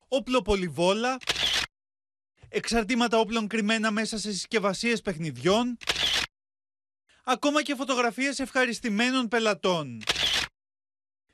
Οπλοπολιβόλα, 0.08 1.18
εξαρτήματα 2.50 3.18
όπλων 3.20 3.48
κρυμμένα 3.48 3.92
μέσα 3.92 4.18
σε 4.18 4.32
συσκευασίες 4.32 5.02
παιχνιδιών, 5.02 5.78
ακόμα 7.24 7.62
και 7.64 7.76
φωτογραφίες 7.76 8.40
ευχαριστημένων 8.40 9.28
πελατών. 9.28 10.02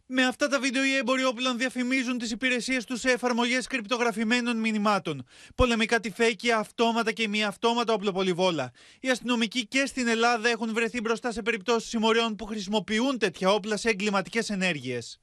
Με 0.08 0.26
αυτά 0.26 0.48
τα 0.48 0.60
βίντεο 0.60 0.86
οι 0.86 0.96
έμποροι 0.96 1.24
όπλων 1.24 1.58
διαφημίζουν 1.58 2.18
τις 2.18 2.32
υπηρεσίες 2.32 2.86
τους 2.86 3.00
σε 3.00 3.12
εφαρμογές 3.12 3.68
κρυπτογραφημένων 3.68 4.58
μηνυμάτων. 4.58 5.26
Πολεμικά 5.56 6.00
τυφέκια, 6.00 6.58
αυτόματα 6.58 7.12
και 7.12 7.28
μη 7.28 7.44
αυτόματα 7.44 7.94
όπλοπολιβόλα. 7.94 8.72
Οι 9.00 9.10
αστυνομικοί 9.10 9.68
και 9.68 9.86
στην 9.86 10.08
Ελλάδα 10.08 10.50
έχουν 10.50 10.74
βρεθεί 10.74 11.02
μπροστά 11.02 11.32
σε 11.32 11.42
περιπτώσεις 11.42 11.90
συμμοριών 11.90 12.36
που 12.36 12.46
χρησιμοποιούν 12.46 13.18
τέτοια 13.18 13.52
όπλα 13.52 13.78
σε 13.78 13.90
εγκληματικές 13.90 14.50
ενέργειες. 14.50 15.20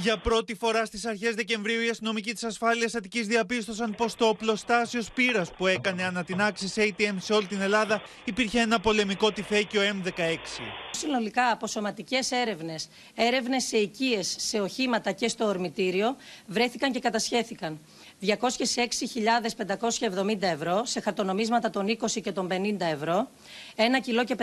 Για 0.00 0.16
πρώτη 0.18 0.54
φορά 0.54 0.84
στις 0.84 1.04
αρχές 1.06 1.34
Δεκεμβρίου, 1.34 1.80
οι 1.80 1.88
αστυνομικοί 1.88 2.32
της 2.32 2.44
ασφάλειας 2.44 2.94
Αττικής 2.94 3.26
διαπίστωσαν 3.26 3.94
πως 3.94 4.14
το 4.14 4.26
οπλοστάσιο 4.28 5.02
Σπύρας 5.02 5.50
που 5.50 5.66
έκανε 5.66 6.04
ανατινάξει 6.04 6.72
ATM 6.76 7.14
σε 7.18 7.32
όλη 7.32 7.46
την 7.46 7.60
Ελλάδα 7.60 8.02
υπήρχε 8.24 8.60
ένα 8.60 8.80
πολεμικό 8.80 9.32
τυφέκιο 9.32 9.80
M16. 9.82 10.36
Συνολικά 10.90 11.50
από 11.50 11.66
σωματικέ 11.66 12.18
έρευνες, 12.30 12.88
έρευνες 13.14 13.64
σε 13.64 13.76
οικίες, 13.76 14.34
σε 14.38 14.60
οχήματα 14.60 15.12
και 15.12 15.28
στο 15.28 15.44
ορμητήριο 15.44 16.16
βρέθηκαν 16.46 16.92
και 16.92 16.98
κατασχέθηκαν 16.98 17.78
206.570 18.22 18.28
ευρώ 20.40 20.84
σε 20.84 21.00
χαρτονομίσματα 21.00 21.70
των 21.70 21.86
20 21.86 22.20
και 22.22 22.32
των 22.32 22.48
50 22.50 22.52
ευρώ, 22.92 23.30
1 23.76 23.80
κιλό 24.02 24.24
και 24.24 24.36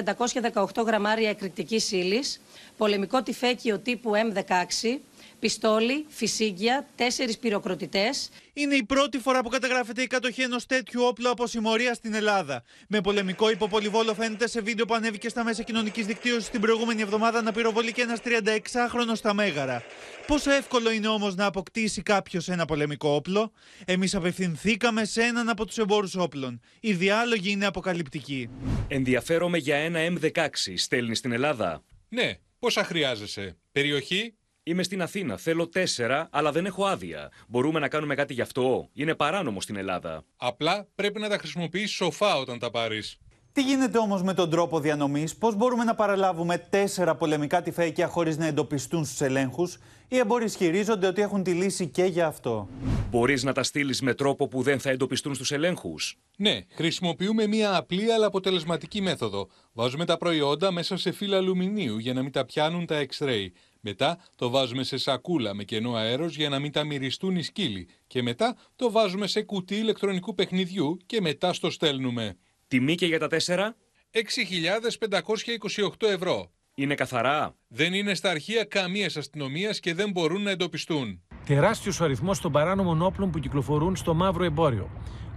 518 0.54 0.84
γραμμάρια 0.86 1.30
εκρηκτικής 1.30 1.92
ύλης, 1.92 2.42
πολεμικό 2.78 3.24
τυφέκιο 3.24 3.80
τύπου 3.80 4.12
M16, 4.16 5.00
πιστόλι, 5.40 6.06
φυσίγγια, 6.08 6.88
τέσσερις 6.96 7.38
πυροκροτητές. 7.38 8.30
Είναι 8.54 8.76
η 8.76 8.84
πρώτη 8.84 9.18
φορά 9.18 9.42
που 9.42 9.50
καταγράφεται 9.50 10.02
η 10.02 10.08
κατοχή 10.08 10.42
ενός 10.42 10.66
τέτοιου 10.66 11.02
όπλου 11.04 11.30
από 11.30 11.48
συμμορία 11.48 11.94
στην 11.94 12.14
Ελλάδα. 12.14 12.64
Με 12.88 13.02
πολεμικό 13.02 13.50
υποπολιβόλο 13.50 14.14
φαίνεται 14.14 14.48
σε 14.48 14.62
βίντεο 14.62 14.86
που 14.86 14.94
ανέβηκε 14.94 15.30
στα 15.30 15.44
μέσα 15.44 15.64
κοινωνικής 15.64 16.06
δικτύωσης 16.06 16.50
την 16.50 16.62
προηγούμενη 16.62 17.02
εβδομάδα 17.02 17.42
να 17.42 17.52
πυροβολεί 17.52 17.92
και 17.92 18.02
ένας 18.02 18.20
36χρονο 18.24 19.12
στα 19.14 19.34
Μέγαρα. 19.34 19.84
Πόσο 20.28 20.52
εύκολο 20.52 20.92
είναι 20.92 21.08
όμως 21.08 21.36
να 21.36 21.46
αποκτήσει 21.46 22.02
κάποιος 22.02 22.50
ένα 22.50 22.66
πολεμικό 22.66 23.10
όπλο; 23.10 23.52
Εμείς 23.86 24.16
απευθυνθήκαμε 24.16 25.06
σε 25.06 25.22
έναν 25.22 25.50
από 25.50 25.66
τους 25.66 25.78
εμπόρους 25.78 26.16
όπλων. 26.16 26.62
Οι 26.80 26.94
διάλογοι 26.94 27.52
είναι 27.52 27.66
αποκαλυπτικοί. 27.66 28.50
Ενδιαφέρομαι 28.88 29.58
για 29.58 29.76
ένα 29.76 30.00
M16. 30.00 30.48
Στέλνει 30.76 31.16
στην 31.16 31.32
Ελλάδα. 31.32 31.84
Ναι, 32.10 32.34
πόσα 32.60 32.84
χρειάζεσαι; 32.84 33.58
Περιοχή, 33.72 34.34
Είμαι 34.68 34.84
στην 34.84 35.02
Αθήνα. 35.02 35.38
Θέλω 35.38 35.68
τέσσερα, 35.68 36.28
αλλά 36.32 36.52
δεν 36.52 36.66
έχω 36.66 36.86
άδεια. 36.86 37.32
Μπορούμε 37.48 37.80
να 37.80 37.88
κάνουμε 37.88 38.16
κάτι 38.16 38.34
γι' 38.34 38.42
αυτό; 38.42 38.90
Είναι 38.94 39.16
παράνομο 39.16 39.62
στην 39.62 39.76
Ελλάδα. 39.76 40.24
Απλά 40.38 40.88
πρέπει 40.96 41.20
να 41.20 41.30
τα 41.30 41.38
χρησιμοποιήσει 41.38 41.94
σοφά 41.94 42.38
όταν 42.38 42.60
τα 42.60 42.70
πάρεις. 42.72 43.18
Τι 43.52 43.62
γίνεται 43.62 43.98
όμως 43.98 44.24
με 44.24 44.34
τον 44.34 44.50
τρόπο 44.50 44.80
διανομής, 44.80 45.36
πώς 45.36 45.56
μπορούμε 45.56 45.84
να 45.84 45.96
παραλάβουμε 45.96 46.58
τέσσερα 46.58 47.16
πολεμικά 47.16 47.62
τυφέκια 47.62 48.08
χωρίς 48.08 48.38
να 48.38 48.46
εντοπιστούν 48.46 49.06
στους 49.06 49.22
ελέγχους, 49.22 49.78
οι 50.08 50.18
εμπόροι 50.18 50.46
ισχυρίζονται 50.46 51.08
ότι 51.08 51.22
έχουν 51.22 51.44
τη 51.44 51.52
λύση 51.52 51.88
και 51.88 52.04
για 52.04 52.28
αυτό. 52.28 52.68
Μπορείς 53.10 53.44
να 53.44 53.54
τα 53.54 53.64
στείλεις 53.64 54.02
με 54.02 54.14
τρόπο 54.14 54.48
που 54.48 54.62
δεν 54.62 54.80
θα 54.80 54.90
εντοπιστούν 54.90 55.36
στους 55.36 55.52
ελέγχους; 55.52 56.18
Ναι, 56.38 56.60
χρησιμοποιούμε 56.70 57.48
μία 57.48 57.76
απλή 57.76 58.12
αλλά 58.12 58.26
αποτελεσματική 58.26 59.02
μέθοδο. 59.02 59.48
Βάζουμε 59.74 60.06
τα 60.06 60.18
προϊόντα 60.18 60.72
μέσα 60.72 60.98
σε 60.98 61.12
φύλλα 61.12 61.38
αλουμινίου 61.38 61.98
για 61.98 62.14
να 62.14 62.22
μην 62.22 62.32
τα 62.32 62.46
πιάνουν 62.46 62.86
τα 62.86 63.06
X-ray. 63.06 63.48
Μετά 63.88 64.18
το 64.36 64.50
βάζουμε 64.50 64.84
σε 64.84 64.98
σακούλα 64.98 65.54
με 65.54 65.64
κενό 65.64 65.94
αέρος 65.94 66.36
για 66.36 66.50
να 66.50 66.60
μην 66.60 66.72
τα 66.72 66.84
μυριστούν 66.84 67.36
οι 67.36 67.44
σκύλοι. 67.44 67.88
Και 68.08 68.22
μετά 68.22 68.56
το 68.76 68.92
βάζουμε 68.92 69.28
σε 69.28 69.42
κουτί 69.42 69.76
ηλεκτρονικού 69.76 70.36
παιχνιδιού 70.36 70.98
και 71.06 71.22
μετά 71.22 71.54
στο 71.54 71.70
στέλνουμε. 71.70 72.38
Τιμή 72.68 72.96
και 72.96 73.06
για 73.06 73.20
τα 73.20 73.28
τέσσερα; 73.28 73.76
6.528 74.12 76.08
ευρώ. 76.08 76.52
Είναι 76.76 76.96
καθαρά; 76.96 77.56
Δεν 77.68 77.94
είναι 77.94 78.14
στα 78.14 78.30
αρχεία 78.30 78.64
καμίας 78.64 79.18
αστυνομίας 79.18 79.80
και 79.80 79.94
δεν 79.94 80.12
μπορούν 80.12 80.42
να 80.42 80.52
εντοπιστούν. 80.52 81.22
Τεράστιος 81.46 82.02
αριθμός 82.02 82.40
των 82.42 82.52
παράνομων 82.52 83.02
όπλων 83.02 83.32
που 83.32 83.40
κυκλοφορούν 83.40 83.96
στο 83.96 84.14
μαύρο 84.14 84.44
εμπόριο. 84.44 84.90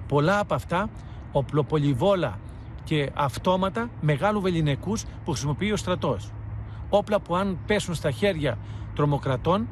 Πολλά 0.08 0.38
από 0.38 0.54
αυτά 0.54 0.90
οπλοπολιβόλα 1.32 2.40
και 2.84 3.10
αυτόματα 3.14 3.90
μεγάλου 4.00 4.40
βεληνικούς 4.40 5.04
που 5.24 5.30
χρησιμοποιεί 5.30 5.72
ο 5.72 5.76
στρατός 5.76 6.32
όπλα 6.90 7.20
που 7.20 7.36
αν 7.36 7.58
πέσουν 7.66 7.94
στα 7.94 8.10
χέρια 8.10 8.58
τρομοκρατών 8.94 9.68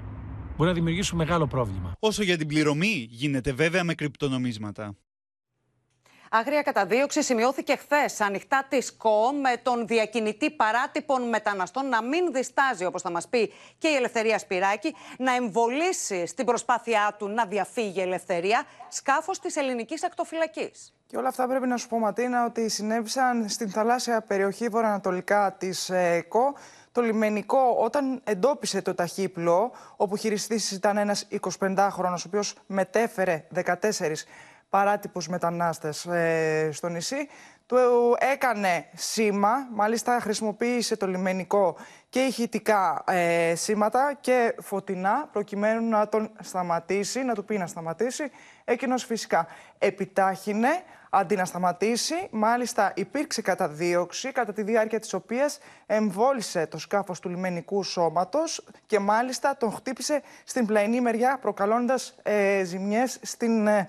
μπορεί 0.57 0.69
να 0.69 0.75
δημιουργήσουν 0.75 1.19
μεγάλο 1.19 1.47
πρόβλημα. 1.47 1.93
Όσο 1.99 2.23
για 2.23 2.37
την 2.37 2.47
πληρωμή 2.47 3.07
γίνεται 3.11 3.53
βέβαια 3.53 3.85
με 3.85 3.95
κρυπτονομίσματα. 3.95 4.95
Άγρια 6.31 6.63
καταδίωξη 6.63 7.23
σημειώθηκε 7.23 7.77
χθες 7.77 8.21
ανοιχτά 8.21 8.67
της 8.69 8.97
ΚΟ 8.97 9.33
με 9.33 9.57
τον 9.63 9.87
διακινητή 9.87 10.51
παράτυπων 10.51 11.29
μεταναστών 11.29 11.89
να 11.89 12.03
μην 12.03 12.33
διστάζει, 12.33 12.85
όπως 12.85 13.03
θα 13.03 13.11
μας 13.11 13.29
πει 13.29 13.53
και 13.79 13.89
η 13.89 13.95
Ελευθερία 13.95 14.39
Σπυράκη, 14.39 14.95
να 15.19 15.35
εμβολήσει 15.35 16.27
στην 16.27 16.45
προσπάθειά 16.45 17.17
του 17.19 17.29
να 17.29 17.47
διαφύγει 17.47 17.99
η 17.99 18.03
ελευθερία 18.03 18.65
σκάφος 18.89 19.39
της 19.39 19.57
ελληνικής 19.57 20.05
ακτοφυλακής. 20.05 20.95
Και 21.07 21.17
όλα 21.17 21.29
αυτά 21.29 21.49
πρέπει 21.49 21.67
να 21.67 21.77
σου 21.77 21.89
πω, 21.89 21.99
Ματίνα, 21.99 22.45
ότι 22.45 22.69
συνέβησαν 22.69 23.49
στην 23.49 23.71
θαλάσσια 23.71 24.21
περιοχή 24.23 24.69
βορειοανατολικά 24.69 25.57
της 25.59 25.91
ΚΟ 26.29 26.55
το 26.97 27.03
λιμενικό 27.03 27.77
όταν 27.79 28.21
εντόπισε 28.25 28.83
το 28.83 28.95
ταχύπλο, 28.95 29.73
όπου 29.97 30.17
χειριστής 30.17 30.71
ήταν 30.71 30.97
ένας 30.97 31.29
25χρονος, 31.41 32.19
ο 32.19 32.27
οποίος 32.27 32.55
μετέφερε 32.67 33.45
14 33.65 33.75
παράτυπους 34.69 35.29
μετανάστες 35.29 36.07
ε, 36.07 36.69
στο 36.73 36.89
νησί, 36.89 37.29
του 37.67 37.77
έκανε 38.33 38.87
σήμα, 38.95 39.69
μάλιστα 39.73 40.21
χρησιμοποίησε 40.21 40.97
το 40.97 41.07
λιμενικό 41.07 41.77
και 42.09 42.21
ηχητικά 42.21 43.05
ε, 43.07 43.55
σήματα 43.55 44.19
και 44.21 44.55
φωτεινά, 44.61 45.29
προκειμένου 45.33 45.89
να 45.89 46.09
τον 46.09 46.31
σταματήσει, 46.41 47.23
να 47.23 47.35
του 47.35 47.45
πει 47.45 47.59
να 47.59 47.67
σταματήσει. 47.67 48.31
Εκείνος 48.65 49.05
φυσικά 49.05 49.47
επιτάχυνε, 49.79 50.83
αντί 51.11 51.37
να 51.37 51.45
σταματήσει. 51.45 52.29
Μάλιστα 52.31 52.93
υπήρξε 52.95 53.43
καταδίωξη, 53.43 54.33
κατά 54.33 54.53
τη 54.53 54.63
διάρκεια 54.63 55.01
της 55.01 55.13
οποίας 55.13 55.59
εμβόλισε 55.87 56.67
το 56.67 56.79
σκάφος 56.79 57.21
του 57.21 57.29
λιμενικού 57.29 57.83
σώματος 57.83 58.65
και 58.87 58.99
μάλιστα 58.99 59.57
τον 59.57 59.73
χτύπησε 59.73 60.23
στην 60.45 60.67
πλαϊνή 60.67 61.01
μεριά, 61.01 61.39
προκαλώντας 61.41 62.15
ε, 62.23 62.65
ζημιές 62.65 63.19
στην, 63.23 63.67
ε, 63.67 63.89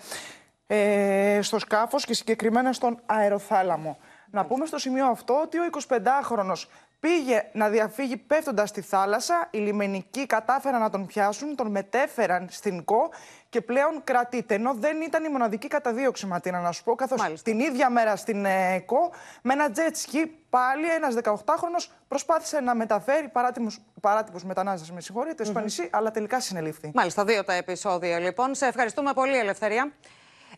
ε, 0.67 1.39
στο 1.41 1.59
σκάφος 1.59 2.05
και 2.05 2.13
συγκεκριμένα 2.13 2.73
στον 2.73 2.99
αεροθάλαμο. 3.05 3.97
Να 4.31 4.45
πούμε 4.45 4.65
στο 4.65 4.77
σημείο 4.77 5.05
αυτό 5.05 5.41
ότι 5.41 5.57
ο 5.57 5.63
25χρονος 5.87 6.63
Πήγε 6.99 7.49
να 7.53 7.69
διαφύγει 7.69 8.17
πέφτοντας 8.17 8.69
στη 8.69 8.81
θάλασσα. 8.81 9.47
Οι 9.51 9.57
λιμενικοί 9.57 10.25
κατάφεραν 10.25 10.81
να 10.81 10.89
τον 10.89 11.05
πιάσουν, 11.05 11.55
τον 11.55 11.67
μετέφεραν 11.67 12.47
στην 12.51 12.83
ΚΟ 12.83 13.09
και 13.49 13.61
πλέον 13.61 14.01
κρατείται. 14.03 14.55
Ενώ 14.55 14.73
δεν 14.73 15.01
ήταν 15.01 15.23
η 15.23 15.29
μοναδική 15.29 15.67
καταδίωξη, 15.67 16.25
Ματίνα, 16.25 16.59
να 16.59 16.71
σου 16.71 16.83
πω, 16.83 16.95
καθώς 16.95 17.41
την 17.43 17.59
ίδια 17.59 17.89
μέρα 17.89 18.15
στην 18.15 18.45
ε, 18.45 18.79
ΚΟ 18.85 19.11
με 19.41 19.53
ένα 19.53 19.67
jet 19.75 19.91
ski 19.91 20.29
πάλι 20.49 20.89
ένας 20.89 21.15
18χρονο 21.23 21.89
προσπάθησε 22.07 22.59
να 22.59 22.75
μεταφέρει 22.75 23.31
παράτυπους 24.01 24.43
μετανάστες, 24.43 24.91
με 24.91 25.01
συγχωρείτε, 25.01 25.43
στο 25.43 25.59
νησί, 25.59 25.89
αλλά 25.91 26.11
τελικά 26.11 26.39
συνελήφθη. 26.39 26.91
Μάλιστα, 26.93 27.25
δύο 27.25 27.43
τα 27.43 27.53
επεισόδια 27.53 28.19
λοιπόν. 28.19 28.55
Σε 28.55 28.65
ευχαριστούμε 28.65 29.13
πολύ, 29.13 29.37
Ελευθερία. 29.37 29.91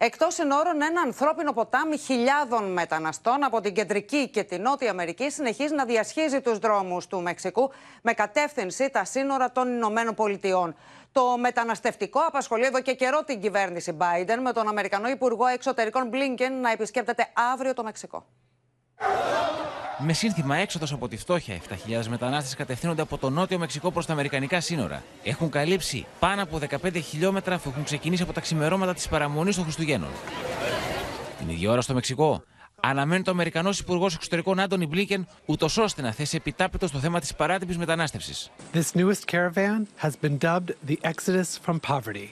Εκτός 0.01 0.33
συνόρων, 0.33 0.81
ένα 0.81 1.01
ανθρώπινο 1.01 1.53
ποτάμι 1.53 1.97
χιλιάδων 1.97 2.71
μεταναστών 2.71 3.43
από 3.43 3.61
την 3.61 3.73
κεντρική 3.73 4.29
και 4.29 4.43
την 4.43 4.61
νότια 4.61 4.89
Αμερική 4.89 5.29
συνεχίζει 5.29 5.73
να 5.73 5.85
διασχίζει 5.85 6.41
τους 6.41 6.57
δρόμους 6.57 7.07
του 7.07 7.21
Μεξικού 7.21 7.71
με 8.01 8.13
κατεύθυνση 8.13 8.89
τα 8.89 9.03
σύνορα 9.03 9.51
των 9.51 9.67
Ηνωμένων 9.67 10.15
Πολιτειών. 10.15 10.75
Το 11.11 11.37
μεταναστευτικό 11.37 12.19
απασχολεί 12.19 12.65
εδώ 12.65 12.81
και 12.81 12.93
καιρό 12.93 13.23
την 13.23 13.41
κυβέρνηση 13.41 13.97
Biden 13.99 14.37
με 14.41 14.53
τον 14.53 14.67
Αμερικανό 14.67 15.09
Υπουργό 15.09 15.45
Εξωτερικών 15.45 16.09
Blinken 16.13 16.51
να 16.61 16.71
επισκέπτεται 16.71 17.27
αύριο 17.51 17.73
το 17.73 17.83
Μεξικό. 17.83 18.25
Με 20.01 20.13
σύνθημα 20.13 20.55
έξοδος 20.55 20.91
από 20.91 21.07
τη 21.07 21.17
φτώχεια, 21.17 21.55
7.000 21.55 22.05
μετανάστες 22.09 22.55
κατευθύνονται 22.55 23.01
από 23.01 23.17
το 23.17 23.29
νότιο 23.29 23.59
Μεξικό 23.59 23.91
προς 23.91 24.05
τα 24.05 24.13
αμερικανικά 24.13 24.59
σύνορα. 24.59 25.03
Έχουν 25.23 25.49
καλύψει 25.49 26.05
πάνω 26.19 26.43
από 26.43 26.59
15 26.83 27.01
χιλιόμετρα 27.03 27.55
αφού 27.55 27.69
έχουν 27.69 27.83
ξεκινήσει 27.83 28.23
από 28.23 28.33
τα 28.33 28.41
ξημερώματα 28.41 28.93
της 28.93 29.07
παραμονής 29.07 29.55
των 29.55 29.63
Χριστουγέννων. 29.63 30.09
Την 31.39 31.49
ίδια 31.49 31.71
ώρα 31.71 31.81
στο 31.81 31.93
Μεξικό, 31.93 32.43
αναμένει 32.79 33.23
το 33.23 33.31
Αμερικανός 33.31 33.79
Υπουργός 33.79 34.15
Εξωτερικών 34.15 34.59
Άντωνι 34.59 34.87
Μπλίκεν, 34.87 35.27
ούτως 35.45 35.77
ώστε 35.77 36.01
να 36.01 36.11
θέσει 36.11 36.35
επιτάπητος 36.35 36.89
στο 36.89 36.99
θέμα 36.99 37.19
της 37.19 37.35
παράτυπης 37.35 37.77
μετανάστευσης. 37.77 38.51
This 38.73 38.95
newest 38.95 39.31
caravan 39.31 39.87
has 40.01 40.11
been 40.21 40.37
dubbed 40.37 40.71
the 40.87 40.99
Exodus 41.01 41.59
from 41.65 41.79
Poverty. 41.79 42.29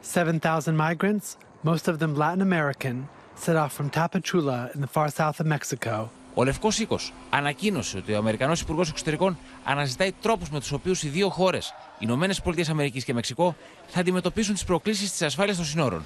7,000 0.00 0.76
migrants, 0.76 1.36
most 1.62 1.88
of 1.88 1.98
them 1.98 2.14
Latin 2.14 2.42
American, 2.42 3.08
set 3.34 3.56
off 3.56 3.72
from 3.78 3.90
Tapachula 3.90 4.74
in 4.74 4.80
the 4.80 4.92
far 4.96 5.08
south 5.08 5.40
of 5.40 5.46
Mexico. 5.46 6.10
Ο 6.38 6.44
Λευκός 6.44 6.78
Οίκος 6.78 7.12
ανακοίνωσε 7.30 7.96
ότι 7.96 8.12
ο 8.12 8.16
Αμερικανός 8.16 8.60
Υπουργός 8.60 8.88
Εξωτερικών 8.88 9.38
αναζητάει 9.64 10.12
τρόπους 10.12 10.50
με 10.50 10.60
τους 10.60 10.72
οποίους 10.72 11.02
οι 11.02 11.08
δύο 11.08 11.28
χώρες, 11.28 11.74
Ηνωμένες 11.98 12.40
Πολιτείες 12.40 12.68
Αμερικής 12.68 13.04
και 13.04 13.14
Μεξικό, 13.14 13.56
θα 13.86 14.00
αντιμετωπίσουν 14.00 14.54
τις 14.54 14.64
προκλήσεις 14.64 15.10
της 15.10 15.22
ασφάλειας 15.22 15.56
των 15.56 15.66
συνόρων. 15.66 16.04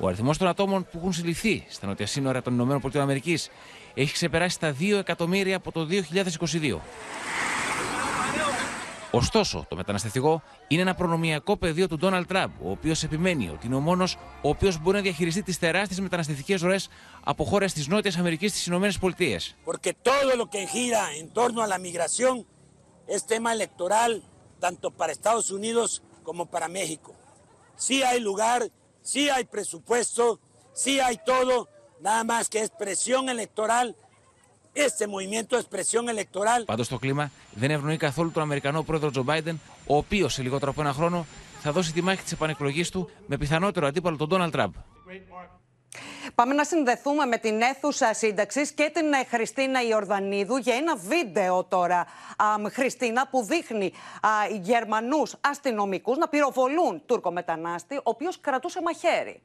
Ο 0.00 0.06
αριθμός 0.06 0.38
των 0.38 0.48
ατόμων 0.48 0.82
που 0.84 0.98
έχουν 0.98 1.12
συλληφθεί 1.12 1.64
στα 1.68 1.86
νότια 1.86 2.06
σύνορα 2.06 2.42
των 2.42 2.52
Ηνωμένων 2.52 2.80
Πολιτείων 2.80 3.04
Αμερικής 3.04 3.50
έχει 3.94 4.12
ξεπεράσει 4.12 4.60
τα 4.60 4.74
2 4.80 4.98
εκατομμύρια 4.98 5.56
από 5.56 5.72
το 5.72 5.86
2022. 5.86 6.80
Ωστόσο, 9.16 9.66
το 9.68 9.76
μεταναστευτικό 9.76 10.42
είναι 10.68 10.82
ένα 10.82 10.94
προνομιακό 10.94 11.56
πεδίο 11.56 11.88
του 11.88 11.96
Ντόναλτ 11.96 12.28
Τραμπ, 12.28 12.50
ο 12.62 12.70
οποίος 12.70 13.02
επιμένει 13.02 13.48
ότι 13.48 13.66
είναι 13.66 13.74
ο 13.74 13.80
μόνος 13.80 14.18
ο 14.42 14.48
οποίος 14.48 14.80
μπορεί 14.80 14.96
να 14.96 15.02
διαχειριστεί 15.02 15.42
τις 15.42 15.58
τεράστιες 15.58 16.00
μεταναστευτικές 16.00 16.62
ροές 16.62 16.88
από 17.24 17.44
χώρες 17.44 17.72
της 17.72 17.86
Νότιας 17.86 18.16
Αμερικής 18.16 18.50
στι 18.52 18.68
Ηνωμένες 18.68 18.98
Πολιτείες. 18.98 19.56
Porque 19.64 19.92
todo 20.02 20.36
lo 20.36 20.46
que 20.52 20.66
gira 20.66 21.02
en 21.20 21.26
torno 21.38 21.60
a 21.62 21.66
la 21.66 21.78
migración 21.78 22.34
es 23.14 23.20
tema 23.32 23.50
electoral 23.52 24.10
tanto 24.64 24.86
para 24.98 25.12
Estados 25.18 25.46
Unidos 25.58 25.88
como 26.26 26.42
para 26.52 26.68
México. 26.78 27.10
Sí 27.86 27.96
hay 28.08 28.20
lugar, 28.30 28.60
sí 29.12 29.22
hay 29.34 29.44
presupuesto, 29.56 30.24
sí 30.82 30.92
hay 31.04 31.16
todo, 31.32 31.54
nada 32.06 32.22
más 32.30 32.42
que 32.52 32.58
es 32.64 32.70
presión 32.84 33.22
electoral 33.34 33.86
este 34.76 35.06
movimiento 35.06 35.56
de 35.56 35.62
expresión 35.62 36.08
electoral. 36.08 36.64
Πάντως 36.66 36.88
το 36.88 36.98
κλίμα 36.98 37.30
δεν 37.54 37.70
ευνοεί 37.70 37.96
καθόλου 37.96 38.30
τον 38.30 38.42
Αμερικανό 38.42 38.82
πρόεδρο 38.82 39.10
Τζο 39.10 39.22
Μπάιντεν, 39.22 39.60
ο 39.86 39.96
οποίος 39.96 40.32
σε 40.32 40.42
λιγότερο 40.42 40.70
από 40.70 40.80
ένα 40.80 40.92
χρόνο 40.92 41.26
θα 41.60 41.72
δώσει 41.72 41.92
τη 41.92 42.02
μάχη 42.02 42.22
της 42.22 42.32
επανεκλογής 42.32 42.90
του 42.90 43.10
με 43.26 43.36
πιθανότερο 43.36 43.86
αντίπαλο 43.86 44.16
τον 44.16 44.28
Ντόναλτ 44.28 44.52
Τραμπ. 44.52 44.72
Πάμε 46.34 46.54
να 46.54 46.64
συνδεθούμε 46.64 47.24
με 47.26 47.36
την 47.36 47.60
αίθουσα 47.60 48.14
σύνταξης 48.14 48.72
και 48.72 48.90
την 48.94 49.12
ε, 49.12 49.24
Χριστίνα 49.30 49.82
Ιορδανίδου 49.82 50.56
για 50.56 50.74
ένα 50.74 50.96
βίντεο 50.96 51.64
τώρα, 51.64 52.06
α, 52.36 52.70
Χριστίνα, 52.72 53.28
που 53.28 53.44
δείχνει 53.44 53.92
α, 54.20 54.30
Γερμανούς 54.60 55.34
αστυνομικούς 55.40 56.16
να 56.16 56.28
πυροβολούν 56.28 57.02
Τούρκο 57.06 57.32
μετανάστη, 57.32 57.96
ο 57.96 58.00
οποίος 58.02 58.40
κρατούσε 58.40 58.82
μαχαίρι. 58.82 59.42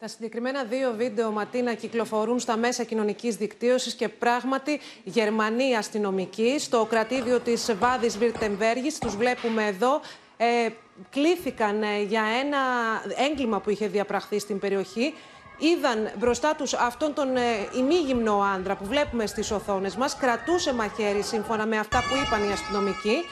Τα 0.00 0.08
συγκεκριμένα 0.08 0.64
δύο 0.64 0.94
βίντεο, 0.96 1.30
Ματίνα, 1.30 1.74
κυκλοφορούν 1.74 2.38
στα 2.38 2.56
μέσα 2.56 2.84
κοινωνικής 2.84 3.36
δικτύωσης 3.36 3.94
και 3.94 4.08
πράγματι 4.08 4.80
Γερμανοί 5.04 5.76
αστυνομικοί 5.76 6.58
στο 6.58 6.86
κρατήδιο 6.90 7.40
της 7.40 7.76
Βάδης 7.78 8.18
Βιρτεμβέργης, 8.18 8.98
τους 8.98 9.16
βλέπουμε 9.16 9.66
εδώ, 9.66 10.00
ε, 10.36 10.68
κλήθηκαν 11.10 11.82
ε, 11.82 12.02
για 12.02 12.22
ένα 12.44 12.58
έγκλημα 13.30 13.60
που 13.60 13.70
είχε 13.70 13.86
διαπραχθεί 13.86 14.38
στην 14.38 14.58
περιοχή. 14.58 15.14
Είδαν 15.58 16.10
μπροστά 16.18 16.54
τους 16.54 16.74
αυτόν 16.74 17.14
τον 17.14 17.36
ε, 17.36 17.40
ημίγυμνο 17.76 18.40
άντρα 18.54 18.76
που 18.76 18.84
βλέπουμε 18.84 19.26
στις 19.26 19.50
οθόνες 19.50 19.96
μας, 19.96 20.16
κρατούσε 20.16 20.74
μαχαίρι 20.74 21.22
σύμφωνα 21.22 21.66
με 21.66 21.78
αυτά 21.78 21.98
που 21.98 22.16
είπαν 22.16 22.48
οι 22.48 22.52
αστυνομικοί 22.52 23.24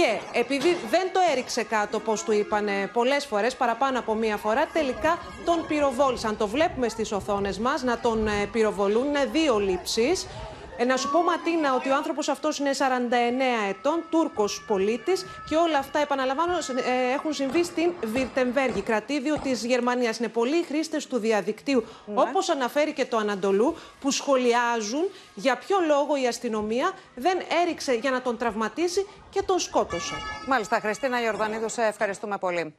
και 0.00 0.38
επειδή 0.38 0.76
δεν 0.90 1.12
το 1.12 1.20
έριξε 1.30 1.62
κάτω, 1.62 1.96
όπως 1.96 2.22
του 2.22 2.32
είπαν 2.32 2.66
πολλές 2.92 3.24
φορές, 3.24 3.54
παραπάνω 3.54 3.98
από 3.98 4.14
μία 4.14 4.36
φορά, 4.36 4.66
τελικά 4.72 5.18
τον 5.44 5.66
πυροβόλησαν. 5.68 6.36
Το 6.36 6.46
βλέπουμε 6.46 6.88
στις 6.88 7.12
οθόνες 7.12 7.58
μας 7.58 7.82
να 7.82 7.98
τον 7.98 8.26
ε, 8.26 8.46
πυροβολούν. 8.52 9.06
Είναι 9.06 9.28
δύο 9.32 9.58
λήψεις. 9.58 10.26
Ε, 10.76 10.84
να 10.84 10.96
σου 10.96 11.10
πω, 11.10 11.22
Ματίνα, 11.22 11.74
ότι 11.74 11.90
ο 11.90 11.94
άνθρωπος 11.94 12.28
αυτός 12.28 12.58
είναι 12.58 12.70
49 12.72 13.68
ετών, 13.68 14.02
Τούρκος 14.10 14.64
πολίτης 14.66 15.26
και 15.48 15.56
όλα 15.56 15.78
αυτά, 15.78 15.98
επαναλαμβάνω, 15.98 16.52
ε, 16.52 17.12
έχουν 17.14 17.32
συμβεί 17.32 17.64
στην 17.64 17.92
Βιρτεμβέργη, 18.04 18.80
κρατήδιο 18.80 19.38
της 19.42 19.64
Γερμανίας. 19.64 20.18
Είναι 20.18 20.28
πολλοί 20.28 20.62
χρήστες 20.62 21.06
του 21.06 21.18
διαδικτύου, 21.18 21.84
ναι. 22.06 22.20
όπως 22.20 22.48
αναφέρει 22.48 22.92
και 22.92 23.04
το 23.04 23.16
Ανατολού, 23.16 23.76
που 24.00 24.10
σχολιάζουν 24.10 25.04
για 25.34 25.56
ποιο 25.56 25.76
λόγο 25.86 26.16
η 26.22 26.26
αστυνομία 26.26 26.92
δεν 27.14 27.38
έριξε 27.62 27.92
για 27.92 28.10
να 28.10 28.22
τον 28.22 28.36
τραυματίσει 28.36 29.06
και 29.30 29.42
τον 29.42 29.58
σκότωσε. 29.58 30.14
Μάλιστα, 30.46 30.80
Χριστίνα 30.80 31.22
Ιορδανίδου, 31.22 31.68
σε 31.68 31.82
ευχαριστούμε 31.82 32.38
πολύ. 32.38 32.74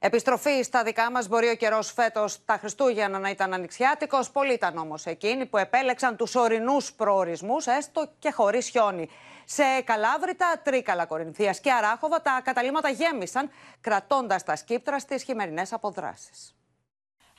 Επιστροφή 0.00 0.62
στα 0.62 0.82
δικά 0.82 1.10
μας 1.10 1.28
μπορεί 1.28 1.48
ο 1.48 1.54
καιρός 1.54 1.92
φέτος 1.92 2.44
τα 2.44 2.56
Χριστούγεννα 2.58 3.18
να 3.18 3.30
ήταν 3.30 3.52
ανοιξιάτικος. 3.52 4.30
Πολλοί 4.30 4.52
ήταν 4.52 4.78
όμως 4.78 5.06
εκείνοι 5.06 5.46
που 5.46 5.56
επέλεξαν 5.56 6.16
τους 6.16 6.34
ορεινούς 6.34 6.92
προορισμούς, 6.92 7.66
έστω 7.66 8.12
και 8.18 8.30
χωρίς 8.30 8.68
χιόνι. 8.68 9.08
Σε 9.44 9.62
Καλάβρητα, 9.84 10.60
Τρίκαλα 10.64 11.06
Κορινθίας 11.06 11.60
και 11.60 11.72
Αράχοβα 11.72 12.22
τα 12.22 12.40
καταλήμματα 12.44 12.88
γέμισαν, 12.88 13.50
κρατώντας 13.80 14.44
τα 14.44 14.56
σκύπτρα 14.56 14.98
στις 14.98 15.22
χειμερινές 15.22 15.72
αποδράσεις. 15.72 16.52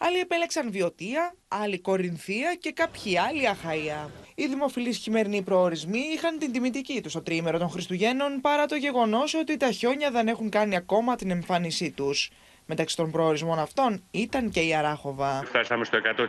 Άλλοι 0.01 0.19
επέλεξαν 0.19 0.71
Βιωτία, 0.71 1.33
άλλοι 1.47 1.79
Κορινθία 1.79 2.55
και 2.55 2.71
κάποιοι 2.71 3.17
άλλοι 3.17 3.47
Αχαία. 3.47 4.09
Οι 4.35 4.47
δημοφιλείς 4.47 4.97
χειμερινοί 4.97 5.41
προορισμοί 5.41 5.99
είχαν 5.99 6.37
την 6.37 6.51
τιμητική 6.51 7.01
τους 7.01 7.11
στο 7.11 7.21
τρίμερο 7.21 7.57
των 7.57 7.69
Χριστουγέννων 7.69 8.41
παρά 8.41 8.65
το 8.65 8.75
γεγονός 8.75 9.33
ότι 9.33 9.57
τα 9.57 9.71
χιόνια 9.71 10.11
δεν 10.11 10.27
έχουν 10.27 10.49
κάνει 10.49 10.75
ακόμα 10.75 11.15
την 11.15 11.31
εμφάνισή 11.31 11.91
τους. 11.91 12.31
Μεταξύ 12.71 12.95
των 12.95 13.11
προορισμών 13.11 13.59
αυτών 13.59 14.03
ήταν 14.11 14.49
και 14.49 14.59
η 14.59 14.75
Αράχοβα. 14.75 15.43
Φτάσαμε 15.45 15.85
στο 15.85 15.97
100%. 16.17 16.25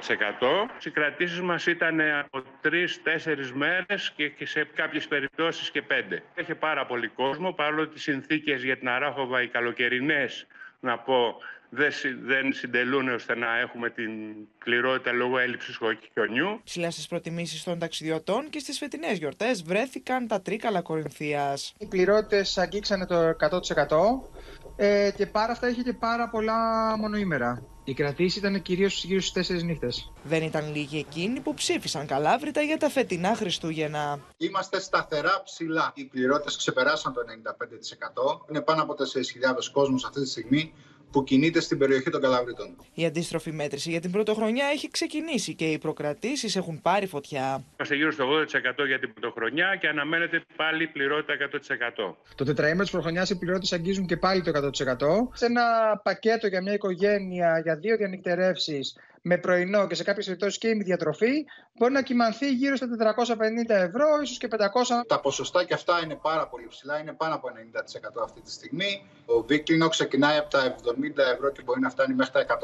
Οι 0.85 0.91
κρατήσεις 0.91 1.41
μας 1.41 1.67
ήταν 1.67 2.01
από 2.01 2.43
τρει-τέσσερι 2.61 3.51
μέρες 3.55 4.13
και 4.17 4.47
σε 4.47 4.69
κάποιες 4.75 5.09
περιπτώσεις 5.09 5.71
και 5.71 5.83
πέντε. 5.83 6.23
Έχει 6.35 6.55
πάρα 6.55 6.87
πολύ 6.87 7.09
κόσμο, 7.09 7.53
παρόλο 7.53 7.89
τις 7.89 8.03
συνθήκες 8.03 8.63
για 8.63 8.79
την 8.79 8.89
Αράχοβα 8.89 9.43
οι 9.43 9.49
καλοκαιρινές, 9.49 10.47
να 10.81 10.99
πω, 10.99 11.35
δεν 12.27 12.53
συντελούν 12.53 13.09
ώστε 13.09 13.37
να 13.37 13.59
έχουμε 13.59 13.91
την 13.91 14.11
πληρότητα 14.65 15.13
λόγω 15.13 15.39
έλλειψης 15.39 15.79
χιονιού. 16.13 16.61
Ψηλά 16.65 16.91
στις 16.91 17.07
προτιμήσεις 17.07 17.65
των 17.65 17.79
ταξιδιωτών 17.79 18.51
και 18.51 18.59
στις 18.59 18.79
φετινές 18.79 19.19
γιορτές 19.19 19.63
βρέθηκαν 19.63 20.27
τα 20.27 20.41
τρίκαλα 20.41 20.83
Κορινθίας. 20.83 21.75
Οι 21.79 21.87
πληρότητε 21.87 22.45
αγγίξανε 22.57 23.07
το 23.07 23.29
100%. 23.29 24.31
Ε, 24.83 25.11
και 25.17 25.27
πάρα 25.27 25.53
αυτά 25.53 25.69
είχε 25.69 25.83
και 25.83 25.93
πάρα 25.93 26.29
πολλά 26.29 26.57
μονοήμερα. 26.97 27.63
Η 27.85 27.95
κρατήση 27.95 28.39
ήταν 28.39 28.63
κυρίως 28.63 29.05
γύρω 29.05 29.21
στις 29.21 29.51
4 29.51 29.63
νύχτες. 29.63 30.13
Δεν 30.23 30.43
ήταν 30.43 30.73
λίγοι 30.75 30.99
εκείνοι 30.99 31.41
που 31.41 31.55
ψήφισαν 31.55 32.07
καλάβρητα 32.07 32.61
για 32.61 32.77
τα 32.77 32.89
φετινά 32.89 33.35
Χριστούγεννα. 33.35 34.19
Είμαστε 34.37 34.81
σταθερά 34.81 35.43
ψηλά. 35.45 35.93
Οι 35.95 36.05
πληρότητε 36.05 36.57
ξεπεράσαν 36.57 37.13
το 37.13 37.21
95%. 37.21 38.47
Είναι 38.51 38.61
πάνω 38.61 38.83
από 38.83 38.95
4.000 38.99 39.05
κόσμος 39.73 40.05
αυτή 40.05 40.21
τη 40.21 40.29
στιγμή 40.29 40.73
που 41.11 41.25
κινείται 41.25 41.61
στην 41.61 41.79
περιοχή 41.79 42.11
των 42.11 42.21
Καλαβρίτων. 42.21 42.77
Η 42.95 43.05
αντίστροφη 43.05 43.53
μέτρηση 43.53 43.91
για 43.91 44.01
την 44.01 44.11
πρωτοχρονιά 44.11 44.67
έχει 44.73 44.91
ξεκινήσει 44.91 45.55
και 45.55 45.65
οι 45.65 45.79
προκρατήσεις 45.79 46.57
έχουν 46.57 46.81
πάρει 46.83 47.07
φωτιά. 47.07 47.65
Είμαστε 47.73 47.95
γύρω 47.95 48.11
στο 48.11 48.25
80% 48.83 48.87
για 48.87 48.99
την 48.99 49.13
πρωτοχρονιά 49.13 49.77
και 49.81 49.89
αναμένεται 49.89 50.43
πάλι 50.57 50.87
πληρότητα 50.87 51.35
100%. 52.01 52.15
Το 52.35 52.45
τετραήμερο 52.45 52.83
της 52.83 52.91
πρωτοχρονιάς 52.91 53.31
οι 53.31 53.39
πληρότητε 53.39 53.77
αγγίζουν 53.77 54.07
και 54.07 54.17
πάλι 54.17 54.43
το 54.43 54.51
100%. 54.51 55.29
Σε 55.33 55.47
ένα 55.47 55.63
πακέτο 56.03 56.47
για 56.47 56.63
μια 56.63 56.73
οικογένεια 56.73 57.61
για 57.63 57.77
δύο 57.77 57.97
διανυκτερεύσεις 57.97 58.97
με 59.23 59.39
πρωινό 59.39 59.87
και 59.87 59.95
σε 59.95 60.05
κάποιες 60.05 60.25
περιπτώσεις 60.25 60.59
και 60.59 60.69
η 60.69 60.83
διατροφή, 60.83 61.45
μπορεί 61.79 61.93
να 61.93 62.03
κοιμανθεί 62.03 62.53
γύρω 62.53 62.77
στα 62.77 62.87
450 63.17 63.69
ευρώ, 63.69 64.21
ίσως 64.23 64.39
και 64.39 64.49
500. 64.51 65.07
Τα 65.07 65.21
ποσοστά 65.21 65.65
και 65.65 65.75
αυτά 65.75 66.01
είναι 66.05 66.15
πάρα 66.15 66.49
πολύ 66.49 66.67
ψηλά, 66.69 66.99
είναι 66.99 67.13
πάνω 67.13 67.35
από 67.35 67.49
90% 67.49 68.23
αυτή 68.25 68.41
τη 68.41 68.51
στιγμή. 68.51 69.07
Ο 69.27 69.43
δίκτυνο 69.43 69.89
ξεκινάει 69.89 70.39
από 70.39 70.51
τα 70.51 70.77
70 70.85 71.33
ευρώ 71.35 71.51
και 71.51 71.63
μπορεί 71.63 71.81
να 71.81 71.91
φτάνει 71.91 72.15
μέχρι 72.15 72.33
τα 72.33 72.59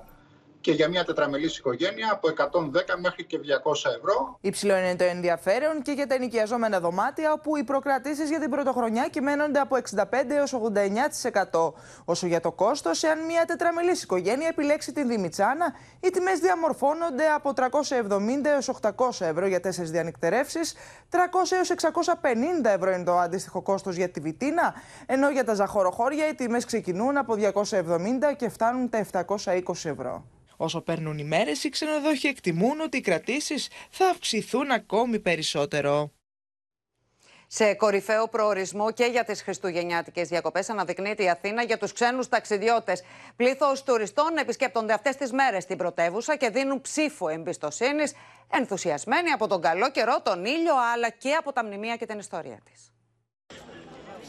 170 0.00 0.17
και 0.60 0.72
για 0.72 0.88
μια 0.88 1.04
τετραμελής 1.04 1.58
οικογένεια 1.58 2.08
από 2.12 2.28
110 2.28 2.98
μέχρι 3.00 3.24
και 3.24 3.38
200 3.38 3.72
ευρώ. 3.96 4.38
Υψηλό 4.40 4.76
είναι 4.76 4.96
το 4.96 5.04
ενδιαφέρον 5.04 5.82
και 5.82 5.92
για 5.92 6.06
τα 6.06 6.14
ενοικιαζόμενα 6.14 6.80
δωμάτια, 6.80 7.32
όπου 7.32 7.56
οι 7.56 7.64
προκρατήσεις 7.64 8.28
για 8.28 8.40
την 8.40 8.50
πρωτοχρονιά 8.50 9.08
κυμαίνονται 9.08 9.58
από 9.58 9.76
65 9.76 10.04
έως 10.28 10.52
89%. 10.52 11.72
Όσο 12.04 12.26
για 12.26 12.40
το 12.40 12.52
κόστος, 12.52 13.02
εάν 13.02 13.24
μια 13.24 13.44
τετραμελής 13.44 14.02
οικογένεια 14.02 14.48
επιλέξει 14.48 14.92
την 14.92 15.08
Δημητσάνα, 15.08 15.74
οι 16.00 16.10
τιμές 16.10 16.38
διαμορφώνονται 16.38 17.24
από 17.34 17.52
370 17.52 18.48
έως 18.48 18.68
800 18.68 19.26
ευρώ 19.26 19.46
για 19.46 19.60
τέσσερις 19.60 19.90
διανυκτερεύσεις, 19.90 20.74
300 21.10 21.52
έως 21.52 21.70
650 21.70 22.70
ευρώ 22.70 22.90
είναι 22.90 23.04
το 23.04 23.18
αντίστοιχο 23.18 23.62
κόστος 23.62 23.96
για 23.96 24.08
τη 24.08 24.20
Βιτίνα, 24.20 24.74
ενώ 25.06 25.30
για 25.30 25.44
τα 25.44 25.54
ζαχοροχώρια 25.54 26.28
οι 26.28 26.34
τιμές 26.34 26.64
ξεκινούν 26.64 27.16
από 27.16 27.34
270 27.34 28.34
και 28.36 28.48
φτάνουν 28.48 28.88
τα 28.88 28.98
720 28.98 29.90
ευρώ. 29.90 30.24
Όσο 30.60 30.80
παίρνουν 30.80 31.18
οι 31.18 31.24
μέρες, 31.24 31.64
οι 31.64 31.68
ξενοδόχοι 31.68 32.26
εκτιμούν 32.26 32.80
ότι 32.80 32.96
οι 32.96 33.00
κρατήσεις 33.00 33.68
θα 33.90 34.08
αυξηθούν 34.08 34.70
ακόμη 34.70 35.18
περισσότερο. 35.18 36.12
Σε 37.46 37.74
κορυφαίο 37.74 38.28
προορισμό 38.28 38.92
και 38.92 39.04
για 39.04 39.24
τις 39.24 39.42
Χριστουγεννιάτικες 39.42 40.28
διακοπές 40.28 40.68
αναδεικνύεται 40.68 41.22
η 41.22 41.28
Αθήνα 41.28 41.62
για 41.62 41.78
τους 41.78 41.92
ξένους 41.92 42.28
ταξιδιώτες. 42.28 43.02
Πλήθος 43.36 43.82
τουριστών 43.82 44.36
επισκέπτονται 44.36 44.92
αυτές 44.92 45.16
τις 45.16 45.32
μέρες 45.32 45.66
την 45.66 45.76
πρωτεύουσα 45.76 46.36
και 46.36 46.50
δίνουν 46.50 46.80
ψήφο 46.80 47.28
εμπιστοσύνης, 47.28 48.12
ενθουσιασμένοι 48.52 49.30
από 49.30 49.46
τον 49.46 49.60
καλό 49.60 49.90
καιρό, 49.90 50.20
τον 50.22 50.44
ήλιο, 50.44 50.74
αλλά 50.94 51.10
και 51.10 51.32
από 51.32 51.52
τα 51.52 51.64
μνημεία 51.64 51.96
και 51.96 52.06
την 52.06 52.18
ιστορία 52.18 52.60
της. 52.64 52.92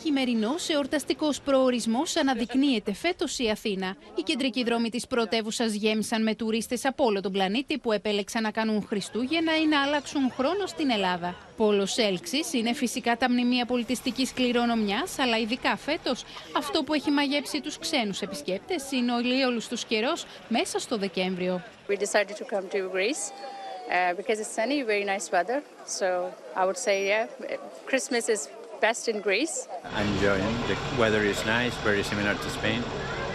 Χειμερινό 0.04 0.56
εορταστικό 0.68 1.30
προορισμός 1.45 2.16
αναδεικνύεται 2.16 2.93
φέτος 2.93 3.39
η 3.39 3.50
Αθήνα. 3.50 3.95
Οι 4.16 4.22
κεντρικοί 4.22 4.64
δρόμοι 4.64 4.89
της 4.89 5.08
πρωτεύουσας 5.08 5.74
γέμισαν 5.74 6.24
με 6.24 6.36
τουρίστες 6.36 6.86
από 6.86 7.04
όλο 7.04 7.22
τον 7.22 7.32
πλανήτη 7.32 7.78
που 7.78 7.91
επέλεξαν 7.91 8.41
να 8.41 8.52
κάνουν 8.52 8.86
Χριστούγεννα 8.88 9.58
ή 9.58 9.66
να 9.66 9.82
αλλάξουν 9.82 10.32
χρόνο 10.32 10.66
στην 10.66 10.89
Ελλάδα. 10.89 11.36
Πόλος 11.58 11.97
έλξης 11.97 12.54
είναι 12.54 12.74
φυσικά 12.74 13.18
τα 13.18 13.30
μνημεία 13.30 13.66
πολιτιστικής 13.66 14.34
κληρονομιάς, 14.34 15.20
αλλά 15.20 15.38
ειδικά 15.38 15.76
φέτος 15.78 16.24
αυτό 16.58 16.84
που 16.84 16.93
έχει 16.93 17.12
μαγέψει 17.12 17.62
τους 17.62 17.78
ξένους 17.78 18.22
επισκέπτες 18.22 18.91
είναι 18.91 19.14
ο 19.14 19.20
ηλίολου 19.20 19.62
τους 19.70 19.86
καιρός 19.86 20.26
μέσα 20.47 20.80
στο 20.80 20.97
Δεκέμβριο. 20.97 21.64
We 21.89 21.93
decided 21.93 22.36
to 22.41 22.56
come 22.56 22.68
to 22.74 22.89
Greece. 22.95 23.32
Uh, 23.89 24.14
because 24.20 24.39
it's 24.39 24.54
sunny, 24.60 24.84
very 24.84 25.04
nice 25.14 25.28
weather. 25.32 25.64
So 26.00 26.08
I 26.56 26.64
would 26.68 26.78
say, 26.88 26.95
yeah, 27.12 27.26
Christmas 27.89 28.30
is 28.36 28.41
best 28.88 29.07
in 29.11 29.17
Greece. 29.27 29.55
I'm 29.97 30.07
enjoying. 30.15 30.55
The 30.71 30.77
weather 31.01 31.23
is 31.34 31.39
nice, 31.45 31.75
very 31.89 32.03
similar 32.03 32.34
to 32.43 32.49
Spain. 32.57 32.82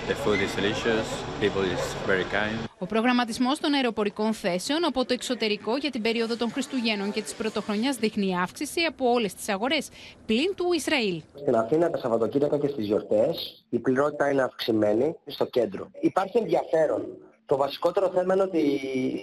The 0.09 0.16
food 0.24 0.40
is 0.47 0.55
delicious, 0.55 1.07
people 1.40 1.62
is 1.74 1.82
very 2.07 2.24
kind. 2.24 2.59
Ο 2.78 2.86
προγραμματισμός 2.86 3.59
των 3.59 3.74
αεροπορικών 3.74 4.32
θέσεων 4.32 4.84
από 4.84 5.05
το 5.05 5.12
εξωτερικό 5.12 5.76
για 5.76 5.90
την 5.90 6.03
περίοδο 6.03 6.36
των 6.36 6.51
Χριστουγέννων 6.51 7.12
και 7.12 7.22
της 7.22 7.34
Πρωτοχρονιάς 7.34 7.97
δείχνει 7.97 8.36
αύξηση 8.38 8.80
από 8.80 9.11
όλες 9.11 9.34
τις 9.34 9.49
αγορές, 9.49 9.88
πλην 10.26 10.55
του 10.55 10.72
Ισραήλ. 10.72 11.22
Στην 11.34 11.57
Αθήνα 11.57 11.90
τα 11.90 11.99
Σαββατοκύριακα 11.99 12.59
και 12.59 12.68
στις 12.68 12.86
γιορτές 12.86 13.64
η 13.68 13.78
πληρότητα 13.78 14.30
είναι 14.30 14.42
αυξημένη 14.42 15.16
στο 15.26 15.45
κέντρο. 15.45 15.90
Υπάρχει 16.01 16.38
ενδιαφέρον 16.38 17.07
το 17.47 17.57
βασικότερο 17.57 18.11
θέμα 18.14 18.34
είναι 18.34 18.42
ότι 18.42 18.61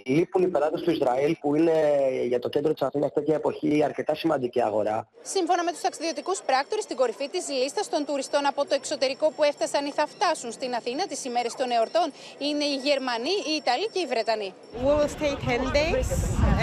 λείπουν 0.05 0.43
οι 0.43 0.47
πελάτες 0.47 0.81
του 0.81 0.91
Ισραήλ 0.91 1.35
που 1.41 1.55
είναι 1.55 1.73
για 2.27 2.39
το 2.39 2.49
κέντρο 2.49 2.73
της 2.73 2.81
Αθήνας 2.81 3.13
τέτοια 3.13 3.35
εποχή 3.35 3.83
αρκετά 3.83 4.15
σημαντική 4.15 4.61
αγορά. 4.61 5.07
Σύμφωνα 5.21 5.63
με 5.63 5.71
τους 5.71 5.81
ταξιδιωτικού 5.81 6.31
πράκτορες, 6.45 6.83
στην 6.83 6.95
κορυφή 6.95 7.29
της 7.29 7.49
λίστας 7.49 7.89
των 7.89 8.05
τουριστών 8.05 8.45
από 8.45 8.65
το 8.65 8.73
εξωτερικό 8.73 9.31
που 9.35 9.43
έφτασαν 9.43 9.85
ή 9.85 9.91
θα 9.91 10.07
φτάσουν 10.07 10.51
στην 10.51 10.73
Αθήνα 10.73 11.07
τις 11.07 11.25
ημέρες 11.25 11.53
των 11.55 11.71
εορτών 11.71 12.11
είναι 12.37 12.63
οι 12.63 12.75
Γερμανοί, 12.75 13.35
οι 13.49 13.53
Ιταλοί 13.61 13.87
και 13.93 13.99
οι 13.99 14.05
Βρετανοί. 14.05 14.53
We 14.83 14.91
will 14.99 15.11
stay 15.17 15.33
10 15.35 15.71
days 15.81 16.09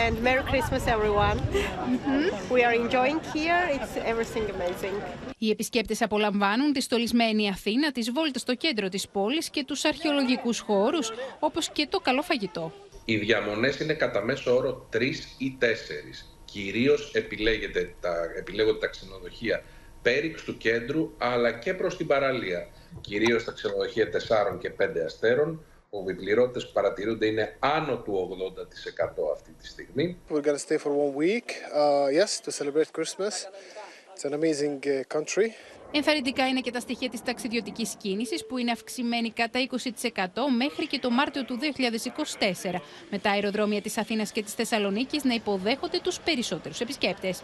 and 0.05 0.15
Merry 0.27 0.45
Christmas 0.51 0.83
everyone. 0.97 1.39
Mm-hmm. 1.39 2.55
We 2.55 2.61
are 2.67 2.75
enjoying 2.85 3.21
here. 3.35 3.61
It's 3.77 3.95
everything 4.13 4.45
amazing. 4.57 4.95
Οι 5.41 5.51
επισκέπτες 5.51 6.03
απολαμβάνουν 6.03 6.73
τη 6.73 6.81
στολισμένη 6.81 7.49
Αθήνα, 7.49 7.93
τις 7.93 8.11
βόλτες 8.13 8.41
στο 8.41 8.55
κέντρο 8.55 8.89
της 8.89 9.09
πόλης 9.09 9.51
και 9.51 9.65
τους 9.65 9.85
αρχαιολογικούς 9.85 10.59
χώρους, 10.59 11.13
όπως 11.49 11.71
και 11.71 11.87
το 11.91 11.99
καλό 11.99 12.23
φαγητό. 12.23 12.73
Οι 13.05 13.17
διαμονές 13.17 13.81
είναι 13.81 13.95
κατά 13.95 14.25
μέσο 14.25 14.57
όρο 14.57 14.87
τρεις 14.91 15.35
ή 15.39 15.57
τέσσερις. 15.59 16.39
Κυρίως 16.45 17.11
τα, 18.01 18.15
επιλέγονται 18.37 18.79
τα 18.79 18.87
ξενοδοχεία 18.87 19.63
πέριξ 20.03 20.43
του 20.43 20.57
κέντρου, 20.57 21.15
αλλά 21.19 21.53
και 21.53 21.75
προς 21.75 21.97
την 21.97 22.07
παραλία. 22.07 22.69
Κυρίως 23.01 23.45
τα 23.45 23.53
ξενοδοχεία 23.53 24.09
4 24.55 24.59
και 24.59 24.71
5 24.71 25.05
αστέρων, 25.05 25.65
όπου 25.91 26.11
οι 26.11 26.15
πληρότητε 26.15 26.67
που 26.67 26.73
παρατηρούνται 26.73 27.27
είναι 27.27 27.57
άνω 27.59 27.97
του 27.99 28.39
80% 29.23 29.33
αυτή 29.33 29.53
τη 29.53 29.67
στιγμή. 29.67 30.17
We're 30.31 30.43
going 30.43 30.59
to 30.59 30.67
stay 30.69 30.79
for 30.79 30.93
one 30.93 31.15
week, 31.15 31.49
uh, 31.75 32.09
yes, 32.21 32.41
to 32.45 32.51
celebrate 32.51 32.91
Christmas. 32.93 33.35
It's 34.15 34.25
an 34.25 34.35
amazing 34.41 34.79
uh, 34.87 35.05
country. 35.17 35.49
Ενθαρρυντικά 35.93 36.49
είναι 36.49 36.61
και 36.61 36.71
τα 36.71 36.81
στοιχεία 36.81 37.09
της 37.09 37.23
ταξιδιωτικής 37.23 37.95
κίνησης 37.99 38.47
που 38.47 38.59
είναι 38.59 38.71
αυξημένη 38.71 39.31
κατά 39.31 39.61
20% 39.71 40.27
μέχρι 40.57 40.87
και 40.87 40.99
το 40.99 41.11
Μάρτιο 41.11 41.45
του 41.45 41.59
2024 42.63 42.81
με 43.11 43.19
τα 43.19 43.31
αεροδρόμια 43.31 43.81
της 43.81 43.99
Αθήνας 43.99 44.33
και 44.33 44.43
της 44.43 44.55
Θεσσαλονίκης 44.55 45.25
να 45.25 45.35
υποδέχονται 45.35 46.01
τους 46.03 46.21
περισσότερους 46.21 46.81
επισκέπτες. 46.81 47.43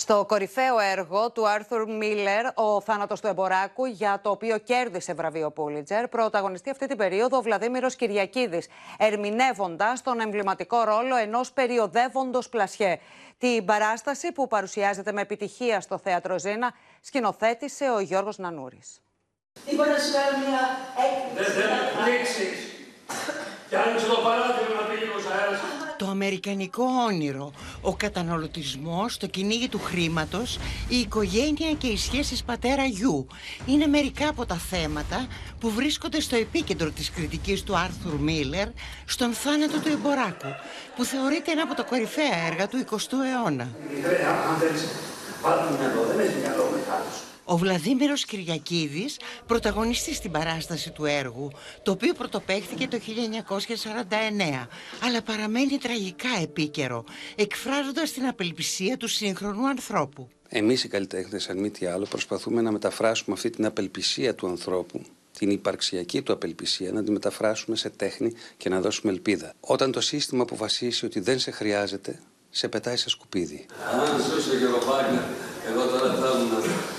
Στο 0.00 0.24
κορυφαίο 0.28 0.78
έργο 0.78 1.30
του 1.30 1.48
Άρθουρ 1.48 1.90
Μίλλερ, 1.90 2.46
Ο 2.54 2.80
θάνατος 2.80 3.20
του 3.20 3.26
Εμποράκου, 3.26 3.84
για 3.84 4.20
το 4.22 4.30
οποίο 4.30 4.58
κέρδισε 4.58 5.14
βραβείο 5.14 5.50
Πούλιτζερ, 5.50 6.08
πρωταγωνιστεί 6.08 6.70
αυτή 6.70 6.86
την 6.86 6.96
περίοδο 6.96 7.36
ο 7.36 7.42
Βλαδίμηρος 7.42 7.96
Κυριακίδης, 7.96 8.66
ερμηνεύοντας 8.98 10.02
τον 10.02 10.20
εμβληματικό 10.20 10.84
ρόλο 10.84 11.16
ενός 11.16 11.52
περιοδεύοντος 11.52 12.48
πλασιέ. 12.48 12.98
Την 13.38 13.64
παράσταση 13.64 14.32
που 14.32 14.46
παρουσιάζεται 14.46 15.12
με 15.12 15.20
επιτυχία 15.20 15.80
στο 15.80 15.98
θέατρο 15.98 16.38
Ζήνα, 16.38 16.74
σκηνοθέτησε 17.00 17.90
ο 17.90 18.00
Γιώργος 18.00 18.38
Νανούρης. 18.38 19.00
Είπα 19.64 19.86
να 19.86 19.98
σου 19.98 20.12
κάνω 20.12 20.38
μια 20.46 20.62
έκπληξη. 21.06 21.52
Δεν 21.52 21.68
θα 23.08 23.34
Και 23.68 23.76
άνοιξε 23.76 24.06
το 24.06 24.16
παράθυρο 24.24 24.74
να 24.80 24.86
πήγε 24.88 25.04
ο 25.04 25.20
αέρας 25.32 25.77
το 25.98 26.06
αμερικανικό 26.06 26.84
όνειρο, 27.08 27.52
ο 27.80 27.94
καταναλωτισμός, 27.94 29.16
το 29.16 29.26
κυνήγι 29.26 29.68
του 29.68 29.80
χρήματος, 29.84 30.58
η 30.88 30.96
οικογένεια 30.96 31.72
και 31.78 31.86
οι 31.86 31.96
σχέσεις 31.96 32.42
πατέρα-γιου 32.42 33.26
είναι 33.66 33.86
μερικά 33.86 34.28
από 34.28 34.46
τα 34.46 34.54
θέματα 34.54 35.26
που 35.60 35.70
βρίσκονται 35.70 36.20
στο 36.20 36.36
επίκεντρο 36.36 36.90
της 36.90 37.10
κριτικής 37.10 37.62
του 37.62 37.76
Άρθουρ 37.76 38.20
Μίλλερ 38.20 38.68
στον 39.04 39.32
θάνατο 39.32 39.78
του 39.78 39.88
Εμποράκου, 39.88 40.54
που 40.96 41.04
θεωρείται 41.04 41.50
ένα 41.50 41.62
από 41.62 41.74
τα 41.74 41.82
κορυφαία 41.82 42.46
έργα 42.46 42.68
του 42.68 42.84
20ου 42.90 43.18
αιώνα. 43.32 43.68
Ο 47.50 47.56
Βλαδίμηρος 47.56 48.24
Κυριακίδης 48.24 49.16
πρωταγωνιστεί 49.46 50.14
στην 50.14 50.30
παράσταση 50.30 50.90
του 50.90 51.04
έργου, 51.04 51.50
το 51.82 51.90
οποίο 51.90 52.12
πρωτοπαίχθηκε 52.14 52.88
το 52.88 52.98
1949, 52.98 54.66
αλλά 55.04 55.22
παραμένει 55.22 55.78
τραγικά 55.78 56.28
επίκαιρο, 56.42 57.04
εκφράζοντας 57.36 58.12
την 58.12 58.26
απελπισία 58.26 58.96
του 58.96 59.08
σύγχρονου 59.08 59.68
ανθρώπου. 59.68 60.28
Εμείς 60.48 60.84
οι 60.84 60.88
καλλιτέχνες, 60.88 61.48
αν 61.48 61.58
μη 61.58 61.70
τι 61.70 61.86
άλλο, 61.86 62.06
προσπαθούμε 62.08 62.60
να 62.62 62.72
μεταφράσουμε 62.72 63.34
αυτή 63.36 63.50
την 63.50 63.66
απελπισία 63.66 64.34
του 64.34 64.46
ανθρώπου 64.46 65.00
την 65.38 65.50
υπαρξιακή 65.50 66.22
του 66.22 66.32
απελπισία, 66.32 66.92
να 66.92 67.04
τη 67.04 67.10
μεταφράσουμε 67.10 67.76
σε 67.76 67.90
τέχνη 67.90 68.32
και 68.56 68.68
να 68.68 68.80
δώσουμε 68.80 69.12
ελπίδα. 69.12 69.52
Όταν 69.60 69.92
το 69.92 70.00
σύστημα 70.00 70.42
αποφασίσει 70.42 71.04
ότι 71.04 71.20
δεν 71.20 71.38
σε 71.38 71.50
χρειάζεται, 71.50 72.20
σε 72.50 72.68
πετάει 72.68 72.96
σε 72.96 73.08
σκουπίδι. 73.08 73.66
Αν 73.92 74.22
ζούσε 74.22 74.56
και 74.56 74.64
εγώ 74.64 75.86
τώρα 75.86 76.14
θα 76.14 76.38
ήμουν 76.38 76.97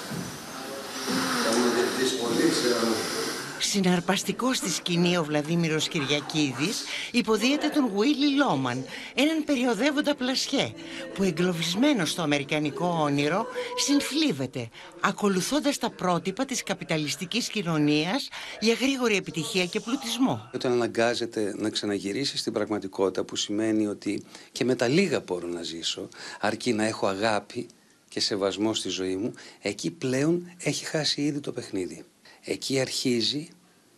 Συναρπαστικός 3.62 4.58
στη 4.58 4.70
σκηνή 4.70 5.18
ο 5.18 5.24
Βλαδίμηρος 5.24 5.88
Κυριακίδης 5.88 6.84
υποδίεται 7.12 7.68
τον 7.68 7.86
Γουίλι 7.86 8.36
Λόμαν, 8.36 8.86
έναν 9.16 9.44
περιοδεύοντα 9.44 10.16
πλασιέ 10.16 10.74
που 11.14 11.24
εγκλωβισμένο 11.24 12.06
στο 12.06 12.22
αμερικανικό 12.22 13.00
όνειρο 13.02 13.46
συνθλίβεται, 13.86 14.70
ακολουθώντας 15.00 15.78
τα 15.78 15.90
πρότυπα 15.90 16.46
της 16.46 16.64
καπιταλιστικής 16.64 17.48
κοινωνίας 17.48 18.30
για 18.60 18.74
γρήγορη 18.74 19.16
επιτυχία 19.16 19.66
και 19.66 19.80
πλουτισμό. 19.80 20.50
Όταν 20.54 20.72
αναγκάζεται 20.72 21.54
να 21.58 21.70
ξαναγυρίσει 21.70 22.38
στην 22.38 22.54
πραγματικότητα 22.54 23.24
που 23.24 23.36
σημαίνει 23.36 23.88
ότι 23.88 24.24
και 24.52 24.64
με 24.66 24.76
τα 24.76 24.88
λίγα 24.88 25.20
μπορώ 25.20 25.48
να 25.48 25.64
ζήσω, 25.64 26.08
αρκεί 26.40 26.74
να 26.74 26.86
έχω 26.86 27.08
αγάπη 27.08 27.68
και 28.10 28.20
σεβασμό 28.20 28.74
στη 28.74 28.90
ζωή 28.90 29.16
μου, 29.16 29.34
εκεί 29.62 29.92
πλέον 29.92 30.52
έχει 30.64 30.86
χάσει 30.86 31.22
ήδη 31.22 31.40
το 31.40 31.52
παιχνίδι. 31.52 32.06
Εκεί 32.44 32.80
αρχίζει 32.80 33.48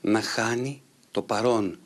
να 0.01 0.21
χάνει 0.21 0.81
το 1.11 1.21
παρόν 1.21 1.79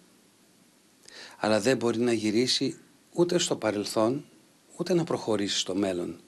αλλά 1.46 1.60
δεν 1.60 1.78
μπορεί 1.78 2.00
να 2.00 2.14
γυρίσει 2.14 2.78
ούτε 3.14 3.40
στο 3.40 3.56
παρελθόν, 3.56 4.26
ούτε 4.78 4.94
να 4.94 5.04
προχωρήσει 5.04 5.60
στο 5.60 5.76
μέλλον. 5.76 6.20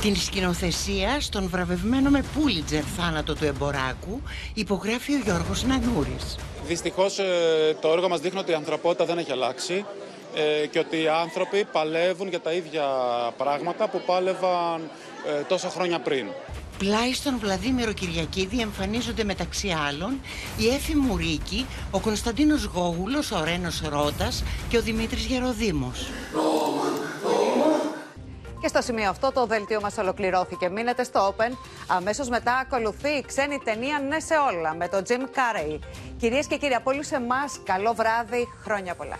Την 0.00 0.16
σκηνοθεσία 0.16 1.20
στον 1.20 1.48
βραβευμένο 1.48 2.10
με 2.10 2.24
Πούλιτζερ 2.34 2.82
θάνατο 2.96 3.34
του 3.34 3.44
εμποράκου 3.44 4.22
υπογράφει 4.54 5.14
ο 5.14 5.18
Γιώργος 5.24 5.64
Νανούρης. 5.64 6.36
Δυστυχώς 6.66 7.18
ε, 7.18 7.76
το 7.80 7.88
έργο 7.88 8.08
μας 8.08 8.20
δείχνει 8.20 8.38
ότι 8.38 8.50
η 8.50 8.54
ανθρωπότητα 8.54 9.04
δεν 9.04 9.18
έχει 9.18 9.32
αλλάξει 9.32 9.84
ε, 10.34 10.66
και 10.66 10.78
ότι 10.78 11.02
οι 11.02 11.08
άνθρωποι 11.08 11.64
παλεύουν 11.72 12.28
για 12.28 12.40
τα 12.40 12.52
ίδια 12.52 12.84
πράγματα 13.36 13.88
που 13.88 14.02
πάλευαν 14.06 14.90
ε, 15.26 15.42
τόσα 15.42 15.68
χρόνια 15.68 16.00
πριν. 16.00 16.26
Πλάι 16.78 17.12
στον 17.12 17.38
Βλαδίμηρο 17.38 17.92
Κυριακίδη 17.92 18.60
εμφανίζονται 18.60 19.24
μεταξύ 19.24 19.76
άλλων 19.88 20.20
η 20.58 20.68
Έφη 20.68 20.96
Μουρίκη, 20.96 21.66
ο 21.90 22.00
Κωνσταντίνος 22.00 22.64
Γόγουλος, 22.64 23.30
ο 23.30 23.44
Ρένος 23.44 23.82
Ρώτας 23.88 24.44
και 24.68 24.76
ο 24.76 24.82
Δημήτρης 24.82 25.24
Γεροδήμος. 25.24 26.08
Και 28.60 28.68
στο 28.68 28.82
σημείο 28.82 29.08
αυτό 29.08 29.32
το 29.32 29.46
δελτίο 29.46 29.80
μας 29.80 29.98
ολοκληρώθηκε. 29.98 30.68
Μείνετε 30.68 31.04
στο 31.04 31.34
Open. 31.36 31.52
Αμέσως 31.86 32.28
μετά 32.28 32.54
ακολουθεί 32.56 33.08
η 33.08 33.24
ξένη 33.26 33.58
ταινία 33.64 34.00
«Ναι 34.08 34.20
σε 34.20 34.34
όλα» 34.54 34.74
με 34.74 34.88
τον 34.88 35.02
Jim 35.08 35.22
Carrey. 35.22 35.78
Κυρίες 36.16 36.46
και 36.46 36.56
κύριοι, 36.56 36.74
από 36.74 36.90
όλους 36.90 37.10
εμάς, 37.10 37.60
καλό 37.64 37.94
βράδυ, 37.94 38.48
χρόνια 38.62 38.94
πολλά. 38.94 39.18